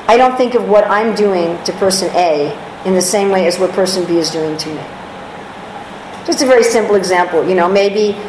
I 0.10 0.18
don't 0.18 0.36
think 0.36 0.56
of 0.56 0.68
what 0.68 0.84
I'm 0.90 1.16
doing 1.16 1.58
to 1.64 1.72
person 1.72 2.10
A 2.16 2.52
in 2.86 2.96
the 2.96 3.02
same 3.02 3.30
way 3.30 3.48
as 3.48 3.58
what 3.58 3.72
person 3.72 4.06
B 4.06 4.18
is 4.18 4.30
doing 4.30 4.58
to 4.58 4.68
me. 4.68 4.84
Just 6.26 6.42
a 6.42 6.46
very 6.46 6.66
simple 6.66 6.96
example. 6.96 7.48
You 7.48 7.56
know, 7.56 7.72
maybe 7.72 8.20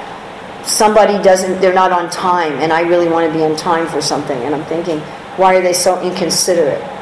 somebody 0.63 1.21
doesn't, 1.25 1.61
they're 1.61 1.75
not 1.75 1.91
on 1.91 2.09
time, 2.09 2.53
and 2.61 2.73
I 2.73 2.83
really 2.83 3.09
want 3.09 3.27
to 3.27 3.37
be 3.37 3.43
on 3.43 3.57
time 3.57 3.89
for 3.89 4.01
something, 4.01 4.41
and 4.45 4.55
I'm 4.55 4.65
thinking, 4.67 5.01
why 5.39 5.57
are 5.57 5.61
they 5.61 5.73
so 5.73 6.01
inconsiderate? 6.01 6.94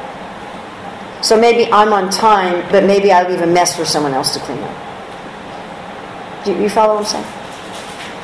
So 1.23 1.39
maybe 1.39 1.71
I'm 1.71 1.93
on 1.93 2.11
time, 2.11 2.69
but 2.69 2.83
maybe 2.83 3.13
I 3.13 3.25
leave 3.25 3.39
a 3.41 3.47
mess 3.47 3.77
for 3.77 3.85
someone 3.85 4.13
else 4.13 4.33
to 4.33 4.41
clean 4.41 4.59
up. 4.59 4.75
Do 6.43 6.51
you 6.61 6.67
follow 6.67 6.95
what 6.95 7.05
I'm 7.05 7.23
saying? 7.23 7.43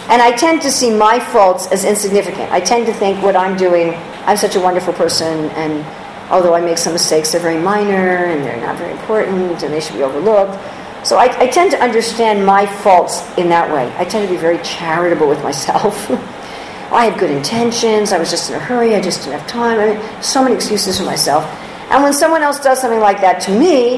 And 0.09 0.21
I 0.21 0.35
tend 0.35 0.61
to 0.63 0.69
see 0.69 0.91
my 0.91 1.17
faults 1.17 1.71
as 1.71 1.85
insignificant. 1.85 2.51
I 2.51 2.59
tend 2.59 2.87
to 2.87 2.93
think 2.93 3.23
what 3.23 3.37
I'm 3.37 3.55
doing, 3.55 3.93
I'm 4.25 4.35
such 4.35 4.57
a 4.57 4.59
wonderful 4.59 4.91
person, 4.91 5.49
and 5.51 5.85
although 6.29 6.53
I 6.53 6.59
make 6.59 6.77
some 6.77 6.91
mistakes, 6.91 7.31
they're 7.31 7.39
very 7.39 7.61
minor 7.61 8.25
and 8.25 8.43
they're 8.43 8.59
not 8.59 8.77
very 8.77 8.91
important 8.91 9.63
and 9.63 9.73
they 9.73 9.79
should 9.79 9.95
be 9.95 10.03
overlooked. 10.03 10.59
So 11.07 11.15
I, 11.17 11.33
I 11.39 11.47
tend 11.47 11.71
to 11.71 11.81
understand 11.81 12.45
my 12.45 12.65
faults 12.65 13.21
in 13.37 13.47
that 13.47 13.71
way. 13.71 13.89
I 13.95 14.03
tend 14.03 14.27
to 14.27 14.33
be 14.33 14.37
very 14.37 14.57
charitable 14.57 15.29
with 15.29 15.41
myself. 15.41 16.09
I 16.91 17.05
had 17.05 17.17
good 17.17 17.31
intentions, 17.31 18.11
I 18.11 18.19
was 18.19 18.29
just 18.29 18.49
in 18.49 18.57
a 18.57 18.59
hurry, 18.59 18.93
I 18.93 18.99
just 18.99 19.23
didn't 19.23 19.39
have 19.39 19.47
time. 19.47 19.79
I 19.79 19.93
mean, 19.93 20.21
so 20.21 20.43
many 20.43 20.55
excuses 20.55 20.97
for 20.97 21.05
myself. 21.05 21.45
And 21.89 22.03
when 22.03 22.13
someone 22.13 22.43
else 22.43 22.59
does 22.59 22.79
something 22.79 22.99
like 22.99 23.21
that 23.21 23.41
to 23.41 23.51
me, 23.51 23.97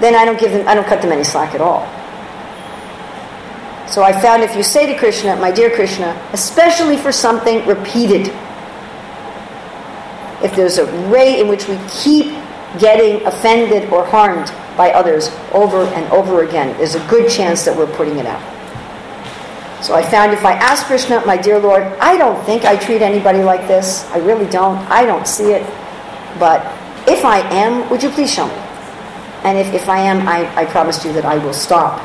then 0.00 0.14
I 0.14 0.24
don't 0.24 0.40
give 0.40 0.52
them, 0.52 0.66
I 0.66 0.74
don't 0.74 0.86
cut 0.86 1.02
them 1.02 1.12
any 1.12 1.24
slack 1.24 1.54
at 1.54 1.60
all. 1.60 1.86
So 3.88 4.02
I 4.02 4.12
found 4.12 4.42
if 4.42 4.54
you 4.56 4.62
say 4.62 4.86
to 4.86 4.96
Krishna, 4.98 5.36
my 5.36 5.50
dear 5.50 5.68
Krishna, 5.68 6.16
especially 6.32 6.96
for 6.96 7.12
something 7.12 7.66
repeated, 7.66 8.28
if 10.42 10.54
there's 10.56 10.78
a 10.78 10.86
way 11.10 11.40
in 11.40 11.48
which 11.48 11.68
we 11.68 11.78
keep 11.88 12.26
getting 12.78 13.26
offended 13.26 13.90
or 13.90 14.06
harmed 14.06 14.46
by 14.76 14.92
others 14.92 15.28
over 15.52 15.84
and 15.84 16.10
over 16.12 16.44
again, 16.44 16.74
there's 16.78 16.94
a 16.94 17.06
good 17.08 17.30
chance 17.30 17.64
that 17.64 17.76
we're 17.76 17.92
putting 17.96 18.18
it 18.18 18.26
out. 18.26 18.40
So 19.84 19.94
I 19.94 20.02
found 20.08 20.32
if 20.32 20.44
I 20.44 20.52
ask 20.52 20.86
Krishna, 20.86 21.24
my 21.26 21.36
dear 21.36 21.58
Lord, 21.58 21.82
I 21.82 22.16
don't 22.16 22.42
think 22.44 22.64
I 22.64 22.76
treat 22.76 23.02
anybody 23.02 23.42
like 23.42 23.66
this. 23.66 24.08
I 24.10 24.18
really 24.18 24.48
don't. 24.50 24.78
I 24.90 25.04
don't 25.04 25.26
see 25.26 25.52
it. 25.52 25.66
But 26.38 26.64
if 27.10 27.24
I 27.24 27.40
am, 27.50 27.90
would 27.90 28.02
you 28.02 28.10
please 28.10 28.32
show 28.32 28.46
me? 28.46 28.54
And 29.42 29.58
if, 29.58 29.74
if 29.74 29.88
I 29.88 29.98
am, 29.98 30.28
I, 30.28 30.46
I 30.54 30.64
promised 30.66 31.04
you 31.04 31.12
that 31.14 31.24
I 31.24 31.38
will 31.38 31.52
stop. 31.52 32.00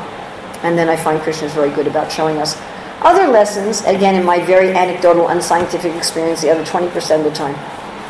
And 0.64 0.76
then 0.76 0.88
I 0.88 0.96
find 0.96 1.20
Krishna 1.20 1.46
is 1.46 1.54
very 1.54 1.70
good 1.70 1.86
about 1.86 2.10
showing 2.10 2.38
us 2.38 2.60
other 3.02 3.28
lessons, 3.28 3.82
again, 3.82 4.14
in 4.14 4.24
my 4.24 4.44
very 4.44 4.72
anecdotal, 4.72 5.28
unscientific 5.28 5.94
experience, 5.94 6.40
the 6.40 6.50
other 6.50 6.64
20% 6.64 7.18
of 7.18 7.24
the 7.24 7.30
time, 7.30 7.54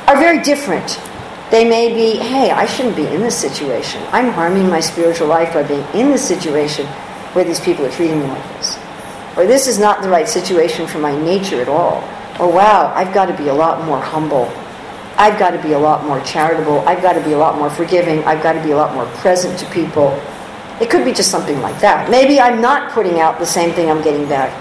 are 0.08 0.16
very 0.16 0.40
different. 0.42 1.00
They 1.50 1.68
may 1.68 1.92
be, 1.92 2.18
hey, 2.18 2.50
I 2.50 2.66
shouldn't 2.66 2.96
be 2.96 3.06
in 3.06 3.20
this 3.20 3.36
situation. 3.36 4.02
I'm 4.10 4.32
harming 4.32 4.68
my 4.68 4.80
spiritual 4.80 5.26
life 5.26 5.52
by 5.52 5.64
being 5.64 5.84
in 5.92 6.10
this 6.10 6.26
situation 6.26 6.86
where 7.34 7.44
these 7.44 7.60
people 7.60 7.84
are 7.84 7.90
treating 7.90 8.20
me 8.20 8.26
like 8.26 8.42
this. 8.56 8.78
Or 9.36 9.44
this 9.44 9.66
is 9.66 9.78
not 9.78 10.02
the 10.02 10.08
right 10.08 10.28
situation 10.28 10.86
for 10.86 10.98
my 10.98 11.16
nature 11.20 11.60
at 11.60 11.68
all. 11.68 11.96
Or 12.40 12.50
wow, 12.50 12.92
I've 12.94 13.12
got 13.12 13.26
to 13.26 13.36
be 13.36 13.48
a 13.48 13.54
lot 13.54 13.84
more 13.84 14.00
humble 14.00 14.46
I've 15.18 15.38
got 15.38 15.50
to 15.50 15.62
be 15.62 15.72
a 15.72 15.78
lot 15.78 16.04
more 16.04 16.20
charitable. 16.20 16.80
I've 16.80 17.00
got 17.00 17.14
to 17.14 17.24
be 17.24 17.32
a 17.32 17.38
lot 17.38 17.58
more 17.58 17.70
forgiving. 17.70 18.22
I've 18.24 18.42
got 18.42 18.52
to 18.52 18.62
be 18.62 18.72
a 18.72 18.76
lot 18.76 18.94
more 18.94 19.06
present 19.16 19.58
to 19.60 19.66
people. 19.70 20.10
It 20.80 20.90
could 20.90 21.04
be 21.04 21.12
just 21.12 21.30
something 21.30 21.60
like 21.62 21.80
that. 21.80 22.10
Maybe 22.10 22.38
I'm 22.38 22.60
not 22.60 22.92
putting 22.92 23.18
out 23.18 23.38
the 23.38 23.46
same 23.46 23.72
thing 23.72 23.90
I'm 23.90 24.02
getting 24.02 24.28
back, 24.28 24.52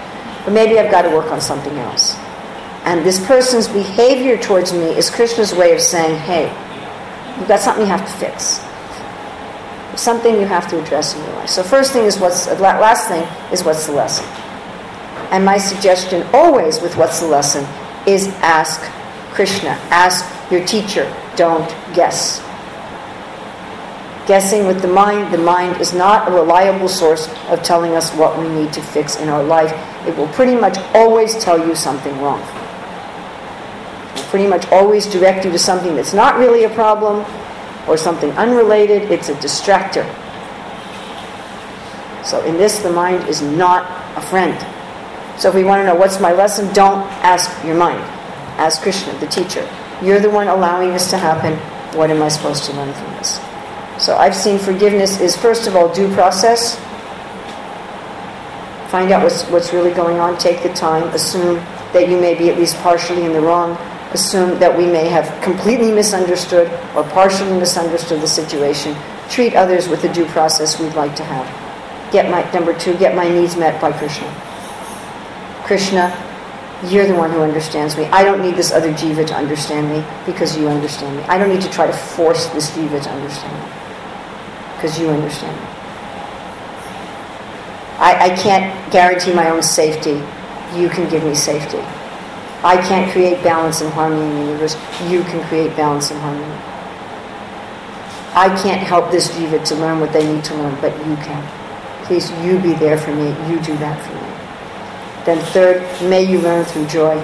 but 0.44 0.52
maybe 0.52 0.78
I've 0.78 0.90
got 0.90 1.02
to 1.02 1.10
work 1.10 1.30
on 1.30 1.42
something 1.42 1.76
else. 1.76 2.16
And 2.84 3.04
this 3.04 3.24
person's 3.26 3.68
behavior 3.68 4.38
towards 4.38 4.72
me 4.72 4.96
is 4.96 5.10
Krishna's 5.10 5.52
way 5.52 5.74
of 5.74 5.80
saying, 5.80 6.18
hey, 6.20 6.44
you've 7.38 7.48
got 7.48 7.60
something 7.60 7.84
you 7.84 7.90
have 7.90 8.06
to 8.06 8.12
fix. 8.12 8.60
Something 10.00 10.36
you 10.36 10.46
have 10.46 10.68
to 10.68 10.80
address 10.80 11.14
in 11.14 11.22
your 11.22 11.32
life. 11.34 11.50
So 11.50 11.62
first 11.62 11.92
thing 11.92 12.04
is 12.04 12.18
what's 12.18 12.46
last 12.60 13.08
thing 13.08 13.26
is 13.52 13.64
what's 13.64 13.86
the 13.86 13.92
lesson. 13.92 14.24
And 15.32 15.44
my 15.44 15.58
suggestion 15.58 16.26
always 16.32 16.80
with 16.80 16.96
what's 16.96 17.20
the 17.20 17.26
lesson 17.26 17.64
is 18.06 18.28
ask 18.40 18.80
Krishna. 19.32 19.70
Ask 19.90 20.35
your 20.50 20.64
teacher. 20.66 21.04
Don't 21.36 21.68
guess. 21.94 22.40
Guessing 24.26 24.66
with 24.66 24.82
the 24.82 24.88
mind, 24.88 25.32
the 25.32 25.38
mind 25.38 25.80
is 25.80 25.94
not 25.94 26.28
a 26.28 26.32
reliable 26.32 26.88
source 26.88 27.28
of 27.48 27.62
telling 27.62 27.94
us 27.94 28.12
what 28.14 28.36
we 28.38 28.48
need 28.48 28.72
to 28.72 28.82
fix 28.82 29.16
in 29.16 29.28
our 29.28 29.42
life. 29.42 29.72
It 30.06 30.16
will 30.16 30.26
pretty 30.28 30.56
much 30.56 30.78
always 30.94 31.36
tell 31.38 31.64
you 31.64 31.76
something 31.76 32.12
wrong. 32.20 32.40
It 32.40 34.16
will 34.16 34.28
pretty 34.30 34.48
much 34.48 34.66
always 34.72 35.06
direct 35.06 35.44
you 35.44 35.52
to 35.52 35.58
something 35.58 35.94
that's 35.94 36.12
not 36.12 36.38
really 36.38 36.64
a 36.64 36.70
problem 36.70 37.24
or 37.86 37.96
something 37.96 38.32
unrelated. 38.32 39.10
It's 39.12 39.28
a 39.28 39.34
distractor. 39.34 40.04
So 42.24 42.44
in 42.44 42.56
this, 42.56 42.80
the 42.80 42.90
mind 42.90 43.28
is 43.28 43.40
not 43.42 43.86
a 44.18 44.20
friend. 44.20 44.58
So 45.38 45.50
if 45.50 45.54
we 45.54 45.62
want 45.62 45.80
to 45.80 45.86
know 45.86 45.94
what's 45.94 46.18
my 46.18 46.32
lesson, 46.32 46.72
don't 46.72 47.02
ask 47.22 47.48
your 47.64 47.76
mind. 47.76 48.00
Ask 48.58 48.82
Krishna, 48.82 49.16
the 49.20 49.28
teacher. 49.28 49.68
You're 50.02 50.20
the 50.20 50.30
one 50.30 50.48
allowing 50.48 50.90
this 50.90 51.10
to 51.10 51.18
happen. 51.18 51.56
What 51.96 52.10
am 52.10 52.22
I 52.22 52.28
supposed 52.28 52.64
to 52.64 52.72
learn 52.72 52.92
from 52.92 53.10
this? 53.14 53.40
So 53.98 54.16
I've 54.16 54.34
seen 54.34 54.58
forgiveness 54.58 55.20
is, 55.20 55.36
first 55.36 55.66
of 55.66 55.74
all, 55.74 55.92
due 55.92 56.12
process. 56.14 56.76
Find 58.90 59.10
out 59.10 59.22
what's, 59.22 59.44
what's 59.44 59.72
really 59.72 59.92
going 59.92 60.18
on. 60.18 60.36
Take 60.38 60.62
the 60.62 60.72
time. 60.74 61.04
Assume 61.14 61.56
that 61.92 62.08
you 62.08 62.20
may 62.20 62.34
be 62.34 62.50
at 62.50 62.58
least 62.58 62.76
partially 62.78 63.24
in 63.24 63.32
the 63.32 63.40
wrong. 63.40 63.76
Assume 64.12 64.58
that 64.58 64.76
we 64.76 64.86
may 64.86 65.08
have 65.08 65.42
completely 65.42 65.90
misunderstood 65.90 66.68
or 66.94 67.02
partially 67.04 67.58
misunderstood 67.58 68.20
the 68.20 68.28
situation. 68.28 68.94
Treat 69.30 69.54
others 69.54 69.88
with 69.88 70.02
the 70.02 70.08
due 70.12 70.26
process 70.26 70.78
we'd 70.78 70.94
like 70.94 71.16
to 71.16 71.24
have. 71.24 72.12
get 72.12 72.30
my 72.30 72.48
number 72.52 72.72
two, 72.78 72.96
get 72.98 73.16
my 73.16 73.28
needs 73.28 73.56
met 73.56 73.80
by 73.80 73.92
Krishna. 73.92 74.32
Krishna, 75.64 76.10
you're 76.84 77.06
the 77.06 77.14
one 77.14 77.30
who 77.30 77.40
understands 77.40 77.96
me. 77.96 78.04
I 78.06 78.22
don't 78.22 78.42
need 78.42 78.54
this 78.54 78.70
other 78.70 78.92
jiva 78.92 79.26
to 79.26 79.34
understand 79.34 79.90
me 79.90 80.04
because 80.26 80.56
you 80.56 80.68
understand 80.68 81.16
me. 81.16 81.22
I 81.24 81.38
don't 81.38 81.48
need 81.48 81.62
to 81.62 81.70
try 81.70 81.86
to 81.86 81.92
force 81.92 82.46
this 82.48 82.70
jiva 82.70 83.02
to 83.02 83.10
understand 83.10 83.52
me 83.58 83.72
because 84.76 84.98
you 84.98 85.08
understand 85.08 85.56
me. 85.56 85.66
I, 87.98 88.30
I 88.30 88.36
can't 88.36 88.92
guarantee 88.92 89.32
my 89.32 89.48
own 89.48 89.62
safety. 89.62 90.22
You 90.78 90.90
can 90.90 91.08
give 91.08 91.24
me 91.24 91.34
safety. 91.34 91.80
I 92.62 92.76
can't 92.86 93.10
create 93.10 93.42
balance 93.42 93.80
and 93.80 93.90
harmony 93.92 94.22
in 94.22 94.34
the 94.34 94.46
universe. 94.46 94.74
You 95.08 95.22
can 95.24 95.42
create 95.48 95.74
balance 95.76 96.10
and 96.10 96.20
harmony. 96.20 96.52
I 98.34 98.54
can't 98.62 98.80
help 98.80 99.10
this 99.10 99.28
jiva 99.28 99.64
to 99.64 99.74
learn 99.76 99.98
what 99.98 100.12
they 100.12 100.30
need 100.30 100.44
to 100.44 100.54
learn, 100.54 100.78
but 100.82 100.92
you 101.06 101.16
can. 101.16 102.04
Please, 102.04 102.30
you 102.44 102.58
be 102.58 102.74
there 102.74 102.98
for 102.98 103.14
me. 103.14 103.28
You 103.48 103.58
do 103.60 103.76
that 103.78 103.98
for 104.06 104.12
me. 104.14 104.25
Then 105.26 105.44
third, 105.46 105.82
may 106.08 106.22
you 106.22 106.40
learn 106.40 106.64
through 106.64 106.86
joy 106.86 107.20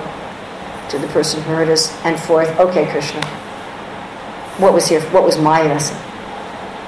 to 0.91 0.99
the 0.99 1.07
person 1.09 1.41
who 1.43 1.51
hurt 1.53 1.69
us. 1.69 1.91
And 2.05 2.19
fourth, 2.19 2.51
okay, 2.59 2.91
Krishna, 2.91 3.25
what 4.59 4.75
was 4.75 4.89
here? 4.89 5.01
What 5.11 5.23
was 5.23 5.39
my 5.39 5.63
lesson? 5.63 5.97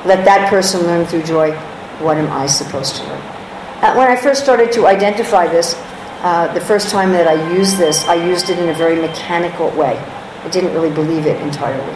Let 0.04 0.24
that 0.24 0.50
person 0.50 0.82
learn 0.82 1.06
through 1.06 1.22
joy. 1.22 1.52
What 2.00 2.18
am 2.18 2.30
I 2.32 2.46
supposed 2.46 2.96
to 2.96 3.04
learn? 3.04 3.20
Uh, 3.20 3.94
when 3.94 4.08
I 4.08 4.16
first 4.16 4.42
started 4.42 4.72
to 4.72 4.86
identify 4.86 5.46
this, 5.46 5.74
uh, 6.22 6.52
the 6.52 6.60
first 6.60 6.90
time 6.90 7.12
that 7.12 7.28
I 7.28 7.54
used 7.54 7.78
this, 7.78 8.04
I 8.06 8.14
used 8.14 8.50
it 8.50 8.58
in 8.58 8.68
a 8.68 8.74
very 8.74 9.00
mechanical 9.00 9.70
way. 9.70 9.96
I 10.42 10.48
didn't 10.48 10.74
really 10.74 10.90
believe 10.90 11.26
it 11.26 11.40
entirely. 11.40 11.94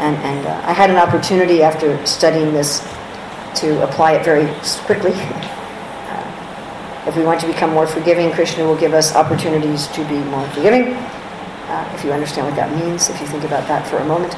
And, 0.00 0.16
and 0.16 0.46
uh, 0.46 0.62
I 0.64 0.72
had 0.72 0.90
an 0.90 0.96
opportunity 0.96 1.62
after 1.62 2.04
studying 2.04 2.52
this 2.52 2.80
to 3.60 3.82
apply 3.88 4.14
it 4.14 4.24
very 4.24 4.52
quickly. 4.86 5.12
If 7.06 7.16
we 7.16 7.22
want 7.22 7.40
to 7.40 7.46
become 7.46 7.70
more 7.70 7.86
forgiving, 7.86 8.32
Krishna 8.32 8.64
will 8.64 8.78
give 8.78 8.94
us 8.94 9.14
opportunities 9.14 9.88
to 9.88 10.04
be 10.08 10.18
more 10.30 10.46
forgiving. 10.48 10.94
Uh, 10.94 11.92
if 11.94 12.04
you 12.04 12.12
understand 12.12 12.46
what 12.46 12.56
that 12.56 12.74
means, 12.74 13.08
if 13.10 13.20
you 13.20 13.26
think 13.26 13.44
about 13.44 13.68
that 13.68 13.86
for 13.86 13.98
a 13.98 14.04
moment. 14.04 14.34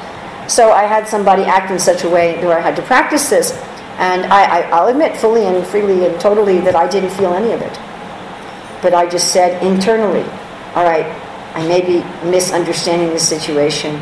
So 0.49 0.71
I 0.71 0.83
had 0.83 1.07
somebody 1.07 1.43
act 1.43 1.71
in 1.71 1.79
such 1.79 2.03
a 2.03 2.09
way 2.09 2.43
where 2.45 2.57
I 2.57 2.61
had 2.61 2.75
to 2.77 2.81
practice 2.81 3.29
this. 3.29 3.51
And 3.97 4.25
I, 4.31 4.43
I, 4.43 4.61
I'll 4.69 4.87
admit 4.87 5.17
fully 5.17 5.45
and 5.45 5.65
freely 5.65 6.05
and 6.05 6.19
totally 6.19 6.59
that 6.59 6.75
I 6.75 6.87
didn't 6.87 7.09
feel 7.11 7.33
any 7.33 7.51
of 7.51 7.61
it. 7.61 7.73
But 8.81 8.93
I 8.93 9.09
just 9.09 9.33
said 9.33 9.61
internally, 9.63 10.23
all 10.75 10.83
right, 10.83 11.05
I 11.55 11.67
may 11.67 11.81
be 11.81 12.03
misunderstanding 12.29 13.09
the 13.09 13.19
situation. 13.19 13.99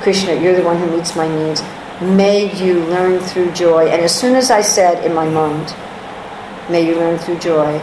Krishna, 0.00 0.34
you're 0.34 0.56
the 0.56 0.64
one 0.64 0.78
who 0.78 0.90
meets 0.96 1.14
my 1.14 1.28
needs. 1.28 1.62
May 2.00 2.54
you 2.56 2.80
learn 2.86 3.20
through 3.20 3.52
joy. 3.52 3.88
And 3.88 4.00
as 4.02 4.14
soon 4.14 4.34
as 4.34 4.50
I 4.50 4.62
said 4.62 5.04
in 5.04 5.14
my 5.14 5.28
mind, 5.28 5.74
may 6.70 6.86
you 6.86 6.94
learn 6.96 7.18
through 7.18 7.38
joy, 7.38 7.78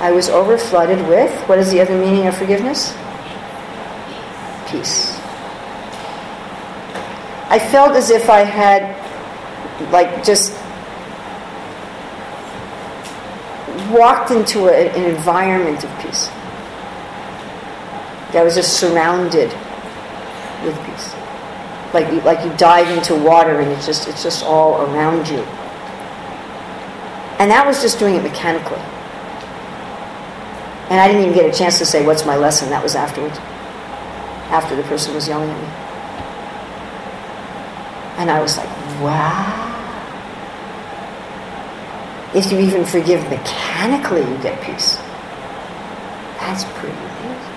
I 0.00 0.10
was 0.10 0.28
overflooded 0.28 1.08
with, 1.08 1.32
what 1.48 1.58
is 1.58 1.70
the 1.70 1.80
other 1.80 1.96
meaning 1.96 2.26
of 2.26 2.36
forgiveness? 2.36 2.92
Peace. 4.68 5.18
I 7.48 7.58
felt 7.58 7.92
as 7.96 8.10
if 8.10 8.28
I 8.28 8.40
had, 8.40 8.82
like, 9.92 10.24
just 10.24 10.52
walked 13.90 14.30
into 14.30 14.66
a, 14.66 14.90
an 14.90 15.04
environment 15.04 15.84
of 15.84 15.90
peace. 16.00 16.28
I 18.34 18.42
was 18.42 18.56
just 18.56 18.80
surrounded 18.80 19.52
with 20.64 20.76
peace. 20.86 21.14
Like 21.94 22.12
you, 22.12 22.20
like 22.22 22.44
you 22.44 22.52
dive 22.56 22.88
into 22.96 23.14
water 23.14 23.60
and 23.60 23.70
it's 23.70 23.86
just, 23.86 24.08
it's 24.08 24.24
just 24.24 24.44
all 24.44 24.82
around 24.82 25.28
you. 25.28 25.38
And 27.38 27.48
that 27.50 27.64
was 27.64 27.80
just 27.80 28.00
doing 28.00 28.16
it 28.16 28.22
mechanically. 28.24 28.80
And 30.94 31.00
I 31.00 31.08
didn't 31.08 31.22
even 31.22 31.34
get 31.34 31.52
a 31.52 31.58
chance 31.58 31.78
to 31.78 31.84
say, 31.84 32.06
What's 32.06 32.24
my 32.24 32.36
lesson? 32.36 32.70
That 32.70 32.80
was 32.80 32.94
afterwards, 32.94 33.36
after 34.54 34.76
the 34.76 34.84
person 34.84 35.12
was 35.12 35.26
yelling 35.26 35.50
at 35.50 35.60
me. 35.60 35.68
And 38.22 38.30
I 38.30 38.40
was 38.40 38.56
like, 38.56 38.68
Wow. 39.02 39.72
If 42.32 42.52
you 42.52 42.60
even 42.60 42.84
forgive 42.84 43.28
mechanically, 43.28 44.20
you 44.20 44.38
get 44.38 44.62
peace. 44.62 44.94
That's 46.38 46.62
pretty 46.78 46.96
amazing. 46.96 47.54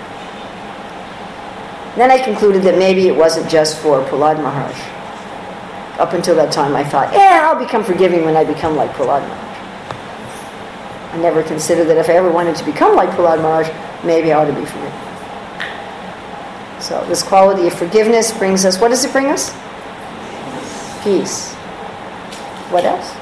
Then 1.94 2.10
I 2.10 2.20
concluded 2.20 2.64
that 2.64 2.76
maybe 2.76 3.06
it 3.06 3.14
wasn't 3.14 3.48
just 3.48 3.78
for 3.78 4.02
Prahlad 4.06 4.42
Maharaj. 4.42 6.00
Up 6.00 6.12
until 6.12 6.34
that 6.34 6.50
time, 6.50 6.74
I 6.74 6.82
thought, 6.82 7.14
yeah, 7.14 7.42
I'll 7.44 7.64
become 7.64 7.84
forgiving 7.84 8.24
when 8.24 8.36
I 8.36 8.42
become 8.42 8.74
like 8.74 8.90
Prahlad 8.94 9.22
Maharaj. 9.28 9.47
Never 11.18 11.42
considered 11.42 11.86
that 11.86 11.96
if 11.98 12.08
I 12.08 12.12
ever 12.12 12.30
wanted 12.30 12.56
to 12.56 12.64
become 12.64 12.94
like 12.94 13.10
Prahlad 13.10 13.42
Maharaj, 13.42 13.68
maybe 14.04 14.32
I 14.32 14.38
ought 14.38 14.46
to 14.46 14.52
be 14.52 14.64
forgiven. 14.64 14.92
So 16.80 17.04
this 17.08 17.22
quality 17.22 17.66
of 17.66 17.74
forgiveness 17.74 18.36
brings 18.36 18.64
us, 18.64 18.80
what 18.80 18.88
does 18.88 19.04
it 19.04 19.12
bring 19.12 19.26
us? 19.26 19.50
Peace. 21.02 21.54
What 22.70 22.84
else? 22.84 23.12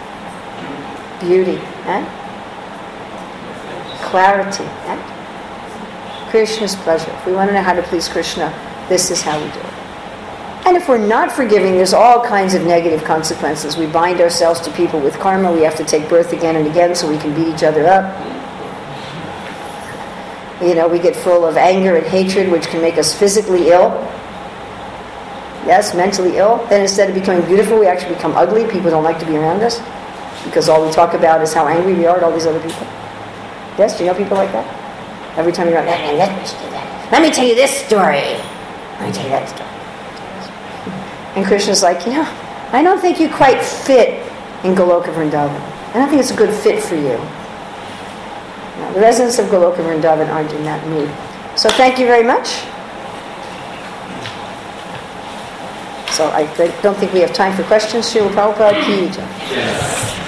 Beauty. 1.20 1.58
Eh? 1.86 2.04
Clarity. 4.02 4.64
Eh? 4.64 6.28
Krishna's 6.30 6.76
pleasure. 6.76 7.10
If 7.10 7.26
we 7.26 7.32
want 7.32 7.48
to 7.48 7.54
know 7.54 7.62
how 7.62 7.72
to 7.72 7.82
please 7.82 8.08
Krishna, 8.08 8.52
this 8.88 9.10
is 9.10 9.22
how 9.22 9.42
we 9.42 9.50
do 9.50 9.60
it. 9.60 9.75
And 10.66 10.76
if 10.76 10.88
we're 10.88 10.98
not 10.98 11.30
forgiving, 11.30 11.74
there's 11.76 11.92
all 11.94 12.24
kinds 12.24 12.52
of 12.54 12.66
negative 12.66 13.04
consequences. 13.04 13.76
We 13.76 13.86
bind 13.86 14.20
ourselves 14.20 14.58
to 14.62 14.72
people 14.72 14.98
with 14.98 15.14
karma. 15.14 15.52
We 15.52 15.62
have 15.62 15.76
to 15.76 15.84
take 15.84 16.08
birth 16.08 16.32
again 16.32 16.56
and 16.56 16.66
again 16.66 16.96
so 16.96 17.08
we 17.08 17.18
can 17.18 17.32
beat 17.36 17.54
each 17.54 17.62
other 17.62 17.86
up. 17.86 18.04
You 20.60 20.74
know, 20.74 20.88
we 20.88 20.98
get 20.98 21.14
full 21.14 21.46
of 21.46 21.56
anger 21.56 21.94
and 21.94 22.04
hatred, 22.04 22.50
which 22.50 22.66
can 22.66 22.82
make 22.82 22.98
us 22.98 23.16
physically 23.16 23.68
ill. 23.68 23.90
Yes, 25.64 25.94
mentally 25.94 26.36
ill. 26.36 26.66
Then 26.66 26.82
instead 26.82 27.08
of 27.08 27.14
becoming 27.14 27.46
beautiful, 27.46 27.78
we 27.78 27.86
actually 27.86 28.16
become 28.16 28.34
ugly. 28.34 28.66
People 28.66 28.90
don't 28.90 29.04
like 29.04 29.20
to 29.20 29.26
be 29.26 29.36
around 29.36 29.62
us 29.62 29.80
because 30.44 30.68
all 30.68 30.84
we 30.84 30.90
talk 30.90 31.14
about 31.14 31.42
is 31.42 31.54
how 31.54 31.68
angry 31.68 31.94
we 31.94 32.06
are 32.06 32.16
at 32.16 32.24
all 32.24 32.32
these 32.32 32.46
other 32.46 32.58
people. 32.58 32.88
Yes, 33.78 33.96
do 33.96 34.04
you 34.04 34.10
know 34.10 34.18
people 34.18 34.36
like 34.36 34.50
that? 34.50 34.66
Every 35.38 35.52
time 35.52 35.68
you're 35.68 35.76
around, 35.76 35.86
let 36.18 36.30
me. 36.34 36.42
Let 37.12 37.22
me 37.22 37.30
tell 37.30 37.46
you 37.46 37.54
this 37.54 37.70
story. 37.70 38.34
Let 38.98 39.06
me 39.06 39.12
tell 39.12 39.22
you 39.22 39.30
that 39.30 39.48
story. 39.48 39.75
And 41.36 41.44
Krishna's 41.44 41.82
like, 41.82 42.06
you 42.06 42.12
know, 42.12 42.24
I 42.72 42.82
don't 42.82 42.98
think 42.98 43.20
you 43.20 43.28
quite 43.28 43.62
fit 43.62 44.24
in 44.64 44.74
Goloka 44.74 45.12
Vrindavan. 45.14 45.60
I 45.90 45.98
don't 45.98 46.08
think 46.08 46.20
it's 46.20 46.30
a 46.30 46.36
good 46.36 46.52
fit 46.52 46.82
for 46.82 46.96
you. 46.96 47.18
Now, 48.78 48.92
the 48.94 49.00
residents 49.00 49.38
of 49.38 49.46
Goloka 49.46 49.76
Vrindavan 49.76 50.28
aren't 50.32 50.50
in 50.52 50.64
that 50.64 50.86
mood. 50.88 51.10
So 51.58 51.68
thank 51.68 51.98
you 51.98 52.06
very 52.06 52.24
much. 52.24 52.48
So 56.16 56.28
I 56.30 56.46
don't 56.82 56.96
think 56.96 57.12
we 57.12 57.20
have 57.20 57.34
time 57.34 57.54
for 57.54 57.62
questions. 57.64 58.06
Srila 58.06 58.30
Prabhupada, 58.32 58.72
ki 58.86 60.25